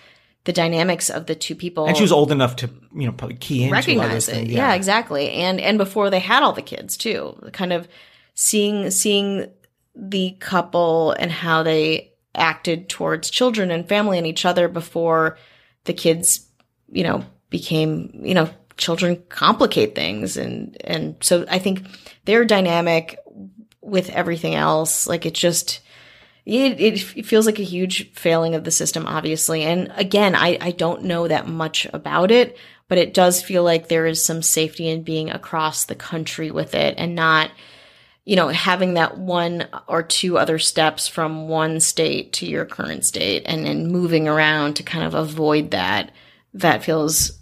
the 0.44 0.53
dynamics 0.53 1.11
of 1.11 1.27
the 1.27 1.35
two 1.35 1.57
people. 1.57 1.87
And 1.87 1.96
she 1.96 2.05
was 2.05 2.12
old 2.12 2.31
enough 2.31 2.55
to, 2.57 2.70
you 2.94 3.05
know, 3.07 3.12
probably 3.12 3.37
key 3.37 3.64
in 3.64 3.72
recognize 3.72 4.29
it. 4.29 4.46
Yeah. 4.46 4.68
yeah, 4.68 4.75
exactly. 4.75 5.31
And 5.33 5.61
and 5.61 5.77
before 5.77 6.09
they 6.09 6.20
had 6.20 6.44
all 6.44 6.53
the 6.53 6.62
kids 6.62 6.96
too, 6.96 7.37
kind 7.53 7.72
of 7.72 7.88
seeing 8.35 8.90
seeing 8.92 9.51
the 9.96 10.37
couple 10.38 11.12
and 11.12 11.33
how 11.33 11.64
they 11.64 12.12
acted 12.35 12.88
towards 12.88 13.31
children 13.31 13.70
and 13.70 13.88
family 13.88 14.18
and 14.18 14.27
each 14.27 14.44
other 14.44 14.68
before 14.68 15.37
the 15.85 15.92
kids, 15.92 16.46
you 16.92 17.03
know, 17.03 17.25
became, 17.51 18.20
you 18.22 18.35
know, 18.35 18.49
children 18.77 19.23
complicate 19.29 19.95
things. 19.95 20.37
And 20.37 20.77
and 20.85 21.17
so 21.21 21.45
I 21.49 21.59
think 21.59 21.87
their 22.25 22.45
dynamic 22.45 23.19
with 23.81 24.11
everything 24.11 24.55
else. 24.55 25.07
Like 25.07 25.27
it 25.27 25.35
just 25.35 25.81
it, 26.45 26.81
it, 26.81 27.27
feels 27.27 27.45
like 27.45 27.59
a 27.59 27.65
huge 27.65 28.12
failing 28.12 28.55
of 28.55 28.65
the 28.65 28.71
system 28.71 29.07
obviously. 29.07 29.62
And 29.62 29.93
again 29.97 30.35
I 30.35 30.59
I 30.61 30.71
don't 30.73 31.05
know 31.05 31.29
that 31.29 31.49
much 31.49 31.87
about 31.93 32.31
it 32.31 32.57
but 32.89 32.99
it 32.99 33.15
does 33.15 33.43
feel 33.43 33.65
like 33.65 33.89
there 33.89 34.07
is 34.07 34.25
some 34.25 34.43
safety 34.43 34.89
in 34.89 35.03
being 35.03 35.31
across 35.31 35.85
the 35.85 35.95
country 35.95 36.51
with 36.51 36.75
it 36.75 36.95
and 36.99 37.15
not 37.15 37.51
you 38.25 38.37
know 38.37 38.49
having 38.49 38.95
that 38.95 39.19
one 39.19 39.67
or 39.89 40.03
two 40.03 40.39
other 40.39 40.59
steps 40.59 41.09
from 41.09 41.49
one 41.49 41.81
state 41.81 42.33
to 42.35 42.47
your 42.47 42.65
current 42.65 43.05
state 43.05 43.43
and 43.47 43.67
then 43.67 43.91
moving 43.91 44.29
around 44.29 44.75
to 44.75 44.83
kind 44.83 45.05
of 45.05 45.15
avoid 45.15 45.71
that 45.71 46.11
that 46.55 46.85
feels 46.85 47.36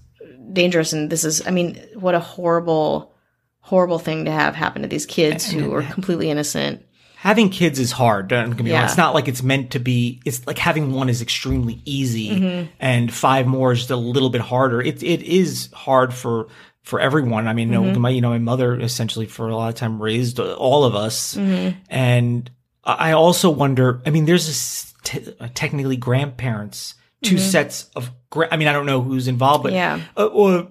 dangerous 0.52 0.92
and 0.92 1.10
this 1.10 1.24
is 1.24 1.46
i 1.46 1.50
mean 1.50 1.80
what 1.94 2.14
a 2.14 2.20
horrible 2.20 3.14
horrible 3.60 3.98
thing 3.98 4.24
to 4.26 4.30
have 4.30 4.54
happen 4.54 4.82
to 4.82 4.88
these 4.88 5.06
kids 5.06 5.50
who 5.50 5.72
are 5.72 5.82
completely 5.82 6.30
innocent 6.30 6.84
having 7.16 7.48
kids 7.48 7.78
is 7.78 7.92
hard 7.92 8.28
don't 8.28 8.50
get 8.50 8.62
me 8.62 8.70
yeah. 8.70 8.78
wrong 8.78 8.84
it's 8.84 8.96
not 8.96 9.14
like 9.14 9.28
it's 9.28 9.42
meant 9.42 9.70
to 9.70 9.78
be 9.78 10.20
it's 10.24 10.46
like 10.46 10.58
having 10.58 10.92
one 10.92 11.08
is 11.08 11.22
extremely 11.22 11.80
easy 11.84 12.30
mm-hmm. 12.30 12.70
and 12.78 13.12
five 13.12 13.46
more 13.46 13.72
is 13.72 13.78
just 13.78 13.90
a 13.90 13.96
little 13.96 14.30
bit 14.30 14.42
harder 14.42 14.80
it, 14.82 15.02
it 15.02 15.22
is 15.22 15.70
hard 15.72 16.12
for 16.12 16.48
for 16.82 17.00
everyone 17.00 17.48
i 17.48 17.54
mean 17.54 17.70
mm-hmm. 17.70 17.84
you, 17.84 17.92
know, 17.92 17.98
my, 17.98 18.10
you 18.10 18.20
know 18.20 18.30
my 18.30 18.38
mother 18.38 18.78
essentially 18.78 19.26
for 19.26 19.48
a 19.48 19.56
lot 19.56 19.70
of 19.70 19.74
time 19.74 20.00
raised 20.00 20.38
all 20.38 20.84
of 20.84 20.94
us 20.94 21.34
mm-hmm. 21.34 21.78
and 21.88 22.50
i 22.84 23.12
also 23.12 23.48
wonder 23.48 24.02
i 24.04 24.10
mean 24.10 24.26
there's 24.26 24.92
t- 25.04 25.34
technically 25.54 25.96
grandparents 25.96 26.94
2 27.24 27.34
mm-hmm. 27.34 27.44
sets 27.44 27.90
of 27.96 28.10
I 28.50 28.56
mean, 28.56 28.68
I 28.68 28.72
don't 28.72 28.86
know 28.86 29.00
who's 29.00 29.28
involved, 29.28 29.62
but 29.62 29.72
yeah. 29.72 30.00
Uh, 30.16 30.26
or 30.26 30.68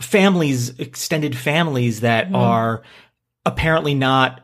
families, 0.00 0.78
extended 0.78 1.36
families 1.36 2.00
that 2.00 2.26
mm-hmm. 2.26 2.36
are 2.36 2.82
apparently 3.46 3.94
not 3.94 4.40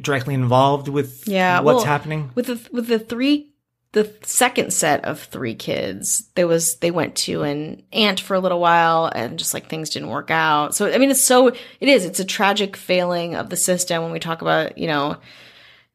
directly 0.00 0.34
involved 0.34 0.88
with 0.88 1.26
yeah, 1.26 1.60
what's 1.60 1.76
well, 1.76 1.84
happening. 1.84 2.30
With 2.34 2.46
the 2.46 2.68
with 2.72 2.86
the 2.86 2.98
three 2.98 3.52
the 3.92 4.12
second 4.22 4.72
set 4.72 5.04
of 5.04 5.20
three 5.20 5.54
kids, 5.54 6.28
there 6.34 6.46
was 6.46 6.76
they 6.76 6.90
went 6.90 7.16
to 7.16 7.42
an 7.42 7.82
aunt 7.92 8.20
for 8.20 8.34
a 8.34 8.40
little 8.40 8.60
while 8.60 9.06
and 9.06 9.38
just 9.38 9.54
like 9.54 9.68
things 9.68 9.90
didn't 9.90 10.10
work 10.10 10.30
out. 10.30 10.74
So 10.74 10.92
I 10.92 10.98
mean 10.98 11.10
it's 11.10 11.24
so 11.24 11.48
it 11.48 11.58
is, 11.80 12.04
it's 12.04 12.20
a 12.20 12.24
tragic 12.24 12.76
failing 12.76 13.34
of 13.34 13.48
the 13.48 13.56
system 13.56 14.02
when 14.02 14.12
we 14.12 14.18
talk 14.18 14.42
about, 14.42 14.76
you 14.76 14.86
know, 14.86 15.16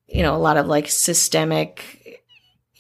you 0.08 0.24
know, 0.24 0.36
a 0.36 0.38
lot 0.38 0.58
of 0.58 0.68
like 0.68 0.90
systemic 0.90 2.01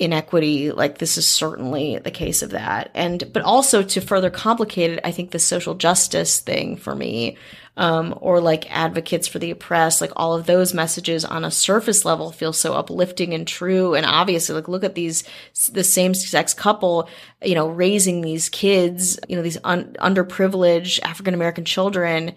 inequity 0.01 0.71
like 0.71 0.97
this 0.97 1.17
is 1.17 1.27
certainly 1.27 1.99
the 1.99 2.11
case 2.11 2.41
of 2.41 2.51
that. 2.51 2.89
And 2.93 3.31
but 3.31 3.43
also 3.43 3.83
to 3.83 4.01
further 4.01 4.29
complicate 4.29 4.91
it 4.91 4.99
i 5.03 5.11
think 5.11 5.31
the 5.31 5.39
social 5.39 5.75
justice 5.75 6.39
thing 6.39 6.75
for 6.75 6.95
me 6.95 7.37
um, 7.77 8.17
or 8.19 8.41
like 8.41 8.69
advocates 8.69 9.27
for 9.27 9.39
the 9.39 9.51
oppressed 9.51 10.01
like 10.01 10.11
all 10.15 10.35
of 10.35 10.45
those 10.45 10.73
messages 10.73 11.23
on 11.23 11.45
a 11.45 11.51
surface 11.51 12.03
level 12.03 12.31
feel 12.31 12.53
so 12.53 12.73
uplifting 12.73 13.33
and 13.33 13.47
true. 13.47 13.95
And 13.95 14.05
obviously 14.05 14.55
like 14.55 14.67
look 14.67 14.83
at 14.83 14.95
these 14.95 15.23
the 15.71 15.83
same 15.83 16.13
sex 16.13 16.53
couple 16.53 17.07
you 17.43 17.55
know 17.55 17.69
raising 17.69 18.21
these 18.21 18.49
kids 18.49 19.19
you 19.27 19.35
know 19.35 19.41
these 19.41 19.57
un- 19.63 19.95
underprivileged 19.99 20.99
african 21.03 21.33
american 21.33 21.65
children 21.65 22.33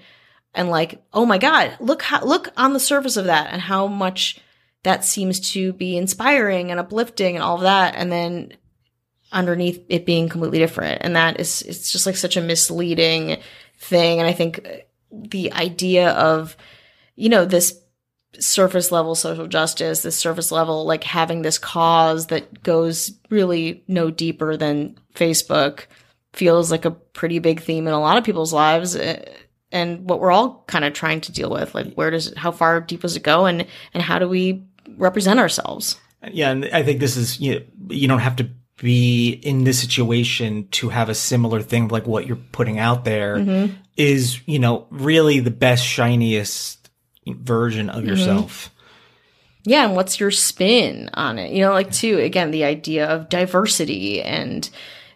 and 0.55 0.68
like 0.70 1.03
oh 1.12 1.27
my 1.27 1.38
god 1.38 1.77
look 1.81 2.03
how 2.03 2.24
look 2.24 2.53
on 2.57 2.72
the 2.72 2.81
surface 2.81 3.16
of 3.16 3.27
that 3.27 3.53
and 3.53 3.61
how 3.61 3.87
much 3.87 4.40
that 4.85 5.05
seems 5.05 5.53
to 5.53 5.73
be 5.73 5.97
inspiring 5.97 6.70
and 6.70 6.79
uplifting 6.79 7.35
and 7.35 7.42
all 7.42 7.57
of 7.57 7.62
that. 7.62 7.97
And 7.97 8.12
then 8.12 8.53
underneath 9.33 9.85
it 9.88 10.07
being 10.07 10.29
completely 10.29 10.59
different. 10.59 11.03
And 11.03 11.16
that 11.16 11.40
is, 11.40 11.62
it's 11.62 11.90
just 11.90 12.07
like 12.07 12.16
such 12.16 12.37
a 12.37 12.42
misleading 12.42 13.38
thing. 13.79 14.20
And 14.20 14.29
I 14.29 14.33
think 14.33 14.66
the 15.11 15.53
idea 15.53 16.11
of, 16.11 16.57
you 17.16 17.29
know, 17.29 17.44
this 17.44 17.81
surface 18.38 18.92
level 18.92 19.14
social 19.14 19.47
justice, 19.47 20.03
this 20.03 20.16
surface 20.16 20.53
level, 20.53 20.85
like 20.85 21.05
having 21.05 21.42
this 21.42 21.59
cause 21.59 22.29
that 22.29 22.62
goes 22.62 23.12
really 23.31 23.85
no 23.88 24.11
deeper 24.11 24.57
than 24.57 24.97
Facebook 25.14 25.87
feels 26.35 26.70
like 26.70 26.85
a 26.85 26.90
pretty 26.90 27.38
big 27.38 27.61
theme 27.62 27.87
in 27.87 27.94
a 27.94 28.01
lot 28.01 28.18
of 28.18 28.25
people's 28.25 28.53
lives 28.53 28.97
eh, 28.97 29.25
and 29.70 30.09
what 30.09 30.20
we're 30.20 30.33
all 30.33 30.64
kind 30.66 30.85
of 30.85 30.92
trying 30.92 31.20
to 31.20 31.33
deal 31.33 31.49
with 31.49 31.75
like 31.77 31.94
where 31.94 32.11
does 32.11 32.27
it 32.27 32.37
how 32.37 32.51
far 32.51 32.81
deep 32.81 33.03
does 33.03 33.14
it 33.14 33.23
go 33.23 33.47
and 33.47 33.66
and 33.92 34.03
how 34.03 34.18
do 34.18 34.29
we 34.29 34.64
represent 34.97 35.40
ourselves. 35.40 35.99
Yeah, 36.33 36.51
and 36.51 36.64
I 36.66 36.83
think 36.83 37.01
this 37.01 37.16
is 37.16 37.40
you 37.40 37.55
know, 37.55 37.64
you 37.88 38.09
don't 38.09 38.20
have 38.20 38.37
to 38.37 38.49
be 38.78 39.30
in 39.30 39.64
this 39.64 39.80
situation 39.80 40.68
to 40.68 40.89
have 40.89 41.09
a 41.09 41.14
similar 41.14 41.62
thing 41.62 41.89
like 41.89 42.07
what 42.07 42.26
you're 42.26 42.37
putting 42.37 42.78
out 42.78 43.05
there 43.05 43.37
mm-hmm. 43.37 43.72
is 43.97 44.41
you 44.47 44.59
know 44.59 44.87
really 44.91 45.41
the 45.41 45.51
best 45.51 45.85
shiniest 45.85 46.91
version 47.26 47.89
of 47.89 48.01
mm-hmm. 48.01 48.09
yourself. 48.09 48.70
Yeah, 49.66 49.87
and 49.87 49.97
what's 49.97 50.20
your 50.20 50.30
spin 50.30 51.09
on 51.14 51.39
it? 51.39 51.53
You 51.53 51.62
know, 51.62 51.72
like 51.72 51.93
too 51.93 52.18
again 52.18 52.51
the 52.51 52.64
idea 52.64 53.07
of 53.07 53.28
diversity 53.28 54.22
and 54.22 54.68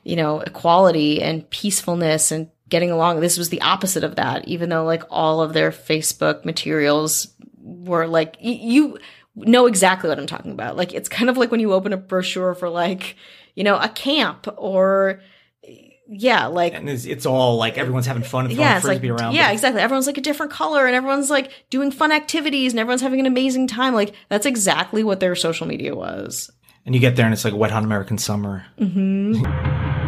you 0.04 0.16
know 0.16 0.40
equality 0.40 1.22
and 1.22 1.48
peacefulness 1.50 2.30
and 2.30 2.48
getting 2.68 2.90
along. 2.90 3.20
This 3.20 3.38
was 3.38 3.48
the 3.48 3.62
opposite 3.62 4.04
of 4.04 4.16
that, 4.16 4.46
even 4.46 4.68
though 4.68 4.84
like 4.84 5.02
all 5.10 5.40
of 5.40 5.52
their 5.52 5.70
Facebook 5.70 6.44
materials 6.44 7.28
were 7.60 8.06
like 8.06 8.36
you 8.40 8.98
know 9.46 9.66
exactly 9.66 10.08
what 10.08 10.18
I'm 10.18 10.26
talking 10.26 10.52
about. 10.52 10.76
Like 10.76 10.94
it's 10.94 11.08
kind 11.08 11.30
of 11.30 11.36
like 11.36 11.50
when 11.50 11.60
you 11.60 11.72
open 11.72 11.92
a 11.92 11.96
brochure 11.96 12.54
for 12.54 12.68
like, 12.68 13.16
you 13.54 13.64
know, 13.64 13.76
a 13.78 13.88
camp 13.88 14.46
or 14.56 15.20
yeah, 16.10 16.46
like 16.46 16.72
and 16.72 16.88
it's, 16.88 17.04
it's 17.04 17.26
all 17.26 17.56
like 17.56 17.76
everyone's 17.76 18.06
having 18.06 18.22
fun 18.22 18.46
and 18.46 18.54
throwing 18.54 18.66
yeah, 18.66 18.76
it's 18.76 18.84
like 18.84 19.00
frisbee 19.00 19.10
around. 19.10 19.34
yeah, 19.34 19.50
exactly. 19.50 19.82
Everyone's 19.82 20.06
like 20.06 20.16
a 20.16 20.22
different 20.22 20.50
color, 20.50 20.86
and 20.86 20.96
everyone's 20.96 21.28
like 21.28 21.52
doing 21.68 21.90
fun 21.90 22.12
activities, 22.12 22.72
and 22.72 22.80
everyone's 22.80 23.02
having 23.02 23.20
an 23.20 23.26
amazing 23.26 23.66
time. 23.66 23.94
Like 23.94 24.14
that's 24.30 24.46
exactly 24.46 25.04
what 25.04 25.20
their 25.20 25.34
social 25.34 25.66
media 25.66 25.94
was. 25.94 26.50
And 26.86 26.94
you 26.94 27.00
get 27.00 27.16
there 27.16 27.26
and 27.26 27.34
it's 27.34 27.44
like 27.44 27.54
wet 27.54 27.70
hot 27.70 27.84
American 27.84 28.16
summer. 28.16 28.64
Mm-hmm. 28.80 30.04